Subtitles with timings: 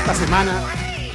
[0.00, 0.64] Esta semana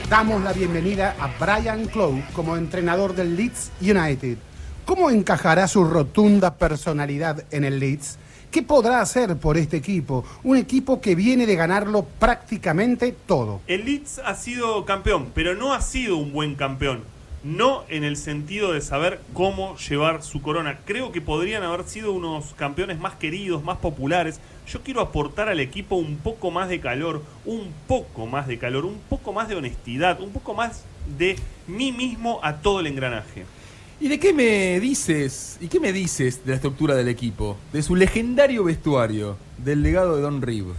[0.09, 4.38] damos la bienvenida a Brian Clough como entrenador del Leeds United.
[4.85, 8.20] ¿Cómo encajará su rotunda personalidad en el Leeds?
[8.52, 10.23] ¿Qué podrá hacer por este equipo?
[10.43, 13.59] Un equipo que viene de ganarlo prácticamente todo.
[13.67, 17.15] El Leeds ha sido campeón, pero no ha sido un buen campeón.
[17.45, 20.80] No en el sentido de saber cómo llevar su corona.
[20.84, 24.40] Creo que podrían haber sido unos campeones más queridos, más populares.
[24.68, 28.84] Yo quiero aportar al equipo un poco más de calor, un poco más de calor,
[28.84, 30.85] un poco más de honestidad, un poco más
[31.20, 31.35] de
[31.68, 33.46] mí mismo a todo el engranaje.
[33.99, 35.60] ¿Y de qué me dices?
[35.62, 37.57] ¿Y qué me dices de la estructura del equipo?
[37.71, 40.73] De su legendario vestuario, del legado de Don Reeve.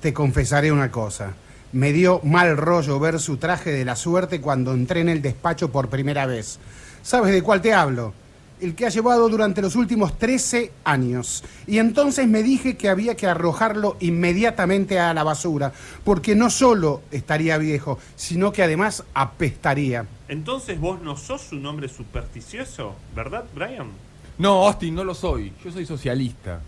[0.00, 1.34] Te confesaré una cosa.
[1.72, 5.70] Me dio mal rollo ver su traje de la suerte cuando entré en el despacho
[5.70, 6.58] por primera vez.
[7.02, 8.14] ¿Sabes de cuál te hablo?
[8.60, 11.44] El que ha llevado durante los últimos 13 años.
[11.66, 15.72] Y entonces me dije que había que arrojarlo inmediatamente a la basura,
[16.04, 20.06] porque no solo estaría viejo, sino que además apestaría.
[20.28, 23.90] Entonces vos no sos un hombre supersticioso, ¿verdad, Brian?
[24.38, 25.52] No, Austin, no lo soy.
[25.64, 26.60] Yo soy socialista.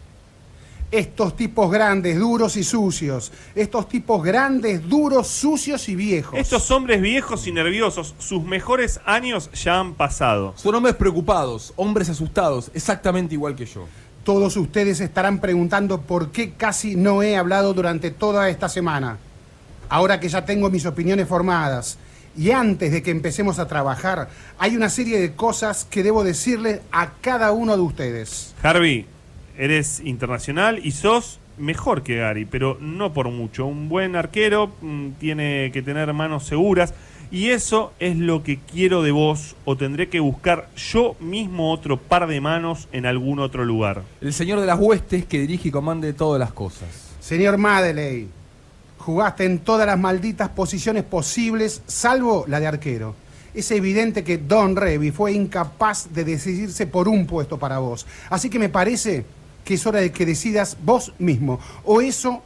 [0.91, 3.31] Estos tipos grandes, duros y sucios.
[3.55, 6.39] Estos tipos grandes, duros, sucios y viejos.
[6.39, 10.55] Estos hombres viejos y nerviosos, sus mejores años ya han pasado.
[10.57, 13.87] Son hombres preocupados, hombres asustados, exactamente igual que yo.
[14.25, 19.19] Todos ustedes estarán preguntando por qué casi no he hablado durante toda esta semana.
[19.91, 21.99] Ahora que ya tengo mis opiniones formadas
[22.35, 26.81] y antes de que empecemos a trabajar, hay una serie de cosas que debo decirle
[26.93, 28.55] a cada uno de ustedes.
[28.63, 29.07] Harvey,
[29.59, 33.67] eres internacional y sos mejor que Gary, pero no por mucho.
[33.67, 36.95] Un buen arquero mm, tiene que tener manos seguras
[37.31, 41.99] y eso es lo que quiero de vos o tendré que buscar yo mismo otro
[41.99, 44.03] par de manos en algún otro lugar.
[44.21, 46.89] El señor de las huestes que dirige y comande todas las cosas.
[47.21, 48.29] Señor Madeley,
[48.97, 53.15] jugaste en todas las malditas posiciones posibles, salvo la de arquero.
[53.53, 58.07] Es evidente que Don Revy fue incapaz de decidirse por un puesto para vos.
[58.31, 59.25] Así que me parece
[59.69, 61.61] que es hora de que decidas vos mismo.
[61.85, 62.43] O eso,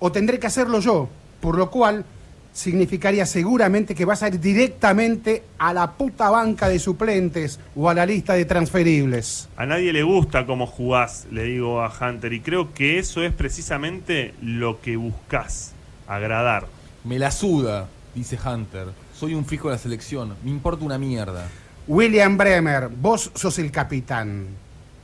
[0.00, 1.08] o tendré que hacerlo yo.
[1.40, 2.04] Por lo cual,
[2.52, 7.94] significaría seguramente que vas a ir directamente a la puta banca de suplentes o a
[7.94, 9.48] la lista de transferibles.
[9.56, 13.32] A nadie le gusta cómo jugás, le digo a Hunter, y creo que eso es
[13.32, 15.74] precisamente lo que buscás,
[16.08, 16.66] agradar.
[17.04, 17.86] Me la suda,
[18.16, 18.88] dice Hunter.
[19.14, 21.46] Soy un fijo de la selección, me importa una mierda.
[21.86, 24.48] William Bremer, vos sos el capitán.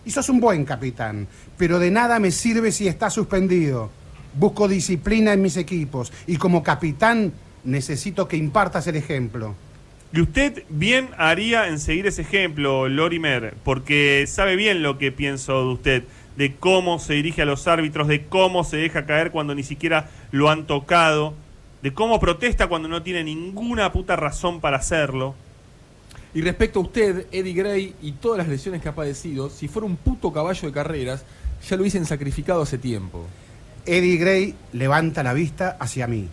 [0.05, 1.27] Y sos un buen capitán,
[1.57, 3.91] pero de nada me sirve si está suspendido.
[4.35, 7.33] Busco disciplina en mis equipos y como capitán
[7.65, 9.55] necesito que impartas el ejemplo.
[10.13, 15.61] Y usted bien haría en seguir ese ejemplo, Lorimer, porque sabe bien lo que pienso
[15.61, 16.05] de usted,
[16.37, 20.11] de cómo se dirige a los árbitros, de cómo se deja caer cuando ni siquiera
[20.31, 21.35] lo han tocado,
[21.83, 25.35] de cómo protesta cuando no tiene ninguna puta razón para hacerlo.
[26.35, 29.87] Y respecto a usted, Eddie Gray y todas las lesiones que ha padecido, si fuera
[29.87, 31.25] un puto caballo de carreras,
[31.69, 33.25] ya lo hubiesen sacrificado hace tiempo.
[33.87, 36.29] Eddie Gray levanta la vista hacia mí.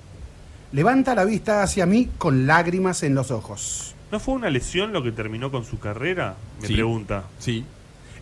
[0.72, 3.94] Levanta la vista hacia mí con lágrimas en los ojos.
[4.12, 6.35] ¿No fue una lesión lo que terminó con su carrera?
[6.62, 6.73] Me Sí.
[6.73, 7.25] pregunta.
[7.39, 7.63] Sí.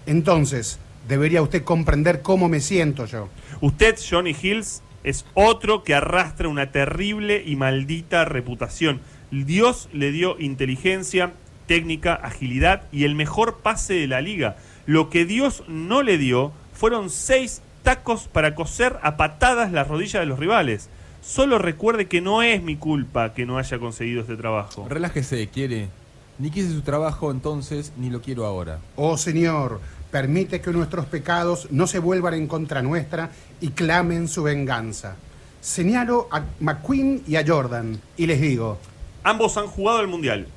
[0.05, 3.29] Entonces, debería usted comprender cómo me siento yo.
[3.61, 8.99] Usted, Johnny Hills, es otro que arrastra una terrible y maldita reputación.
[9.31, 11.33] Dios le dio inteligencia,
[11.69, 14.57] técnica, agilidad y el mejor pase de la liga.
[14.87, 20.19] Lo que Dios no le dio fueron seis tacos para coser a patadas las rodillas
[20.19, 20.89] de los rivales.
[21.21, 24.87] Solo recuerde que no es mi culpa que no haya conseguido este trabajo.
[24.89, 25.89] Relájese, quiere.
[26.39, 28.79] Ni quise su trabajo entonces, ni lo quiero ahora.
[28.95, 29.79] Oh Señor,
[30.09, 33.29] permite que nuestros pecados no se vuelvan en contra nuestra
[33.61, 35.17] y clamen su venganza.
[35.61, 38.79] Señalo a McQueen y a Jordan y les digo,
[39.23, 40.47] Ambos han jugado el Mundial.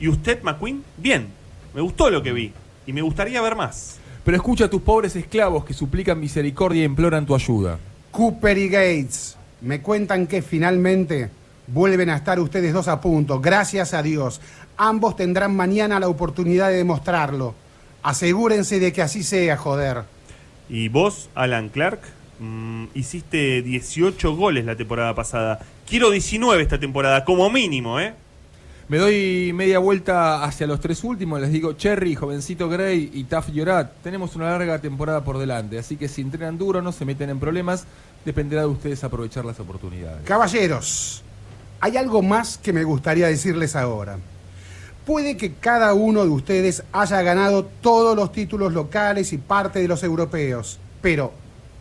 [0.00, 0.82] ¿Y usted, McQueen?
[0.96, 1.28] Bien.
[1.74, 2.52] Me gustó lo que vi.
[2.86, 3.98] Y me gustaría ver más.
[4.24, 7.78] Pero escucha a tus pobres esclavos que suplican misericordia y imploran tu ayuda.
[8.10, 11.30] Cooper y Gates, me cuentan que finalmente
[11.66, 14.40] vuelven a estar ustedes dos a punto, gracias a Dios.
[14.76, 17.54] Ambos tendrán mañana la oportunidad de demostrarlo.
[18.02, 20.04] Asegúrense de que así sea, joder.
[20.68, 22.00] ¿Y vos, Alan Clark?
[22.40, 25.60] Mm, hiciste 18 goles la temporada pasada.
[25.86, 28.14] Quiero 19 esta temporada, como mínimo, ¿eh?
[28.90, 31.40] Me doy media vuelta hacia los tres últimos.
[31.40, 33.92] Les digo, Cherry, Jovencito Gray y Taf Yorat.
[34.02, 35.78] Tenemos una larga temporada por delante.
[35.78, 37.84] Así que si entrenan duro, no se meten en problemas.
[38.24, 40.24] Dependerá de ustedes aprovechar las oportunidades.
[40.24, 41.22] Caballeros,
[41.78, 44.18] hay algo más que me gustaría decirles ahora.
[45.06, 49.86] Puede que cada uno de ustedes haya ganado todos los títulos locales y parte de
[49.86, 51.32] los europeos, pero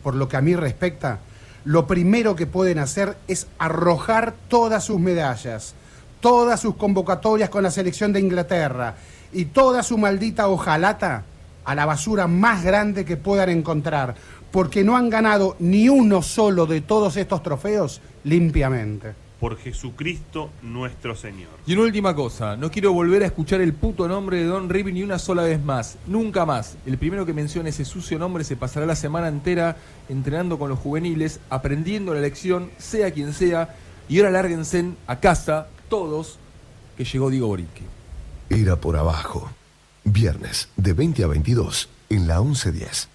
[0.03, 1.21] por lo que a mí respecta,
[1.65, 5.73] lo primero que pueden hacer es arrojar todas sus medallas,
[6.19, 8.95] todas sus convocatorias con la selección de Inglaterra
[9.31, 11.23] y toda su maldita hojalata
[11.65, 14.15] a la basura más grande que puedan encontrar,
[14.51, 19.13] porque no han ganado ni uno solo de todos estos trofeos limpiamente.
[19.39, 21.49] Por Jesucristo nuestro Señor.
[21.65, 24.91] Y una última cosa, no quiero volver a escuchar el puto nombre de Don Rivi
[24.91, 26.75] ni una sola vez más, nunca más.
[26.85, 29.77] El primero que mencione ese sucio nombre se pasará la semana entera
[30.09, 33.75] entrenando con los juveniles, aprendiendo la lección, sea quien sea,
[34.09, 36.37] y ahora lárguense a casa, todos,
[36.95, 37.83] que llegó Diego Borique.
[38.49, 39.49] Era por abajo.
[40.03, 43.09] Viernes, de 20 a 22, en la 1110.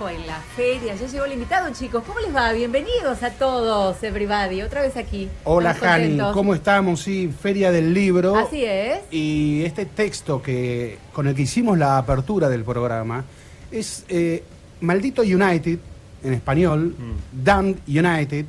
[0.00, 0.94] En la feria.
[0.94, 2.02] Ya llegó el invitado, chicos.
[2.06, 2.52] ¿Cómo les va?
[2.52, 4.60] Bienvenidos a todos, everybody.
[4.60, 5.28] Otra vez aquí.
[5.44, 6.34] Hola contentos.
[6.34, 7.00] ¿cómo estamos?
[7.00, 8.36] Sí, Feria del Libro.
[8.36, 9.00] Así es.
[9.10, 13.24] Y este texto que con el que hicimos la apertura del programa
[13.72, 14.44] es eh,
[14.82, 15.78] Maldito United,
[16.22, 17.42] en español, Mm.
[17.44, 18.44] Damned United.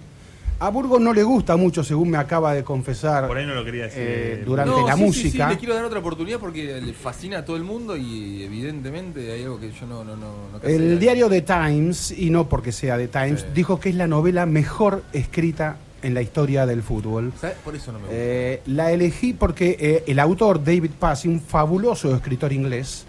[0.60, 3.28] A Burgos no le gusta mucho, según me acaba de confesar.
[3.28, 4.02] Por ahí no lo quería decir.
[4.04, 5.48] Eh, durante No, la sí, sí, música.
[5.50, 9.32] sí, le quiero dar otra oportunidad porque le fascina a todo el mundo y evidentemente
[9.32, 10.04] hay algo que yo no...
[10.04, 10.34] no, no.
[10.64, 13.48] El diario The Times, y no porque sea The Times, Sí.
[13.54, 17.34] dijo que es la novela mejor escrita en la historia del fútbol.
[17.40, 17.58] ¿Sabes?
[17.64, 18.16] Por eso no me gusta.
[18.20, 23.06] Eh, la elegí porque eh, el autor David Passy, un fabuloso escritor inglés,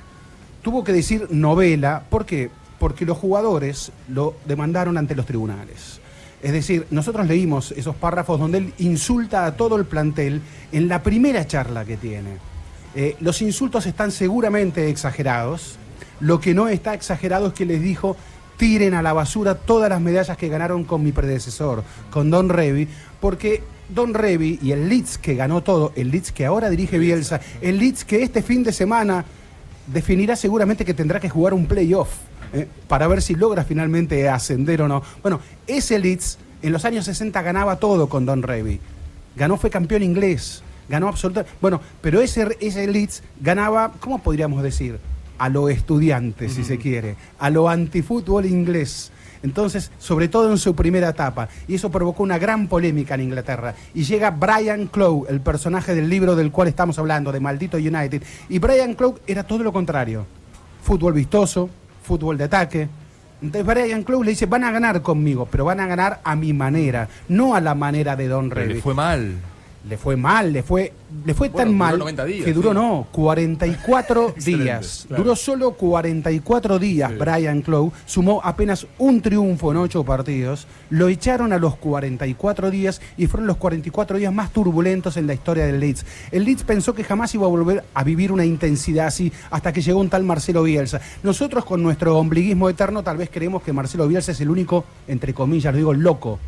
[0.60, 2.02] tuvo que decir novela.
[2.10, 2.50] ¿Por qué?
[2.78, 5.97] Porque los jugadores lo demandaron ante los tribunales.
[6.42, 10.40] Es decir, nosotros leímos esos párrafos donde él insulta a todo el plantel
[10.72, 12.36] en la primera charla que tiene.
[12.94, 15.76] Eh, los insultos están seguramente exagerados.
[16.20, 18.16] Lo que no está exagerado es que les dijo
[18.56, 22.88] tiren a la basura todas las medallas que ganaron con mi predecesor, con Don Revy,
[23.20, 27.40] porque Don Revy y el Leeds que ganó todo, el Leeds que ahora dirige Bielsa,
[27.60, 29.24] el Leeds que este fin de semana
[29.86, 32.10] definirá seguramente que tendrá que jugar un playoff
[32.52, 35.02] eh, para ver si logra finalmente ascender o no.
[35.22, 38.80] Bueno, ese Leeds en los años 60 ganaba todo con Don Revy.
[39.36, 41.56] Ganó, fue campeón inglés, ganó absolutamente.
[41.60, 44.98] Bueno, pero ese, ese Leeds ganaba, ¿cómo podríamos decir?
[45.38, 49.12] A lo estudiante, si se quiere, a lo antifútbol inglés.
[49.42, 51.48] Entonces, sobre todo en su primera etapa.
[51.68, 53.74] Y eso provocó una gran polémica en Inglaterra.
[53.94, 58.22] Y llega Brian Clough, el personaje del libro del cual estamos hablando, de Maldito United.
[58.48, 60.26] Y Brian Clough era todo lo contrario.
[60.82, 61.70] Fútbol vistoso,
[62.08, 62.88] fútbol de ataque.
[63.40, 66.52] Entonces Brian Clough le dice, van a ganar conmigo, pero van a ganar a mi
[66.52, 68.80] manera, no a la manera de Don Revy.
[68.80, 69.36] fue mal.
[69.88, 70.92] Le fue mal, le fue,
[71.24, 72.74] le fue Bueno, tan mal 90 días, que duró sí.
[72.74, 75.04] no, 44 Excelente, días.
[75.06, 75.22] claro.
[75.22, 77.16] Duró solo 44 días Sí.
[77.16, 83.00] Brian Clough, sumó apenas un triunfo en ocho partidos, lo echaron a los 44 días
[83.16, 86.04] y fueron los 44 días más turbulentos en la historia del Leeds.
[86.32, 89.80] El Leeds pensó que jamás iba a volver a vivir una intensidad así hasta que
[89.80, 91.00] llegó un tal Marcelo Bielsa.
[91.22, 95.32] Nosotros con nuestro ombliguismo eterno tal vez creemos que Marcelo Bielsa es el único, entre
[95.32, 96.38] comillas, lo digo, loco.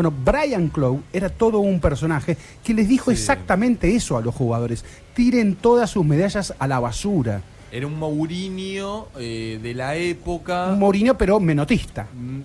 [0.00, 4.82] Bueno, Brian Clough era todo un personaje que les dijo exactamente eso a los jugadores.
[5.12, 7.42] Tiren todas sus medallas a la basura.
[7.70, 10.68] Era un Mourinho eh, de la época...
[10.72, 12.06] Un Mourinho, pero menotista.
[12.14, 12.44] Mm, mm,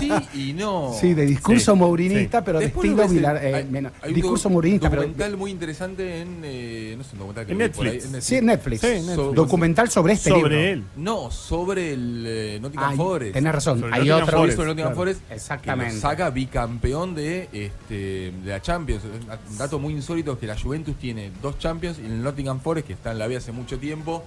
[0.00, 0.92] Sí y no.
[1.00, 3.64] Sí, de discurso Sí, mourinista, pero de Después estilo lo ves en- Vilar- eh, hay-
[3.64, 4.90] meno- hay un discurso docu- mourinista.
[4.90, 8.04] pero- documental muy interesante en eh, no sé, un documental que En Netflix.
[8.14, 8.80] ahí, Sí, en Netflix.
[8.80, 9.14] Sí, Netflix.
[9.14, 10.42] Sobre- Documental sobre este libro.
[10.48, 10.84] Sobre él.
[10.96, 13.32] No, sobre el eh, Nottingham Ay, Forest.
[13.34, 13.80] tenés razón.
[13.80, 14.36] Sobre Hay otro.
[14.38, 14.56] Forest.
[14.56, 14.96] sobre Nottingham claro.
[14.96, 15.90] Forest, Exactamente.
[15.90, 17.94] que lo saca bicampeón de, este,
[18.42, 19.02] de la Champions.
[19.04, 22.86] Un dato muy insólito es que la Juventus tiene dos Champions y el Nottingham Forest,
[22.86, 24.24] que está en la B hace mucho tiempo,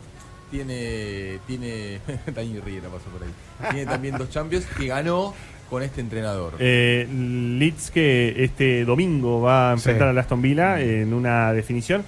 [0.52, 2.00] tiene, tiene,
[2.36, 3.30] Dani Riera pasó por ahí,
[3.72, 5.34] tiene también dos Champions que ganó
[5.70, 6.54] con este entrenador.
[6.60, 10.10] Eh, Leeds que este domingo va a enfrentar Sí.
[10.12, 12.04] al Aston Villa en una definición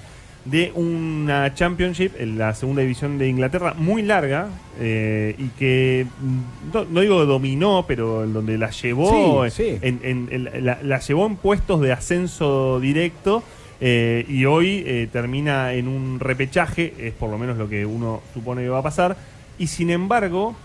[0.45, 4.47] de una Championship en la segunda división de Inglaterra muy larga
[4.79, 9.77] eh, y que mm, no, no digo dominó pero en donde la llevó Sí, sí.
[9.81, 13.43] En, en- en- la, la llevó en puestos de ascenso directo
[13.81, 18.21] eh, y hoy eh, termina en un repechaje es por lo menos lo que uno
[18.33, 19.17] supone que va a pasar
[19.59, 20.55] y sin embargo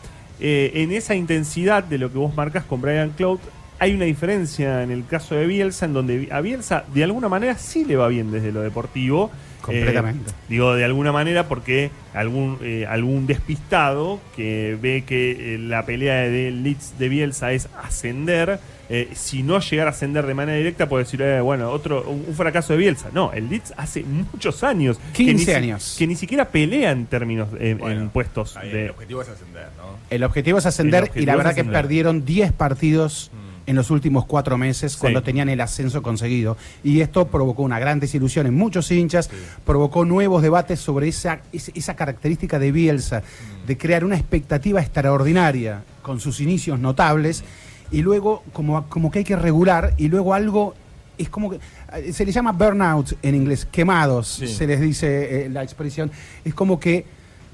[0.41, 3.39] eh, en esa intensidad de lo que vos marcas con Brian Cloud,
[3.79, 7.59] hay una diferencia en el caso de Bielsa, en donde a Bielsa de alguna manera
[7.59, 9.31] sí le va bien desde lo deportivo.
[9.61, 10.31] Completamente.
[10.31, 16.29] Eh, digo de alguna manera porque algún, eh, algún despistado que ve que la pelea
[16.29, 20.89] de Leeds de Bielsa es ascender, eh, si no llegar a ascender de manera directa
[20.89, 23.09] puede decir, eh, bueno, otro un, un fracaso de Bielsa.
[23.13, 24.99] No, el Leeds hace muchos años.
[25.13, 25.97] que 15 ni si- años.
[25.99, 28.85] Que ni siquiera pelea en términos, en- Bueno, en puestos de...
[28.87, 29.85] El objetivo es ascender, ¿no?
[30.11, 33.31] El objetivo es ascender objetivo y la verdad que perdieron 10 partidos
[33.67, 35.25] en los últimos cuatro meses cuando Sí.
[35.25, 36.59] tenían el ascenso conseguido.
[36.83, 39.31] Y esto provocó una gran desilusión en muchos hinchas,
[39.65, 43.23] provocó nuevos debates sobre esa, esa, esa característica de Bielsa,
[43.67, 47.43] de crear una expectativa extraordinaria con sus inicios notables
[47.91, 50.75] y luego como, como que hay que regular y luego algo...
[51.17, 51.61] Es como que
[51.95, 54.49] eh, se le llama burnout en inglés, quemados, Sí.
[54.49, 56.11] se les dice eh, la expresión.
[56.45, 57.05] Es como que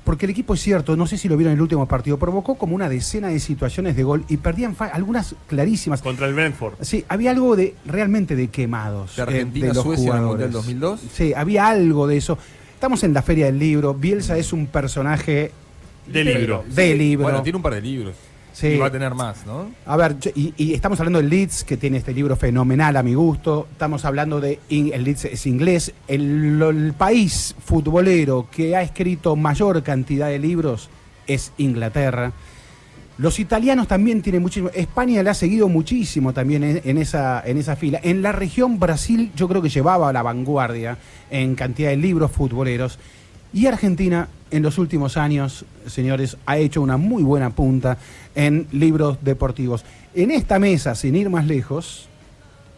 [0.02, 2.54] porque el equipo es cierto, no sé si lo vieron en el último partido, provocó
[2.56, 6.00] como una decena de situaciones de gol y perdían algunas clarísimas.
[6.00, 6.72] Contra el Brentford.
[6.80, 9.14] Sí, había algo de realmente de quemados.
[9.16, 10.46] De eh, Argentina, de los Suecia en el jugadores.
[10.46, 11.00] Mundial 2002.
[11.12, 12.38] Sí, había algo de eso.
[12.72, 13.92] Estamos en la Feria del Libro.
[13.92, 15.52] Bielsa es un personaje
[16.06, 16.64] De libro.
[16.66, 17.24] de libro.
[17.24, 18.14] Bueno, tiene un par de libros.
[18.60, 18.66] Sí.
[18.68, 19.70] Y va a tener más, ¿no?
[19.86, 23.02] A ver, yo- y, y estamos hablando del Leeds, que tiene este libro fenomenal a
[23.02, 23.68] mi gusto.
[23.72, 24.58] Estamos hablando de.
[24.68, 25.94] in- el Leeds es inglés.
[26.08, 30.90] El, país futbolero que ha escrito mayor cantidad de libros
[31.26, 32.32] es Inglaterra.
[33.16, 34.70] Los italianos también tienen muchísimo.
[34.74, 38.00] España le ha seguido muchísimo también en, en esa, en esa fila.
[38.02, 40.98] En la región Brasil, yo creo que llevaba la vanguardia
[41.30, 42.98] en cantidad de libros futboleros.
[43.52, 47.98] Y Argentina, en los últimos años, señores, ha hecho una muy buena punta
[48.34, 49.84] en libros deportivos.
[50.14, 52.08] En esta mesa, sin ir más lejos,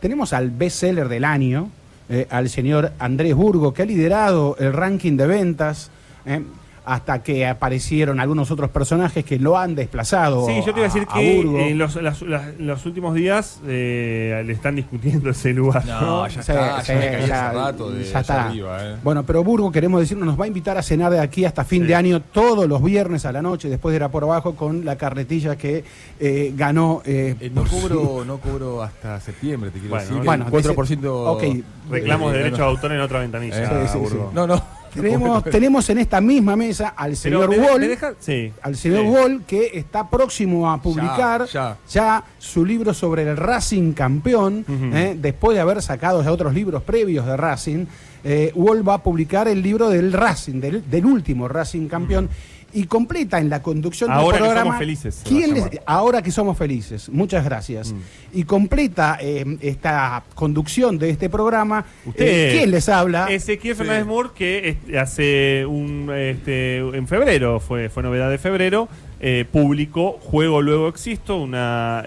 [0.00, 1.68] tenemos al bestseller del año,
[2.08, 5.90] eh, al señor Andrés Burgo, que ha liderado el ranking de ventas.
[6.26, 6.42] eh,
[6.84, 10.46] hasta que aparecieron algunos otros personajes que lo han desplazado.
[10.46, 13.60] Sí, yo te iba a decir a que en los, las- las- los últimos días
[13.66, 15.84] eh, le están discutiendo ese lugar.
[15.86, 18.44] No, ya Sí, está, sí, ya me caí ya- hace rato de ya allá está.
[18.48, 18.96] arriba, ¿eh?
[19.02, 21.82] Bueno, pero Burgo, queremos decirnos, nos va a invitar a cenar de aquí hasta fin
[21.82, 21.88] Sí.
[21.88, 24.84] de año, todos los viernes a la noche, después de ir a por abajo, con
[24.84, 25.84] la carretilla que
[26.18, 27.02] eh, ganó.
[27.04, 30.24] eh, Eh, no su- cobro, no cobro hasta septiembre, te quiero Bueno, decir.
[30.24, 31.42] bueno, el 4% ok.
[31.90, 33.62] Reclamos de eh, derecho no, de autor en otra ventanilla.
[33.62, 34.28] Eh, sí, sí, Burgo.
[34.30, 34.34] sí.
[34.34, 34.81] No, no.
[35.02, 37.80] Tenemos, tenemos en esta misma mesa al señor me- Wall.
[37.80, 38.52] me deja- sí.
[38.62, 39.06] al señor Sí.
[39.08, 45.16] Wall que está próximo a publicar Ya, ya, su libro sobre el Racing campeón, eh,
[45.18, 47.87] después de haber sacado ya otros libros previos de Racing,
[48.25, 52.28] eh, Wall va a publicar el libro del Racing, del, del último Racing campeón.
[52.74, 54.64] Y completa en la conducción Ahora del que programa.
[54.64, 57.08] somos felices, ¿quién les- ahora que somos felices.
[57.10, 57.92] Muchas gracias.
[57.92, 57.98] Mm.
[58.32, 61.84] Y completa eh, esta conducción de este programa.
[62.06, 63.26] Usted, eh, ¿Quién les habla?
[63.30, 63.78] Ezequiel Sí.
[63.78, 66.10] Fernández Moore, que hace un.
[66.14, 68.88] Este, en febrero, fue, fue novedad de febrero,
[69.20, 72.04] eh, publicó Juego Luego Existo, una.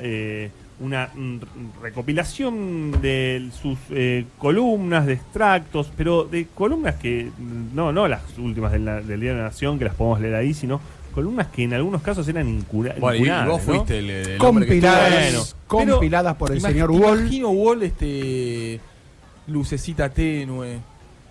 [0.79, 1.09] Eh, una
[1.81, 7.29] recopilación de sus eh, columnas, de extractos, pero de columnas que,
[7.73, 8.85] no, no las últimas del
[9.19, 10.79] Día de la Nación, que las podemos leer ahí, sino
[11.13, 13.73] columnas que en algunos casos eran incura- Bueno, incurables, vos ¿no?
[13.73, 17.19] fuiste el, el hombre que compiladas, Bueno, compiladas por el señor Wall.
[17.21, 18.79] Imagino Wall, este.
[19.47, 20.79] Lucecita tenue,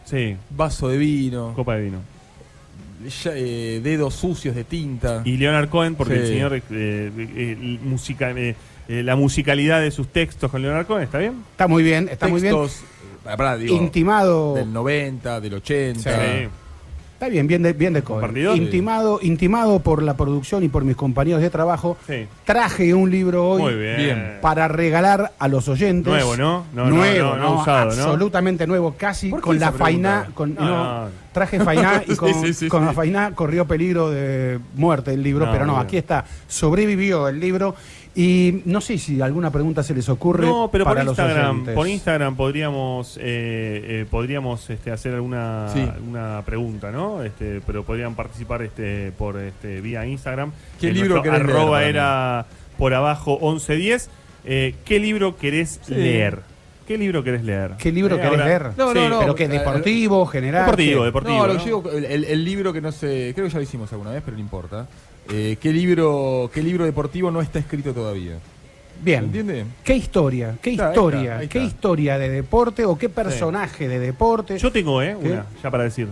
[0.04, 1.98] Sí, vaso de vino, copa de vino.
[3.24, 5.22] ya, eh, dedos sucios de tinta.
[5.24, 6.20] Y Leonard Cohen, porque Sí.
[6.20, 8.32] el señor, eh, eh, música,
[8.88, 11.42] eh, la musicalidad de sus textos con Leonard Cohen, ¿está bien?
[11.52, 12.54] Está muy bien, está muy bien.
[12.54, 14.54] Textos, eh, pará, digo, Intimado.
[14.54, 16.00] del 90, del 80.
[16.00, 16.48] Sí.
[17.14, 18.36] Está bien, bien de, bien de Cohen.
[18.56, 22.26] Intimado, intimado por la producción y por mis compañeros de trabajo, Sí.
[22.44, 23.96] traje un libro hoy Muy bien.
[23.96, 24.38] bien.
[24.42, 26.12] para regalar a los oyentes.
[26.12, 26.66] Nuevo, ¿no?
[26.74, 28.02] No, no, nuevo, no, no usado, ¿no?
[28.02, 30.34] absolutamente nuevo, casi ¿Por qué con la faina, pregunta?
[30.34, 31.10] con, No, no, no.
[31.32, 32.86] traje faina y con, sí, sí, con sí.
[32.86, 37.38] la faina corrió peligro de muerte el libro, No, pero no, aquí está, sobrevivió el
[37.38, 37.76] libro
[38.14, 41.50] y no sé si alguna pregunta se les ocurre No, pero por para los Instagram,
[41.52, 41.74] oyentes.
[41.74, 45.80] por Instagram podríamos, eh, eh, podríamos este, hacer alguna, Sí.
[45.80, 47.22] alguna pregunta, ¿no?
[47.24, 50.52] Este, pero podrían participar este, por este, vía Instagram.
[50.80, 52.46] ¿Qué En libro querés arroba leer era
[52.78, 54.10] por abajo 1110.
[54.44, 55.94] Eh, ¿Qué libro querés Sí.
[55.94, 56.40] leer?
[56.86, 57.72] ¿Qué libro querés leer?
[57.78, 58.62] ¿Qué libro Eh, querés ahora- leer?
[58.76, 59.18] No, no, no.
[59.20, 59.44] ¿Pero qué?
[59.44, 60.66] eh, ¿Deportivo, general?
[60.66, 61.38] Deportivo, deportivo.
[61.38, 61.58] no, lo ¿no?
[61.58, 64.10] que digo, el, el- el libro que no sé, creo que ya lo hicimos alguna
[64.10, 64.86] vez, pero no importa.
[65.30, 68.34] Eh, ¿qué, libro, ¿Qué libro deportivo no está escrito todavía?
[69.02, 69.24] Bien.
[69.24, 69.64] ¿Entiende?
[69.82, 70.56] ¿Qué historia?
[70.62, 71.20] ¿Qué Está, ahí historia?
[71.20, 74.58] está, ahí ¿Qué historia de deporte o qué personaje de deporte?
[74.58, 75.16] Yo tengo, ¿eh?
[75.20, 75.32] ¿Qué?
[75.32, 76.08] Una, ya para decir.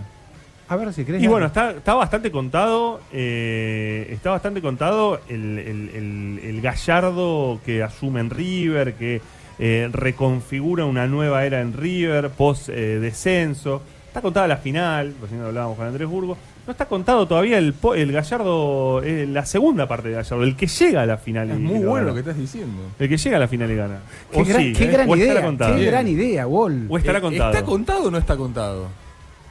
[0.67, 1.21] A ver si crees.
[1.23, 7.59] Y bueno, está, está bastante contado, eh, está bastante contado el, el- el- el gallardo
[7.65, 9.21] que asume en River, que
[9.59, 13.81] eh, reconfigura una nueva era en River, post eh, descenso.
[14.07, 16.37] Está contada la final, recién hablábamos con Andrés Burgo.
[16.65, 20.55] No está contado todavía el, po- el gallardo, eh, la segunda parte de gallardo, el
[20.55, 21.51] que llega a la final.
[21.51, 22.07] Es y muy lo bueno gana.
[22.07, 22.81] lo que estás diciendo.
[22.99, 23.99] El que llega a la final y gana.
[24.31, 24.87] Qué, O gran, sí, qué ¿eh?
[24.87, 25.45] gran O estará idea.
[25.45, 25.75] contado.
[25.75, 26.85] Qué gran idea, Wall.
[26.89, 27.51] O estará Eh, contado.
[27.51, 28.87] ¿Está contado o no está contado?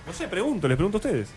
[0.06, 1.28] No sé, pregunto, les pregunto a ustedes.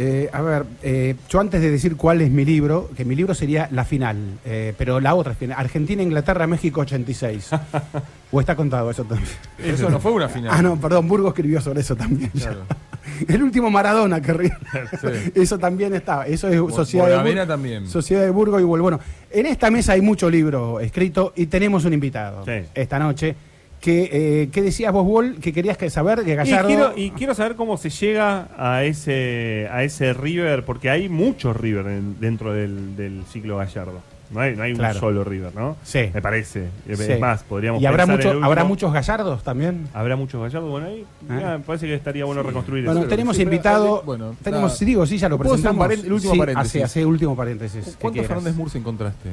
[0.00, 3.34] Eh, a ver, eh, yo antes de decir cuál es mi libro, que mi libro
[3.34, 7.50] sería la final, eh, pero la otra final, Argentina, Inglaterra, México 86.
[8.32, 9.28] ¿O está contado eso también?
[9.58, 10.52] Eso no fue una final.
[10.54, 12.30] Ah, no, perdón, Burgo escribió sobre eso también.
[12.30, 12.62] Claro.
[13.28, 14.52] El último Maradona que ríe.
[15.00, 15.32] Sí.
[15.34, 16.26] Eso también está.
[16.26, 17.86] Eso es Bo- Sociedad de, Bonavena Bur- también.
[17.88, 18.64] Sociedad de Burgo y.
[18.64, 19.00] Bueno,
[19.30, 22.66] en esta mesa hay mucho libro escrito y tenemos un invitado Sí.
[22.74, 23.34] esta noche.
[23.80, 24.08] Que,
[24.42, 25.38] eh, ¿Qué decías vos, Bull?
[25.40, 26.66] Que querías que saber que Y Gallardo.
[26.66, 31.56] quiero, y quiero saber cómo se llega a ese, a ese River, porque hay muchos
[31.56, 34.00] River en- dentro del, del ciclo Gallardo.
[34.30, 34.94] No hay, no hay Claro.
[34.94, 35.76] un solo River, ¿no?
[35.82, 36.10] Sí.
[36.12, 36.68] Me parece.
[36.86, 37.14] Es Sí.
[37.18, 39.88] más, podríamos ¿Y habrá, pensar mucho, habrá muchos gallardos también?
[39.94, 40.68] ¿Habrá muchos Gallardo?
[40.68, 41.06] Bueno, ahí ¿Eh?
[41.40, 43.08] ya, me parece que estaría bueno reconstruir Bueno, eso.
[43.08, 44.02] tenemos sí, invitado.
[44.04, 44.76] bueno, tenemos, nada.
[44.76, 45.86] sí, digo, sí, ya lo ¿Puedo hacer presentamos.
[45.98, 46.70] paren- el último Sí, paréntesis?
[46.70, 47.96] Hace, hace último paréntesis.
[47.98, 48.26] ¿Cuántos.
[48.26, 49.30] Fernández Murs encontraste?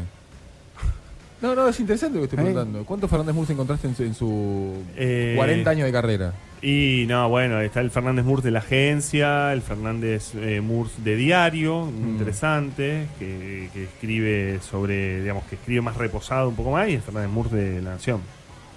[1.41, 2.43] No, no, es interesante lo que estoy ¿Eh?
[2.43, 2.85] preguntando.
[2.85, 6.33] ¿Cuántos Fernández Murs encontraste en su, en su Eh, 40 años de carrera?
[6.67, 11.15] Y no, bueno, está el Fernández Murs de la agencia, el Fernández eh, Murs de
[11.15, 12.09] diario, Mm.
[12.13, 17.01] interesante, que, que escribe sobre, digamos, que escribe más reposado un poco más, y el
[17.03, 18.21] Fernández Murs de la Nación.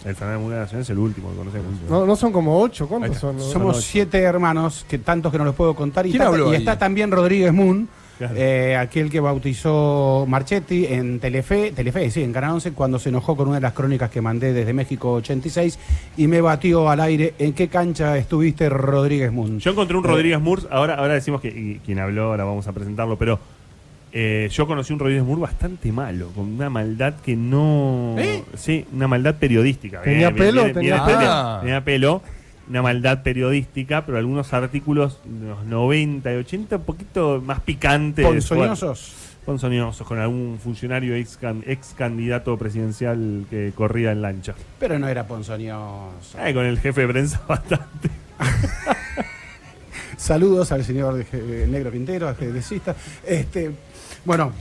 [0.05, 1.67] El Fernández Murs de la Nación es el último que conocemos.
[1.89, 3.41] No, no son como ocho, ¿cuántos son?
[3.41, 3.87] Somos ocho.
[3.91, 6.07] siete hermanos, que tantos que no los puedo contar.
[6.07, 7.89] Y, ¿Quién está, habló y está también Rodríguez Moon,
[8.19, 8.35] Claro.
[8.37, 13.37] eh, aquel que bautizó Marchetti en Telefe, Telefe, sí, en Canal 11, cuando se enojó
[13.37, 15.79] con una de las crónicas que mandé desde México 86
[16.17, 17.35] y me batió al aire.
[17.39, 19.61] ¿En qué cancha estuviste, Rodríguez Moon?
[19.61, 22.67] Yo encontré un Eh, Rodríguez Murs, ahora, ahora decimos que y quien habló, ahora vamos
[22.67, 23.39] a presentarlo, pero
[24.13, 28.17] eh, yo conocí un Rodríguez Murs bastante malo, con una maldad que no...
[28.19, 28.43] ¿Eh?
[28.57, 30.03] Sí, una maldad periodística.
[30.03, 30.65] ¿Tenía pelo?
[30.73, 32.23] ¿Tenía pelo?
[32.69, 38.25] Una maldad periodística, pero algunos artículos de los 90 y 80 un poquito más picantes.
[38.27, 39.13] Ponzoñosos.
[39.15, 44.55] Bueno, ponzoñosos, con algún funcionario ex, can- ex candidato presidencial que corría en lancha.
[44.79, 46.39] Pero no era ponzoñoso.
[46.45, 48.11] Eh, con el jefe de prensa bastante.
[50.17, 52.95] Saludos al señor eh, Negro Quintero, ajedrecista.
[53.27, 53.71] Este,
[54.25, 54.53] bueno,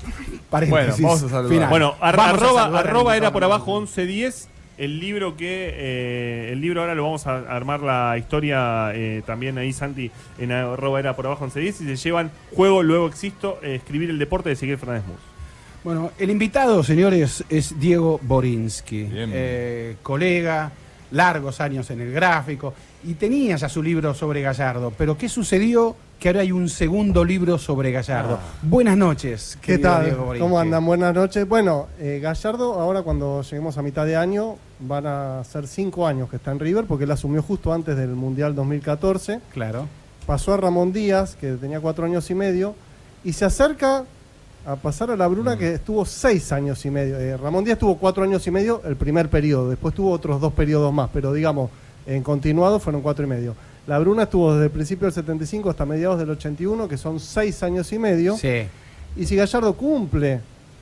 [0.49, 1.01] paréntesis.
[1.01, 1.51] Bueno, vamos a saludar.
[1.53, 1.69] final.
[1.69, 4.49] Bueno, ar- Vamos a arroba, saludar al arroba era por abajo 1110.
[4.77, 5.69] El libro que.
[5.73, 10.51] eh, el libro ahora lo vamos a armar la historia eh, también ahí, Santi, en
[10.51, 11.81] arroba era por abajo 1110.
[11.81, 15.17] Y se llevan juego, luego existo, eh, escribir el deporte de Ezequiel Fernández Mus.
[15.83, 19.31] Bueno, el invitado, señores, es Diego Borinsky, Bien.
[19.33, 20.71] eh, colega,
[21.11, 22.73] largos años en el gráfico,
[23.05, 24.91] y tenía ya su libro sobre Gallardo.
[24.97, 25.95] Pero ¿qué sucedió?
[26.19, 28.39] Que ahora hay un segundo libro sobre Gallardo.
[28.63, 29.57] Buenas noches.
[29.61, 30.05] ¿Qué tal?
[30.05, 30.41] Diego Borinsky.
[30.43, 30.85] ¿Cómo andan?
[30.85, 31.47] Buenas noches.
[31.47, 36.29] Bueno, eh, Gallardo, ahora cuando lleguemos a mitad de año, van a ser cinco años
[36.29, 39.39] que está en River, porque él asumió justo antes del Mundial 2014.
[39.53, 39.87] Claro.
[40.25, 42.75] Pasó a Ramón Díaz, que tenía cuatro años y medio,
[43.23, 44.03] y se acerca
[44.65, 47.17] a pasar a la Bruna, que estuvo seis años y medio.
[47.17, 50.53] Eh, Ramón Díaz tuvo cuatro años y medio el primer periodo, después tuvo otros dos
[50.53, 51.71] periodos más, pero digamos,
[52.05, 53.55] en continuado fueron cuatro y medio.
[53.87, 57.63] La Bruna estuvo desde el principio del 75 hasta mediados del 81, que son seis
[57.63, 58.35] años y medio.
[58.35, 58.63] Sí.
[59.15, 60.41] Y si Gallardo cumple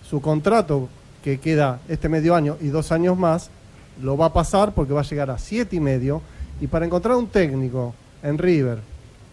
[0.10, 0.90] su contrato,
[1.24, 3.50] que queda este medio año y dos años más,
[4.02, 6.22] lo va a pasar porque va a llegar a siete y medio.
[6.62, 8.80] Y para encontrar un técnico en River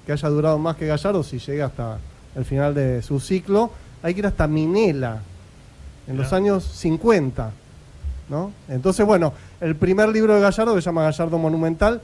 [0.06, 1.98] que haya durado más que Gallardo, si llega hasta
[2.34, 3.70] el final de su ciclo,
[4.02, 5.22] hay que ir hasta Minela,
[6.08, 7.52] en los años 50.
[8.28, 8.52] ¿no?
[8.68, 12.00] Entonces, bueno, el primer libro de Gallardo, que se llama Gallardo Monumental,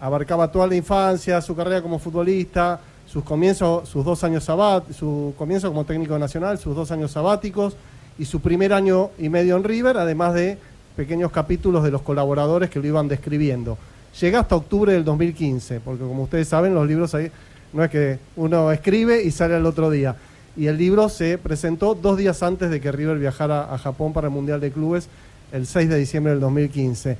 [0.00, 5.34] abarcaba toda la infancia, su carrera como futbolista, sus comienzos, sus dos años sabat, su
[5.38, 7.76] comienzo como técnico nacional, sus dos años sabáticos
[8.18, 10.58] y su primer año y medio en River, además de
[10.96, 13.76] pequeños capítulos de los colaboradores que lo iban describiendo.
[14.20, 17.30] Llega hasta octubre del 2015, porque como ustedes saben, los libros ahí
[17.72, 20.16] no es que uno escribe y sale al otro día.
[20.56, 24.28] Y el libro se presentó dos días antes de que River viajara a Japón para
[24.28, 25.08] el Mundial de Clubes,
[25.52, 27.18] el 6 de diciembre del 2015.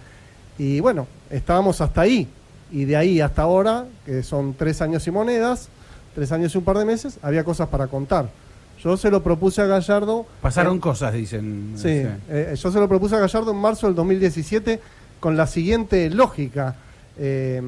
[0.58, 2.26] Y bueno, estábamos hasta ahí.
[2.72, 5.68] Y de ahí hasta ahora, que son tres años y monedas,
[6.14, 8.30] tres años y un par de meses, había cosas para contar.
[8.87, 10.25] Yo se lo propuse a Gallardo.
[10.40, 11.72] Pasaron eh, cosas, dicen.
[11.75, 11.88] Sí,
[12.29, 14.79] eh, yo se lo propuse a Gallardo en marzo del 2017
[15.18, 16.77] con la siguiente lógica.
[17.18, 17.61] Eh,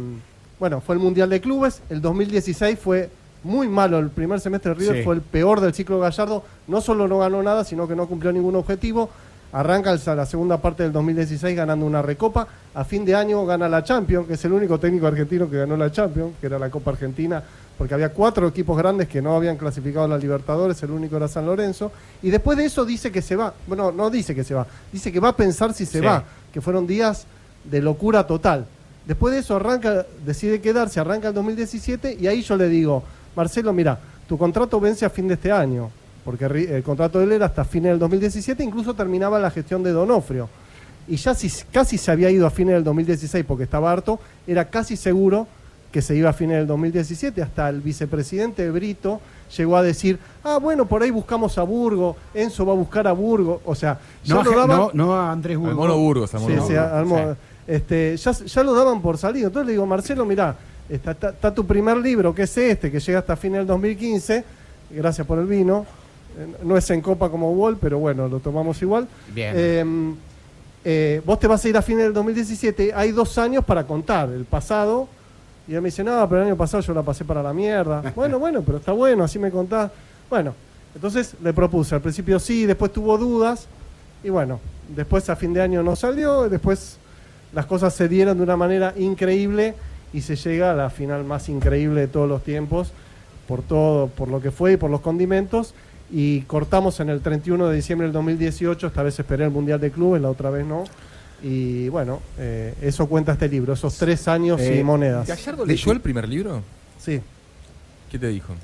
[0.60, 3.10] bueno, fue el Mundial de Clubes, el 2016 fue
[3.42, 5.02] muy malo, el primer semestre de River Sí.
[5.02, 8.30] fue el peor del ciclo Gallardo, no solo no ganó nada, sino que no cumplió
[8.30, 9.10] ningún objetivo.
[9.50, 12.46] Arranca la segunda parte del 2016 ganando una recopa.
[12.74, 15.76] A fin de año gana la Champions, que es el único técnico argentino que ganó
[15.76, 17.42] la Champions, que era la Copa Argentina,
[17.78, 21.28] porque había cuatro equipos grandes que no habían clasificado a la Libertadores, el único era
[21.28, 21.92] San Lorenzo.
[22.22, 23.54] Y después de eso dice que se va.
[23.68, 26.04] Bueno, no dice que se va, dice que va a pensar si se Sí.
[26.04, 27.24] va, que fueron días
[27.64, 28.66] de locura total.
[29.06, 33.04] Después de eso arranca, decide quedarse, arranca el 2017 y ahí yo le digo,
[33.36, 35.90] Marcelo, mira, tu contrato vence a fin de este año,
[36.24, 39.92] porque el contrato de él era hasta fines del 2017, incluso terminaba la gestión de
[39.92, 40.48] Donofrio.
[41.06, 44.66] Y ya si, casi se había ido a fines del 2016 porque estaba harto, era
[44.68, 45.46] casi seguro
[45.92, 49.20] que se iba a fines del 2017, hasta el vicepresidente Brito
[49.56, 53.12] llegó a decir, ah, bueno, por ahí buscamos a Burgo, Enzo va a buscar a
[53.12, 55.76] Burgo, o sea, ya No, a lo Je- daba- no, no a Andrés Al Burgos.
[55.76, 57.38] Mono Burgos, al Sí, Mono sí, armó- Sí.
[57.66, 59.48] Este, ya, ya lo daban por salido.
[59.48, 60.56] Entonces le digo, Marcelo, mirá,
[60.88, 64.42] está, está- está tu primer libro, que es este, que llega hasta fines del 2015.
[64.90, 65.84] Gracias por el vino.
[66.38, 69.06] Eh, No es en copa como Wall, pero bueno, lo tomamos igual.
[69.34, 69.52] Bien.
[69.54, 69.84] Eh,
[70.84, 72.92] eh, vos te vas a ir a fines del 2017.
[72.94, 74.30] Hay dos años para contar.
[74.30, 75.08] El pasado.
[75.68, 78.02] Y él me dice, no, pero el año pasado yo la pasé para la mierda.
[78.16, 79.90] bueno, bueno, pero está bueno, así me contás.
[80.30, 80.54] Bueno,
[80.94, 81.94] entonces le propuse.
[81.94, 83.66] Al principio sí, después tuvo dudas.
[84.24, 84.60] Y bueno,
[84.96, 86.48] después a fin de año no salió.
[86.48, 86.96] Después
[87.52, 89.74] las cosas se dieron de una manera increíble
[90.12, 92.92] y se llega a la final más increíble de todos los tiempos
[93.46, 95.74] por todo, por lo que fue y por los condimentos.
[96.10, 98.86] Y cortamos en el 31 de diciembre del 2018.
[98.86, 100.84] Esta vez esperé el Mundial de Clubes, la otra vez no.
[101.42, 105.26] Y bueno, eh, eso cuenta este libro, esos tres años Eh, y monedas.
[105.28, 106.62] ¿Gallardo leyó el primer libro?
[106.98, 107.20] Sí.
[108.10, 108.54] ¿Qué te dijo?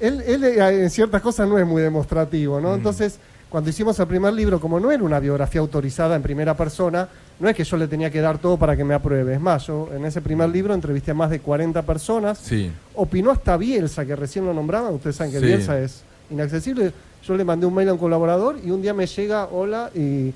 [0.00, 2.72] Él, él, eh, en ciertas cosas no es muy demostrativo, ¿no?
[2.72, 2.74] Mm.
[2.74, 7.08] Entonces, cuando hicimos el primer libro, como no era una biografía autorizada en primera persona,
[7.38, 9.34] no es que yo le tenía que dar todo para que me apruebe.
[9.34, 12.38] Es más, yo en ese primer libro entrevisté a más de 40 personas.
[12.38, 12.70] Sí.
[12.94, 14.94] Opinó hasta Bielsa, que recién lo nombraban.
[14.94, 15.46] Ustedes saben que Sí.
[15.46, 16.92] Bielsa es inaccesible.
[17.26, 20.32] Yo le mandé un mail a un colaborador y un día me llega, hola, y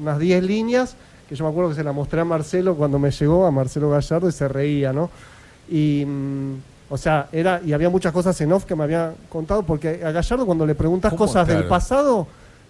[0.00, 0.96] unas 10 líneas,
[1.28, 3.90] que yo me acuerdo que se la mostré a Marcelo cuando me llegó, a Marcelo
[3.90, 5.10] Gallardo, y se reía, ¿no?
[5.68, 6.54] Y, mm,
[6.90, 10.10] o sea, era, y había muchas cosas en off que me había contado, porque a
[10.10, 12.26] Gallardo cuando le preguntas cosas del pasado,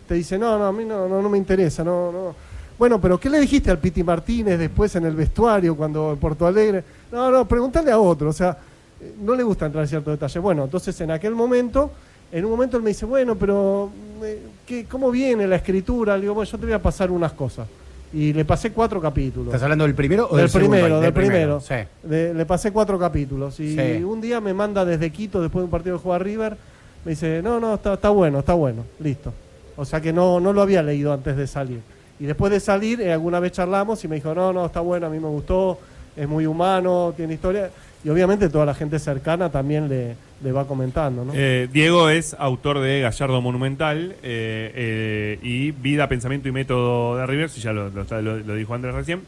[0.06, 2.34] te dice, no, no, a mí no, no, no me interesa, no, no.
[2.78, 6.46] Bueno, pero ¿qué le dijiste al Piti Martínez después en el vestuario, cuando en Porto
[6.46, 6.82] Alegre?
[7.12, 8.56] No, no, pregúntale a otro, o sea,
[9.00, 10.42] eh, no le gusta entrar en ciertos detalles.
[10.42, 11.90] Bueno, entonces en aquel momento,
[12.32, 13.90] en un momento él me dice, bueno, pero
[14.22, 16.16] eh, ¿qué, ¿cómo viene la escritura?
[16.16, 17.66] Le digo, bueno, yo te voy a pasar unas cosas.
[18.12, 19.48] Y le pasé cuatro capítulos.
[19.48, 20.72] ¿Estás hablando del primero o Del del, segundo?
[20.72, 21.60] primero, del primero.
[21.60, 21.74] Sí.
[22.08, 23.60] Le, le pasé cuatro capítulos.
[23.60, 24.02] Y Sí.
[24.02, 26.56] un día me manda desde Quito, después de un partido de jugar River,
[27.04, 29.32] me dice, no, no, está, está bueno, está bueno, listo.
[29.76, 31.80] O sea que no, no lo había leído antes de salir.
[32.18, 35.06] Y después de salir, eh, alguna vez charlamos y me dijo, no, no, está bueno,
[35.06, 35.78] a mí me gustó,
[36.16, 37.70] es muy humano, tiene historia.
[38.04, 41.32] Y obviamente toda la gente cercana también le, le va comentando, ¿no?
[41.34, 47.26] Eh, Diego es autor de Gallardo Monumental eh, eh, y Vida, Pensamiento y Método de
[47.26, 49.20] River, si ya lo, lo- lo- lo dijo Andrés recién.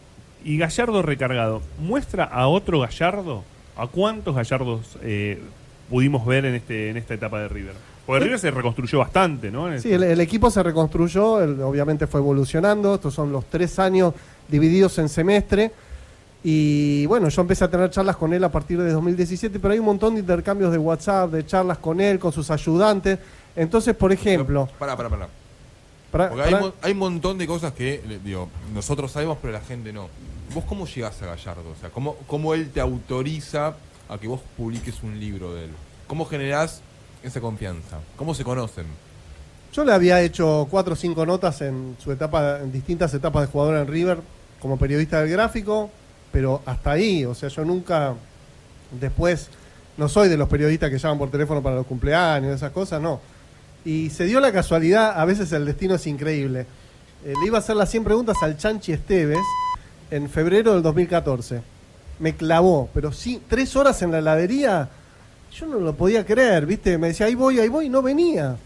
[0.45, 3.45] Y Gallardo recargado, ¿muestra a otro Gallardo?
[3.77, 4.97] ¿A cuántos Gallardos
[5.91, 7.75] pudimos ver en, este, en esta etapa de River?
[8.07, 9.69] Porque River se reconstruyó bastante, ¿no?
[9.71, 13.79] Sí, este- el, el equipo se reconstruyó, el- obviamente fue evolucionando, estos son los tres
[13.79, 14.15] años
[14.49, 15.71] divididos en semestre.
[16.45, 19.79] Y bueno, yo empecé a tener charlas con él a partir de 2017, pero hay
[19.79, 23.19] un montón de intercambios de WhatsApp, de charlas con él, con sus ayudantes.
[23.55, 25.29] Entonces, por ejemplo, Pará, pará, pará.
[26.11, 29.61] para- Porque hay, mo- hay un montón de cosas que, digo, nosotros sabemos, pero la
[29.61, 30.09] gente no.
[30.53, 31.71] ¿Vos cómo llegás a Gallardo?
[31.71, 33.75] O sea, ¿cómo, cómo él te autoriza
[34.09, 35.71] a que vos publiques un libro de él?
[36.09, 36.81] ¿Cómo generás
[37.23, 37.99] esa confianza?
[38.17, 38.87] ¿Cómo se conocen?
[39.73, 43.51] yo le había hecho cuatro o cinco notas en su etapa, en distintas etapas de
[43.51, 44.19] jugador en River,
[44.61, 45.91] como periodista del gráfico,
[46.33, 48.15] pero hasta ahí, o sea, yo nunca,
[48.99, 49.49] después,
[49.97, 53.21] no soy de los periodistas que llaman por teléfono para los cumpleaños, esas cosas, no.
[53.85, 56.67] Y se dio la casualidad, a veces el destino es increíble.
[57.25, 59.39] Eh, le iba a hacer las 100 preguntas al Chanchi Esteves
[60.11, 61.61] en febrero del 2014.
[62.19, 64.89] Me clavó, pero sí, tres horas en la heladería,
[65.53, 66.97] yo no lo podía creer, ¿viste?
[66.97, 68.57] Me decía, ahí voy, ahí voy, y no venía.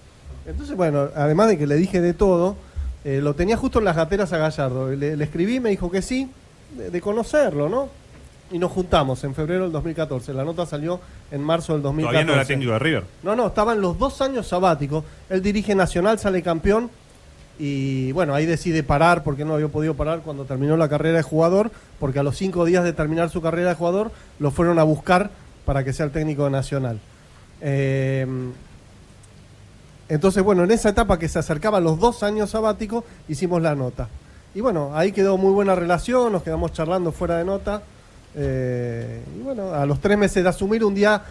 [0.46, 2.56] Entonces, bueno, además de que le dije de todo,
[3.04, 4.90] eh, lo tenía justo en las gateras a Gallardo.
[4.90, 6.30] Le, le escribí, me dijo que sí,
[6.70, 7.88] de, de conocerlo, ¿no?
[8.50, 10.32] Y nos juntamos en febrero del 2014.
[10.32, 11.00] La nota salió
[11.30, 12.12] en marzo del 2014.
[12.12, 13.04] Todavía no era técnico de River.
[13.22, 15.04] No, no, estaban los dos años sabáticos.
[15.28, 16.90] Él dirige Nacional, sale campeón.
[17.58, 21.22] Y bueno, ahí decide parar porque no había podido parar cuando terminó la carrera de
[21.22, 21.72] jugador.
[21.98, 25.30] Porque a los cinco días de terminar su carrera de jugador lo fueron a buscar
[25.64, 27.00] para que sea el técnico de Nacional.
[27.60, 28.26] Eh,
[30.08, 33.74] entonces, bueno, en esa etapa que se acercaba a los dos años sabáticos, hicimos la
[33.74, 34.08] nota.
[34.56, 37.82] Y bueno, ahí quedó muy buena relación, nos quedamos charlando fuera de nota.
[38.34, 41.22] Eh, y bueno, a los tres meses de asumir un día...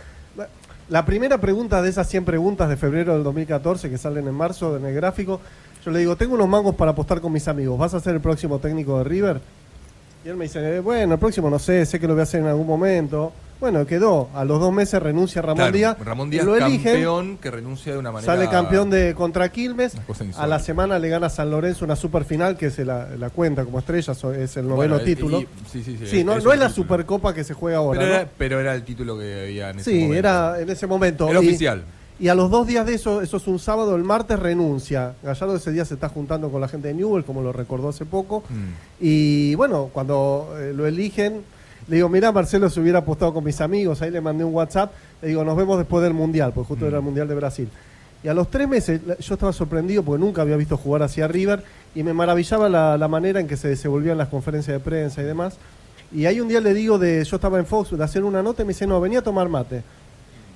[0.90, 4.78] La primera pregunta de esas 100 preguntas de febrero del 2014 que salen en marzo
[4.78, 5.42] en el gráfico,
[5.84, 8.22] yo le digo, tengo unos mangos para apostar con mis amigos, ¿vas a ser el
[8.22, 9.42] próximo técnico de River?
[10.24, 12.24] Y él me dice, eh, bueno, el próximo no sé, sé que lo voy a
[12.26, 13.34] hacer en algún momento.
[13.60, 14.30] Bueno, quedó.
[14.34, 15.98] A los dos meses renuncia Ramón Claro, Díaz.
[16.04, 18.34] Ramón Díaz, lo eligen, campeón que renuncia de una manera.
[18.34, 19.94] Sale campeón de contra Quilmes.
[20.38, 23.64] A la semana le gana San Lorenzo una super final que se la, la cuenta
[23.64, 25.40] como estrella, es el noveno Bueno, título.
[25.42, 27.78] y- sí, sí, sí, Sí, no, es no un es la supercopa que se juega
[27.78, 28.00] ahora.
[28.00, 28.20] Pero ¿no?
[28.20, 30.16] era, pero era el título que había en ese Sí, momento.
[30.20, 31.30] era en ese momento.
[31.30, 31.84] Era Y- oficial.
[32.18, 35.16] Y a los dos días de eso, eso es un sábado, el martes renuncia.
[35.22, 38.06] Gallardo ese día se está juntando con la gente de Newell, como lo recordó hace
[38.06, 38.42] poco.
[38.50, 38.74] Mm.
[39.02, 41.44] Y bueno, cuando eh, lo eligen,
[41.88, 44.92] le digo, mira, Marcelo se hubiera apostado con mis amigos, ahí le mandé un WhatsApp,
[45.22, 47.70] le digo, nos vemos después del Mundial, porque justo era el Mundial de Brasil.
[48.24, 51.64] Y a los tres meses yo estaba sorprendido porque nunca había visto jugar hacia River
[51.94, 55.26] y me maravillaba la, la manera en que se desenvolvían las conferencias de prensa y
[55.26, 55.58] demás.
[56.12, 58.64] Y ahí un día le digo de, yo estaba en Fox, de hacer una nota
[58.64, 59.84] y me dice, no, venía a tomar mate.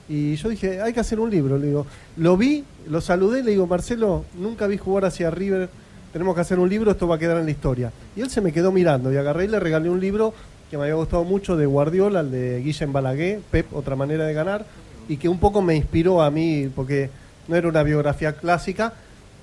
[0.07, 1.59] Y yo dije, hay que hacer un libro.
[1.59, 1.85] Le digo,
[2.17, 5.69] lo vi, lo saludé, le digo, Marcelo, nunca vi jugar hacia River,
[6.11, 7.91] tenemos que hacer un libro, esto va a quedar en la historia.
[8.15, 10.33] Y él se me quedó mirando y agarré y le regalé un libro
[10.69, 14.33] que me había gustado mucho de Guardiola, el de Guillem Balaguer, Pep, otra manera de
[14.33, 14.65] ganar,
[15.07, 17.09] y que un poco me inspiró a mí, porque
[17.47, 18.93] no era una biografía clásica.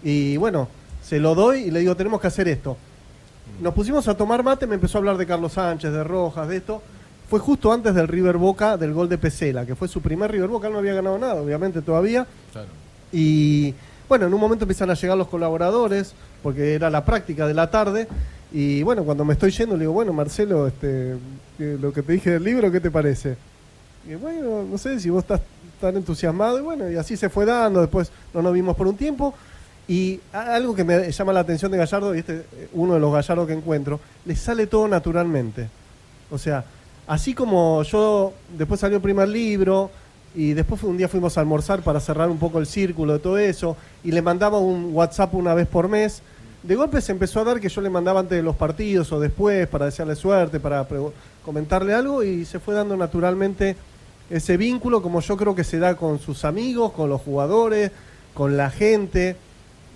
[0.04, 0.68] Y bueno,
[1.02, 2.76] se lo doy y le digo, tenemos que hacer esto.
[3.60, 6.58] Nos pusimos a tomar mate, me empezó a hablar de Carlos Sánchez, de Rojas, de
[6.58, 6.82] esto.
[7.28, 10.48] Fue justo antes del River Boca, del gol de Pesela, que fue su primer River
[10.48, 12.24] Boca, él no había ganado nada, obviamente todavía.
[12.52, 12.68] Claro.
[13.12, 13.74] Y
[14.08, 17.70] bueno, en un momento empiezan a llegar los colaboradores, porque era la práctica de la
[17.70, 18.06] tarde.
[18.52, 21.12] Y bueno, cuando me estoy yendo, le digo, bueno, Marcelo, este,
[21.58, 23.36] eh, lo que te dije del libro, ¿qué te parece?
[24.08, 25.40] Y bueno, no sé si vos estás
[25.80, 26.58] tan entusiasmado.
[26.58, 27.80] Y bueno, y así se fue dando.
[27.80, 29.34] Después no nos vimos por un tiempo.
[29.88, 33.12] Y algo que me llama la atención de Gallardo, y este eh, uno de los
[33.12, 35.68] Gallardos que encuentro, le sale todo naturalmente.
[36.30, 36.64] O sea,
[37.06, 39.90] así como yo, después salió el primer libro,
[40.34, 43.38] y después un día fuimos a almorzar para cerrar un poco el círculo de todo
[43.38, 46.20] eso, y le mandaba un WhatsApp una vez por mes.
[46.66, 49.20] De golpe se empezó a dar que yo le mandaba antes de los partidos o
[49.20, 50.84] después para desearle suerte, para
[51.44, 53.76] comentarle algo, y se fue dando naturalmente
[54.28, 57.92] ese vínculo, como yo creo que se da con sus amigos, con los jugadores,
[58.34, 59.36] con la gente.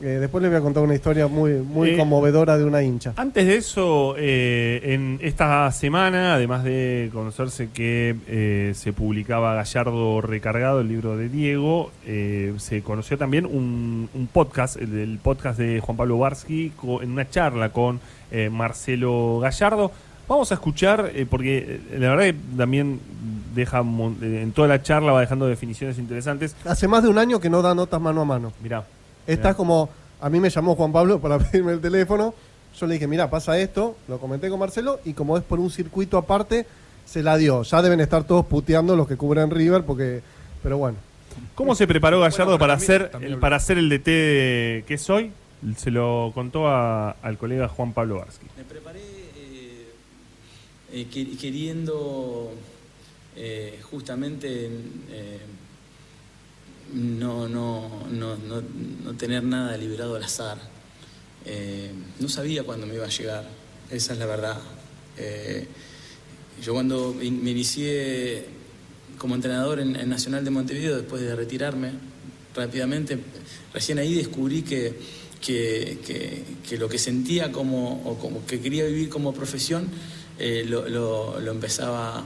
[0.02, 3.12] Eh, después les voy a contar una historia muy, muy Eh, conmovedora de una hincha.
[3.16, 10.20] Antes de eso, eh, en esta semana, además de conocerse que eh, se publicaba Gallardo
[10.20, 15.96] Recargado, el libro de Diego, se conoció también un, un podcast, el, podcast de Juan
[15.96, 19.90] Pablo Barsky, en una charla con eh, Marcelo Gallardo.
[20.28, 23.00] Vamos a escuchar, porque la verdad que también
[23.54, 26.54] deja en toda la charla va dejando definiciones interesantes.
[26.64, 28.52] Hace más de un año que no da notas mano a mano.
[28.62, 28.84] Mirá.
[29.30, 29.50] Esta mirá.
[29.50, 29.88] es como,
[30.20, 32.34] a mí me llamó Juan Pablo para pedirme el teléfono.
[32.78, 35.70] Yo le dije, mira, pasa esto, lo comenté con Marcelo y como es por un
[35.70, 36.66] circuito aparte,
[37.04, 37.62] se la dio.
[37.62, 40.22] Ya deben estar todos puteando los que cubren River porque,
[40.62, 40.96] pero bueno.
[41.54, 44.98] ¿Cómo se preparó Gallardo Bueno, para, también- hacer, también para hacer el DT de- que
[44.98, 45.32] soy?
[45.76, 48.46] Se lo contó a- al colega Juan Pablo Barsky.
[48.56, 49.86] Me preparé eh,
[50.92, 52.52] eh, que- queriendo
[53.36, 54.70] eh, justamente
[55.10, 55.40] eh,
[56.94, 60.58] no, no, no, no, tener nada liberado al azar.
[61.44, 63.48] Eh, no sabía cuándo me iba a llegar,
[63.90, 64.58] esa es la verdad.
[65.16, 65.66] Eh,
[66.62, 68.44] yo cuando me inicié
[69.18, 71.92] como entrenador en, en Nacional de Montevideo, después de retirarme
[72.54, 73.18] rápidamente,
[73.72, 74.94] recién ahí descubrí que,
[75.40, 79.88] que, que- que lo que sentía como, o como que quería vivir como profesión,
[80.38, 82.24] eh, lo, lo- lo empezaba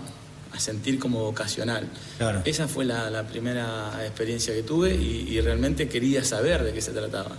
[0.55, 1.89] a sentir como vocacional.
[2.19, 2.43] Claro.
[2.45, 6.81] Esa fue la, la primera experiencia que tuve y, y realmente quería saber de qué
[6.81, 7.37] se trataba.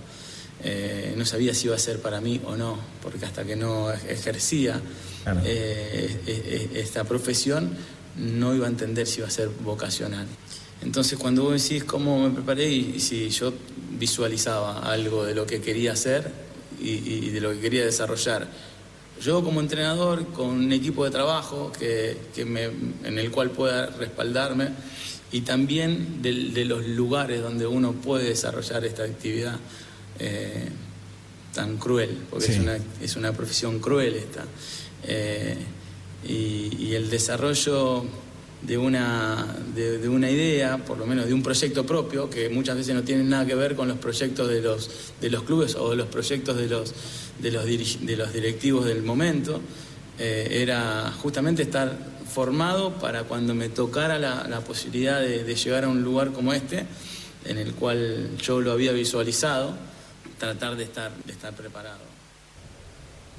[0.63, 3.91] Eh, no sabía si iba a ser para mí o no, porque hasta que no
[3.91, 4.81] ej- ejercía
[5.23, 5.41] Claro.
[5.43, 7.71] eh, e- e- esta profesión
[8.17, 10.25] no iba a entender si iba a ser vocacional.
[10.83, 13.53] Entonces cuando vos decís cómo me preparé y, y si yo
[13.99, 16.29] visualizaba algo de lo que quería hacer
[16.81, 18.47] y, y de lo que quería desarrollar,
[19.21, 22.65] yo como entrenador con un equipo de trabajo que, que me-
[23.03, 24.69] en el cual pueda respaldarme
[25.31, 29.57] y también de, los lugares donde uno puede desarrollar esta actividad
[30.19, 30.69] eh,
[31.53, 32.51] tan cruel, porque Sí.
[32.53, 34.43] es, una, es una profesión cruel esta.
[35.03, 35.55] Eh,
[36.27, 38.03] y, y el desarrollo
[38.65, 42.95] de una, de, una idea, por lo menos de un proyecto propio, que muchas veces
[42.95, 44.89] no tiene nada que ver con los proyectos de los,
[45.21, 46.93] de los clubes o los proyectos de los,
[47.39, 49.61] de los, de los directivos del momento,
[50.17, 51.97] eh, era justamente estar
[52.27, 56.53] formado para cuando me tocara la, la posibilidad de, de llegar a un lugar como
[56.53, 56.85] este,
[57.45, 59.75] en el cual yo lo había visualizado,
[60.39, 62.14] tratar de estar, de estar preparado.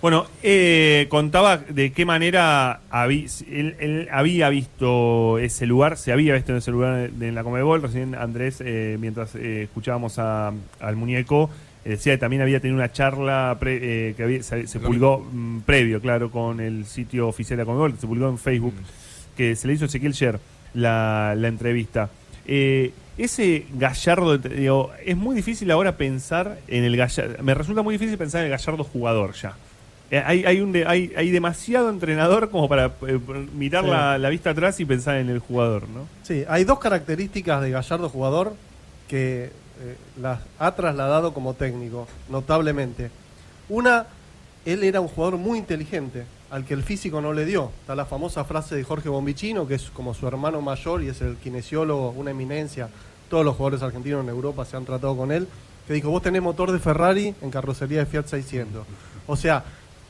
[0.03, 6.35] Bueno, eh, contaba de qué manera habí- él, él había visto ese lugar, se había
[6.35, 7.83] visto en ese lugar de- en la Comebol.
[7.83, 11.51] Recién Andrés, eh, mientras eh, escuchábamos a- al muñeco,
[11.85, 15.27] eh, decía que también había tenido una charla pre- eh, que había- se, se publicó
[15.33, 18.75] mm, previo, claro, con el sitio oficial de la Comebol, que se publicó en Facebook,
[19.37, 20.39] que se le hizo a Ezequiel Sher
[20.75, 22.11] la, la entrevista.
[22.47, 27.43] Eh, ese Gallardo, digo, es muy difícil ahora pensar en el Gallardo.
[27.43, 29.57] Me resulta muy difícil pensar en el Gallardo jugador ya.
[30.11, 33.19] Eh, hay, hay, un de- hay, hay demasiado entrenador como para eh,
[33.57, 33.91] mirar Sí.
[33.91, 36.07] la, la vista atrás y pensar en el jugador, ¿no?
[36.23, 38.55] Sí, hay dos características de Gallardo jugador
[39.09, 43.11] que eh, las ha trasladado como técnico, notablemente.
[43.69, 44.07] Una,
[44.65, 47.73] él era un jugador muy inteligente, al que el físico no le dio.
[47.81, 51.21] Está la famosa frase de Jorge Bombicino, que es como su hermano mayor y es
[51.21, 52.89] el kinesiólogo, una eminencia.
[53.29, 55.49] Todos los jugadores argentinos en Europa se han tratado con él,
[55.89, 58.87] que dijo, vos tenés motor de Ferrari en carrocería de Fiat 600.
[59.27, 59.65] O sea,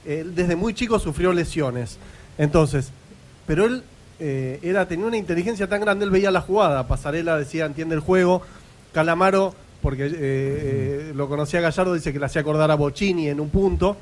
[0.06, 1.98] él desde muy chico sufrió lesiones.
[2.38, 2.90] Entonces,
[3.46, 3.82] pero él
[4.18, 6.86] eh, era, tenía una inteligencia tan grande, él veía la jugada.
[6.86, 8.42] Pasarela decía, entiende el juego.
[8.92, 13.40] Calamaro, porque eh, eh, lo conocía Gallardo, dice que le hacía acordar a Bocini en
[13.40, 13.96] un punto.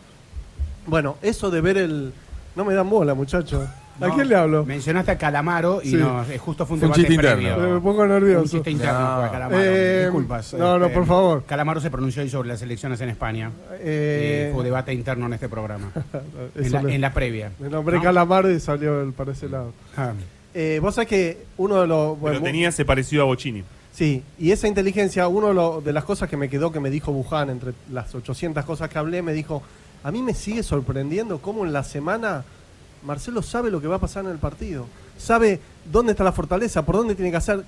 [0.87, 2.12] Bueno, eso de ver el...
[2.55, 3.69] No me dan bola, muchachos.
[4.00, 4.64] ¿A No, quién le hablo?
[4.64, 5.96] Mencionaste a Calamaro y Sí.
[5.96, 7.48] no, eh, justo fue un Fue un debate chiste previo.
[7.50, 7.74] interno.
[7.74, 8.42] Me pongo nervioso.
[8.42, 9.30] Un chiste interno No.
[9.30, 9.62] Calamaro.
[9.62, 10.54] Eh, Disculpas.
[10.54, 11.44] no, no, por favor.
[11.44, 13.50] Calamaro se pronunció hoy sobre las elecciones en España.
[13.74, 15.90] Eh, Eh, fue debate interno en este programa.
[16.57, 17.52] en, la, le- en la previa.
[17.61, 18.02] Me nombré ¿No?
[18.02, 19.72] Calamaro y salió el para ese lado.
[19.96, 20.12] Ah.
[20.54, 22.11] Eh, Vos sabés que uno de los...
[22.14, 23.62] Pero bueno, tenía ese parecido a Bocini.
[23.92, 26.90] Sí, y esa inteligencia, uno de, lo- de las cosas que me quedó que me
[26.90, 29.62] dijo Buján, entre las 800 cosas que hablé, me dijo,
[30.02, 32.44] a mí me sigue sorprendiendo cómo en la semana
[33.05, 34.87] Marcelo sabe lo que va a pasar en el partido,
[35.19, 37.64] sabe dónde está la fortaleza, por dónde tiene que hacer,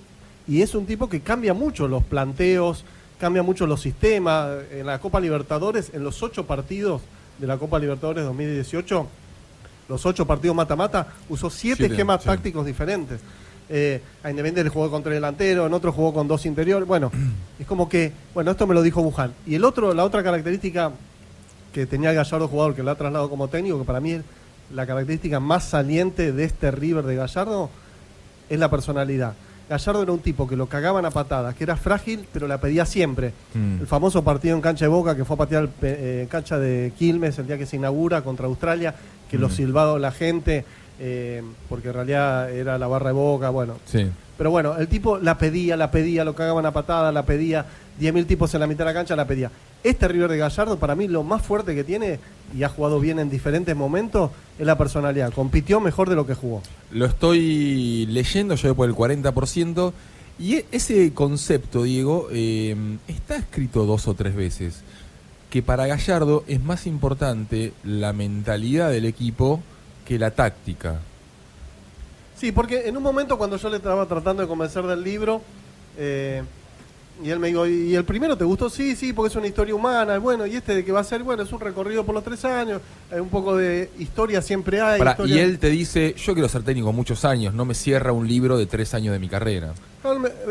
[0.48, 2.84] y es un tipo que cambia mucho los planteos,
[3.18, 4.48] cambia mucho los sistemas.
[4.70, 7.02] En la Copa Libertadores, en los ocho partidos
[7.38, 9.06] de la Copa Libertadores 2018,
[9.88, 12.28] los ocho partidos mata-mata, usó siete, esquemas sí.
[12.28, 13.20] tácticos diferentes.
[13.68, 16.86] Eh, a Independiente jugó contra el delantero, en otro jugó con dos interiores.
[16.86, 17.10] Bueno,
[17.58, 19.32] es como que, bueno, esto me lo dijo Buján.
[19.46, 20.92] Y el otro, la otra característica
[21.72, 24.22] que tenía el Gallardo jugador, que lo ha trasladado como técnico, que para mí es
[24.74, 27.70] la característica más saliente de este River de Gallardo,
[28.48, 29.34] es la personalidad.
[29.68, 32.86] Gallardo era un tipo que lo cagaban a patadas, que era frágil, pero la pedía
[32.86, 33.32] siempre.
[33.54, 33.80] Mm.
[33.80, 36.92] El famoso partido en cancha de Boca que fue a patear pe- eh, cancha de
[36.96, 38.94] Quilmes el día que se inaugura contra Australia,
[39.28, 39.52] que lo Mm.
[39.52, 40.64] silbado la gente,
[40.98, 43.74] eh, porque en realidad era la barra de Boca, bueno.
[43.86, 44.06] Sí.
[44.36, 47.64] Pero bueno, el tipo la pedía, la pedía, lo cagaban a patada, la pedía,
[48.00, 49.50] 10.000 tipos en la mitad de la cancha la pedía.
[49.82, 52.18] Este River de Gallardo, para mí, lo más fuerte que tiene,
[52.54, 55.32] y ha jugado bien en diferentes momentos, es la personalidad.
[55.32, 56.62] Compitió mejor de lo que jugó.
[56.90, 59.92] Lo estoy leyendo, yo voy por el 40%.
[60.38, 62.76] Y e- ese concepto, Diego, eh,
[63.08, 64.82] está escrito dos o tres veces.
[65.48, 69.62] Que para Gallardo es más importante la mentalidad del equipo
[70.06, 70.96] que la táctica.
[72.38, 75.40] Sí, porque en un momento cuando yo le estaba tratando de convencer del libro,
[75.98, 76.42] eh,
[77.24, 78.68] y él me dijo, ¿y el primero te gustó?
[78.68, 80.18] Sí, sí, porque es una historia humana.
[80.18, 81.22] Bueno, ¿y este de qué va a ser?
[81.22, 85.00] Bueno, es un recorrido por los tres años, eh, un poco de historia siempre hay.
[85.00, 88.28] Historia- y él te dice, yo quiero ser técnico muchos años, no me cierra un
[88.28, 89.72] libro de tres años de mi carrera.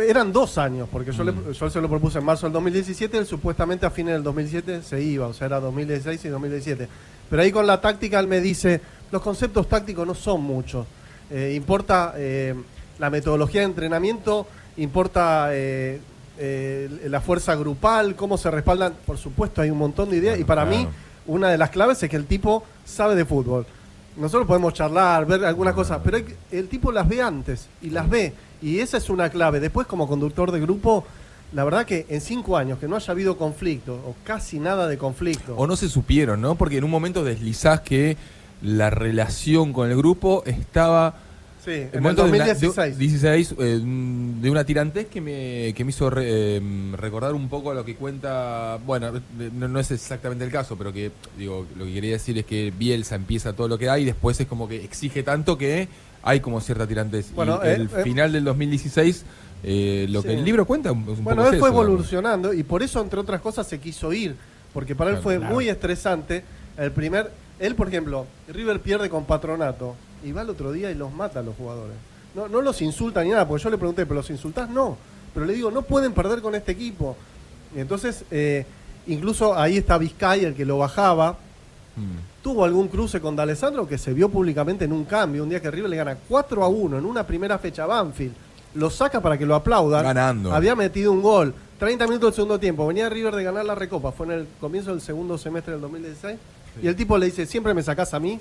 [0.10, 1.28] Eran dos años, porque yo, Mm.
[1.48, 4.82] le- yo se lo propuse en marzo del 2017, él supuestamente a fines del 2017
[4.82, 6.90] se iba, o sea, era 2016 y 2017.
[7.30, 10.86] Pero ahí con la táctica él me dice, los conceptos tácticos no son muchos.
[11.30, 12.54] Eh, importa eh,
[13.00, 16.00] la metodología de entrenamiento, importa eh,
[17.08, 18.94] la fuerza grupal, cómo se respaldan.
[19.06, 20.78] Por supuesto, hay un montón de ideas y para claro.
[20.78, 20.88] mí
[21.28, 23.66] una de las claves es que el tipo sabe de fútbol.
[24.18, 28.10] Nosotros podemos charlar, ver algunas cosas, pero hay el tipo las ve antes y las
[28.10, 28.34] ve.
[28.62, 29.60] Y esa es una clave.
[29.60, 31.06] Después, como conductor de grupo,
[31.52, 34.98] la verdad que en cinco años que no haya habido conflicto, o casi nada de
[34.98, 35.56] conflicto.
[35.56, 36.56] O no se supieron, ¿no?
[36.56, 38.16] Porque en un momento deslizás que
[38.62, 41.16] la relación con el grupo estaba...
[41.64, 42.98] sí, en el momento de una- de- 2016.
[42.98, 43.82] 16, eh,
[44.42, 46.24] de una tirantez que me, que me hizo re-
[46.58, 46.62] eh,
[46.94, 50.78] recordar un poco a lo que cuenta, bueno, eh, no, no es exactamente el caso,
[50.78, 54.04] pero que digo, lo que quería decir es que Bielsa empieza todo lo que hay
[54.04, 55.88] y después es como que exige tanto que
[56.24, 57.32] hay como cierta tirantez.
[57.36, 59.26] Bueno, y eh, el eh, final del 2016,
[59.64, 60.28] eh, lo Sí.
[60.30, 63.02] que el libro cuenta un, un Bueno, poco él fue eso, evolucionando y por eso,
[63.02, 64.36] entre otras cosas, se quiso ir.
[64.74, 65.54] Porque para él fue claro.
[65.54, 66.44] muy estresante.
[66.78, 70.96] El primer, él, por ejemplo, River pierde con Patronato y va el otro día y
[70.96, 71.96] los mata a los jugadores.
[72.34, 74.70] No, no los insulta ni nada, porque yo le pregunté, ¿pero los insultás?
[74.70, 74.98] No.
[75.34, 77.16] Pero le digo, no pueden perder con este equipo.
[77.76, 78.66] Y entonces, eh,
[79.08, 81.38] incluso ahí está Vizcay, el que lo bajaba.
[81.96, 82.42] Mm.
[82.44, 85.44] Tuvo algún cruce con D'Alessandro que se vio públicamente en un cambio.
[85.44, 88.34] Un día que River le gana 4 a 1 en una primera fecha a Banfield.
[88.76, 90.04] Lo saca para que lo aplaudan.
[90.04, 90.54] Ganando.
[90.54, 91.54] Había metido un gol.
[91.80, 92.86] 30 minutos del segundo tiempo.
[92.88, 94.12] Venía River de ganar la Recopa.
[94.12, 96.38] Fue en el comienzo del segundo semestre del 2016.
[96.82, 98.40] Y el tipo le dice, siempre me sacás a mí.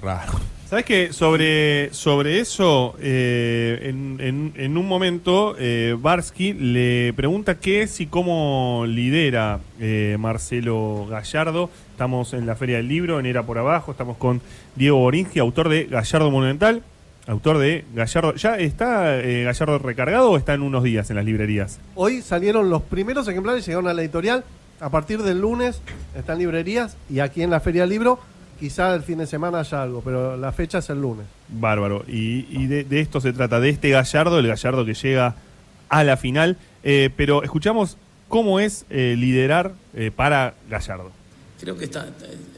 [0.00, 0.32] Raro.
[0.68, 7.58] ¿Sabes que sobre, sobre eso, eh, en, en- en un momento, eh, Barsky le pregunta
[7.58, 11.70] qué es y cómo lidera eh, Marcelo Gallardo?
[11.92, 14.40] Estamos en la Feria del Libro, en Era por Abajo, estamos con
[14.76, 16.82] Diego Borinsky, autor de Gallardo Monumental,
[17.26, 18.34] autor de Gallardo.
[18.34, 21.80] ¿Ya está eh, Gallardo recargado o está en unos días en las librerías?
[21.94, 24.44] Hoy salieron los primeros ejemplares, llegaron a la editorial.
[24.80, 25.80] A partir del lunes
[26.16, 28.20] están en librerías y aquí en la Feria del Libro,
[28.60, 31.26] quizá el fin de semana haya algo, pero la fecha es el lunes.
[31.48, 32.04] Bárbaro.
[32.06, 35.34] Y, y de, de esto se trata, de este Gallardo, el Gallardo que llega
[35.88, 36.56] a la final.
[36.84, 37.96] Eh, pero escuchamos
[38.28, 41.10] cómo es eh, liderar eh, para Gallardo.
[41.60, 42.10] Creo que está eh,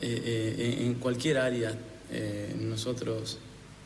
[0.03, 1.73] eh, en cualquier área
[2.11, 3.39] eh, nosotros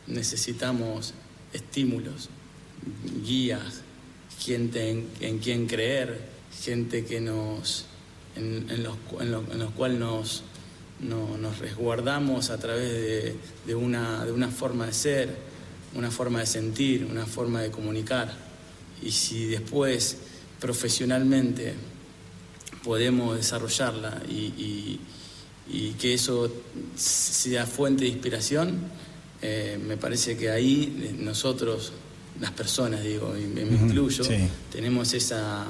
[0.09, 1.15] necesitamos
[1.53, 2.31] estímulos,
[3.25, 3.83] guías,
[4.41, 6.21] gente en, en quien creer,
[6.63, 7.87] gente que nos
[8.37, 10.43] en, en los, en lo- en los cuales nos,
[11.01, 15.37] no- nos resguardamos a través de, de una, de una forma de ser,
[15.95, 18.33] una forma de sentir, una forma de comunicar.
[19.03, 20.19] Y si después
[20.61, 21.75] profesionalmente
[22.83, 25.01] podemos desarrollarla y, y-
[25.71, 26.53] y que eso
[26.95, 28.77] sea fuente de inspiración,
[29.41, 31.93] eh, me parece que ahí eh, nosotros,
[32.41, 34.35] las personas, digo, y me, incluyo, sí.
[34.71, 35.65] tenemos esa,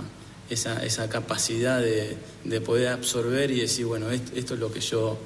[0.51, 4.81] esa, esa capacidad de, de poder absorber y decir, bueno, esto, esto es lo que
[4.81, 5.19] yo,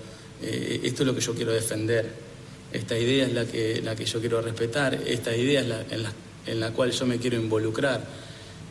[0.43, 2.11] eh, esto es lo que yo quiero defender,
[2.73, 6.03] esta idea es la que, la que yo quiero respetar, esta idea es la, en,
[6.03, 6.13] la,
[6.47, 8.05] en la cual yo me quiero involucrar.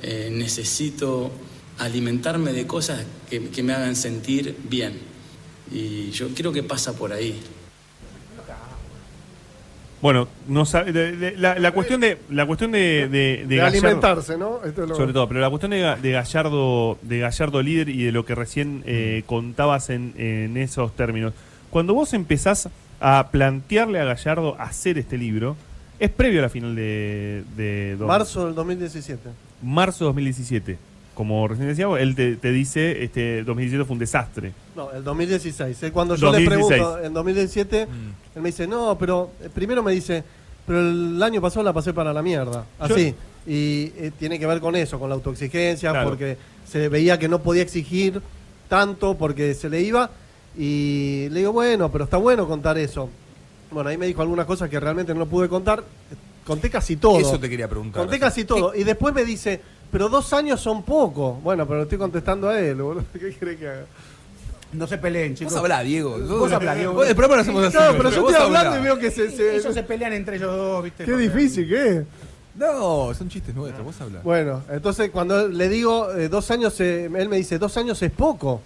[0.04, 1.32] Eh, necesito
[1.80, 5.00] alimentarme de cosas que, que me hagan sentir bien.
[5.72, 7.40] Y yo creo que pasa por ahí.
[10.02, 13.56] Bueno, no sabe- de- de- la, la cuestión de la cuestión de, de, de De,
[13.58, 14.64] Gallardo- alimentarse, ¿no?
[14.64, 17.90] Esto es lo- sobre todo, pero la cuestión de, Ga- de Gallardo de Gallardo líder
[17.90, 21.34] y de lo que recién eh, contabas en, en esos términos.
[21.72, 22.70] Cuando vos empezás
[23.00, 25.56] a plantearle a Gallardo hacer este libro,
[26.00, 27.44] es previo a la final de,
[28.00, 29.30] Marzo del 2017.
[29.64, 30.78] marzo de 2017.
[31.18, 34.54] Como recién decíamos, él te, te dice, este 2017 fue un desastre.
[34.76, 35.82] No, el 2016.
[35.82, 36.70] Eh, Cuando yo 2016.
[36.70, 37.82] le pregunto en 2017,
[38.36, 40.24] él me dice, no, pero eh, primero me dice,
[40.68, 42.66] pero el año pasado la pasé para la mierda.
[42.78, 43.16] Así.
[43.48, 46.08] Y eh, tiene que ver con eso, con la autoexigencia, Claro.
[46.08, 46.38] porque
[46.70, 48.22] se veía que no podía exigir
[48.70, 50.12] tanto porque se le iba.
[50.56, 53.10] Y le digo, bueno, pero está bueno contar eso.
[53.72, 55.84] Bueno, ahí me dijo algunas cosas que realmente no pude contar.
[56.46, 57.18] Conté casi todo.
[57.20, 58.04] Eso te quería preguntar.
[58.04, 58.76] Conté casi todo.
[58.76, 59.62] Y después me dice,
[59.92, 61.34] pero dos años son poco.
[61.44, 63.04] Bueno, pero le estoy contestando a él, boludo.
[63.14, 63.86] ¿Qué quiere que haga?
[64.74, 65.54] No se peleen, chicos.
[65.54, 66.18] Vos hablá, Diego.
[66.20, 66.94] Vos hablá, Diego.
[66.94, 67.78] Vos- El programa lo hacemos así.
[67.78, 68.60] Claro, pero yo vos estoy hablá.
[68.60, 69.32] hablando y veo que se...
[69.32, 71.06] se- Ellos se pelean entre ellos dos, ¿viste?
[71.06, 72.04] Qué Porque- difícil que es.
[72.56, 73.86] No, son chistes nuestros.
[73.86, 74.20] Vos hablá.
[74.24, 78.12] Bueno, entonces cuando le digo eh, dos años, eh, él me dice, dos años es
[78.12, 78.62] poco.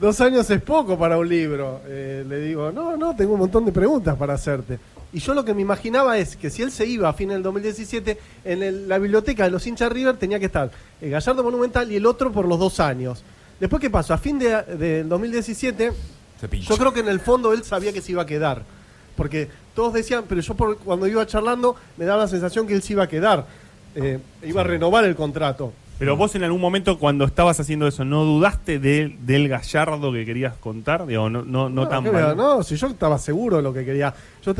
[0.00, 1.80] Dos años es poco para un libro.
[1.86, 4.78] Eh, le digo, no, no, tengo un montón de preguntas para hacerte.
[5.12, 7.42] Y yo lo que me imaginaba es que si él se iba a fin del
[7.42, 10.70] 2017, en el- la biblioteca de los hinchas River tenía que estar
[11.00, 13.22] el Gallardo Monumental y el otro por los dos años.
[13.58, 14.12] Después, ¿qué pasó?
[14.14, 15.92] A fin de- del 2017,
[16.40, 16.68] Se pincha.
[16.68, 18.62] yo creo que en el fondo él sabía que se iba a quedar.
[19.16, 22.82] Porque todos decían, pero yo por- cuando iba charlando me daba la sensación que él
[22.82, 23.46] se iba a quedar.
[23.96, 25.72] Eh, iba a renovar el contrato.
[25.98, 30.24] Pero vos en algún momento cuando estabas haciendo eso, ¿no dudaste de- del Gallardo que
[30.24, 31.06] querías contar?
[31.06, 32.36] Digo, no, no, no tan ¿qué mal.
[32.36, 34.14] no, si yo estaba seguro de lo que quería.
[34.44, 34.54] Yo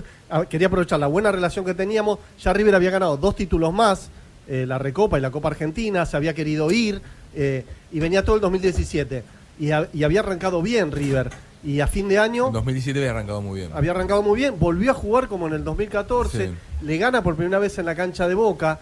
[0.49, 2.19] quería aprovechar la buena relación que teníamos.
[2.43, 4.11] Ya River había ganado dos títulos más,
[4.49, 7.01] eh, la Recopa y la Copa Argentina, se había querido ir
[7.35, 9.23] eh, y venía todo el 2017.
[9.61, 11.31] Y, y había arrancado bien River.
[11.63, 13.71] Y a fin de año En 2017 había arrancado muy bien.
[13.75, 16.55] había arrancado muy bien, volvió a jugar como en el 2014, Sí.
[16.85, 18.79] le gana por primera vez en la cancha de Boca.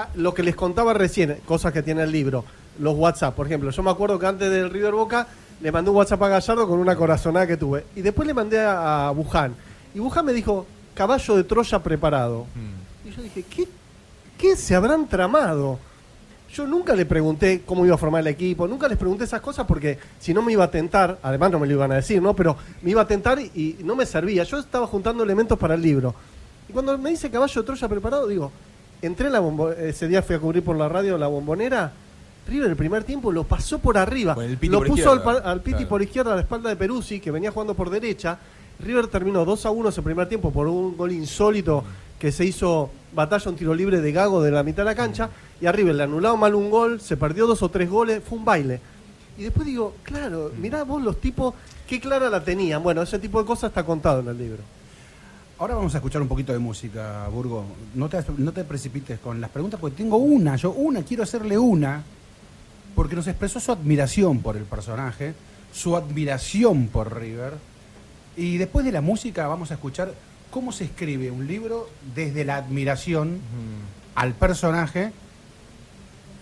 [0.00, 2.44] Ah, lo que les contaba recién, cosas que tiene el libro,
[2.78, 5.26] los WhatsApp, por ejemplo, yo me acuerdo que antes del River Boca
[5.60, 7.84] le mandé un WhatsApp a Gallardo con una corazonada que tuve.
[7.96, 9.56] Y después le mandé a, a Buján.
[9.96, 12.46] Y Buján me dijo, caballo de Troya preparado.
[12.54, 13.08] Mm.
[13.08, 13.68] Y yo dije, ¿qué,
[14.38, 15.80] ¿qué se habrán tramado?
[16.54, 19.66] Yo nunca le pregunté cómo iba a formar el equipo, nunca les pregunté esas cosas
[19.66, 22.36] porque si no me iba a tentar, además no me lo iban a decir, ¿no?
[22.36, 24.44] Pero me iba a tentar y, y no me servía.
[24.44, 26.14] Yo estaba juntando elementos para el libro.
[26.68, 28.52] Y cuando me dice caballo de Troya preparado, digo,
[29.02, 31.92] entré en la bombo ese día fui a cubrir por la radio la bombonera.
[32.48, 34.34] River el primer tiempo lo pasó por arriba.
[34.62, 35.88] Lo por puso al, al Piti claro.
[35.88, 38.38] por izquierda a la espalda de Peruzzi, que venía jugando por derecha.
[38.80, 41.84] River terminó 2 a 1 ese primer tiempo por un gol insólito
[42.18, 45.28] que se hizo batalla un tiro libre de Gago de la mitad de la cancha.
[45.60, 48.38] Y a River le anularon mal un gol, se perdió dos o tres goles, fue
[48.38, 48.80] un baile.
[49.36, 51.54] Y después digo, claro, mirá vos los tipos,
[51.86, 52.82] qué clara la tenían.
[52.82, 54.62] Bueno, ese tipo de cosas está contado en el libro.
[55.60, 57.64] Ahora vamos a escuchar un poquito de música, Burgo.
[57.96, 61.58] No te, no te precipites con las preguntas, porque tengo una, yo una, quiero hacerle
[61.58, 62.04] una,
[62.94, 65.34] porque nos expresó su admiración por el personaje.
[65.72, 67.54] su admiración por River.
[68.36, 70.14] Y después de la música vamos a escuchar
[70.52, 73.40] cómo se escribe un libro desde la admiración
[74.14, 75.10] al personaje,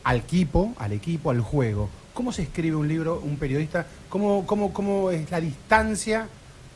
[0.05, 1.89] al equipo, al equipo, al juego.
[2.13, 3.87] ¿Cómo se escribe un libro, un periodista?
[4.11, 6.29] ¿Cómo, cómo, cómo es la distancia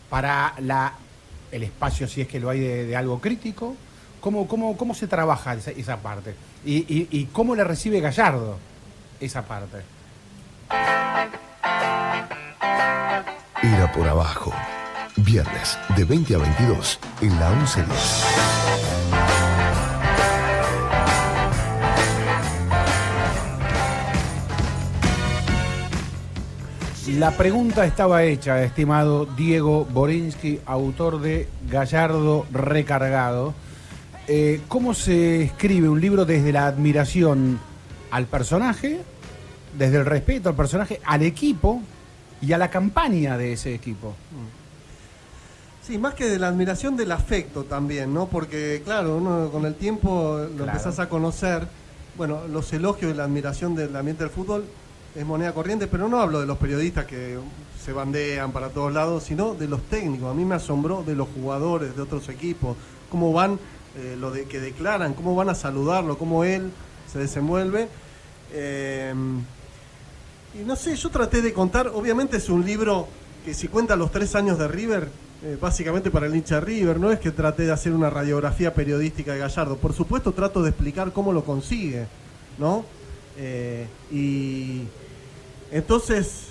[0.08, 0.94] para la,
[1.52, 3.76] el espacio, si es que lo hay, de, algo crítico?
[4.20, 6.34] ¿Cómo, cómo, cómo se trabaja esa, esa parte?
[6.64, 8.58] Y, y, ¿Y cómo le recibe Gallardo
[9.18, 9.78] esa parte?
[13.62, 14.52] Era por abajo.
[15.16, 19.19] Viernes de 20 a 22 en la 1110.
[27.08, 33.54] La pregunta estaba hecha, estimado Diego Borinsky, autor de Gallardo Recargado.
[34.28, 37.58] Eh, ¿Cómo se escribe un libro desde la admiración
[38.10, 39.00] al personaje,
[39.76, 41.80] desde el respeto al personaje, al equipo
[42.42, 44.14] y a la campaña de ese equipo?
[45.82, 48.26] Sí, más que de la admiración del afecto también, ¿no?
[48.26, 50.72] Porque, claro, uno con el tiempo lo Claro.
[50.72, 51.66] empezás a conocer.
[52.16, 54.64] Bueno, los elogios y la admiración del ambiente del fútbol
[55.14, 57.38] es moneda corriente, pero no hablo de los periodistas que
[57.84, 60.30] se bandean para todos lados, sino de los técnicos.
[60.30, 62.76] A mí me asombró de los jugadores de otros equipos,
[63.10, 63.58] cómo van,
[63.96, 66.70] eh, lo de, que declaran, cómo van a saludarlo, cómo él
[67.10, 67.88] se desenvuelve.
[68.52, 69.14] Eh,
[70.60, 73.08] y no sé, yo traté de contar, obviamente es un libro
[73.44, 75.08] que si cuenta los tres años de River,
[75.42, 79.32] eh, básicamente para el hincha River, no es que traté de hacer una radiografía periodística
[79.32, 82.06] de Gallardo, por supuesto trato de explicar cómo lo consigue,
[82.58, 82.84] ¿no?
[83.42, 84.82] Eh, y
[85.72, 86.48] entonces,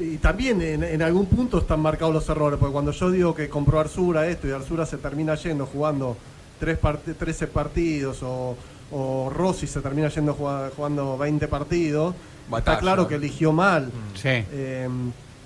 [0.00, 3.48] y también en, en algún punto están marcados los errores, porque cuando yo digo que
[3.48, 6.16] compró Arsura esto y Arsura se termina yendo jugando
[6.58, 8.56] tres part- 13 partidos o,
[8.92, 12.14] o Rossi se termina yendo jugando, jugando 20 partidos,
[12.48, 12.72] Batalla.
[12.76, 13.90] está claro que eligió mal.
[14.14, 14.28] Sí.
[14.52, 14.88] Eh,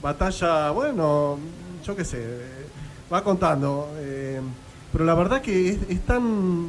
[0.03, 1.39] batalla, bueno,
[1.85, 2.23] yo qué sé,
[3.13, 3.91] va contando.
[3.99, 4.41] eh,
[4.93, 6.69] pero la verdad que es, es tan...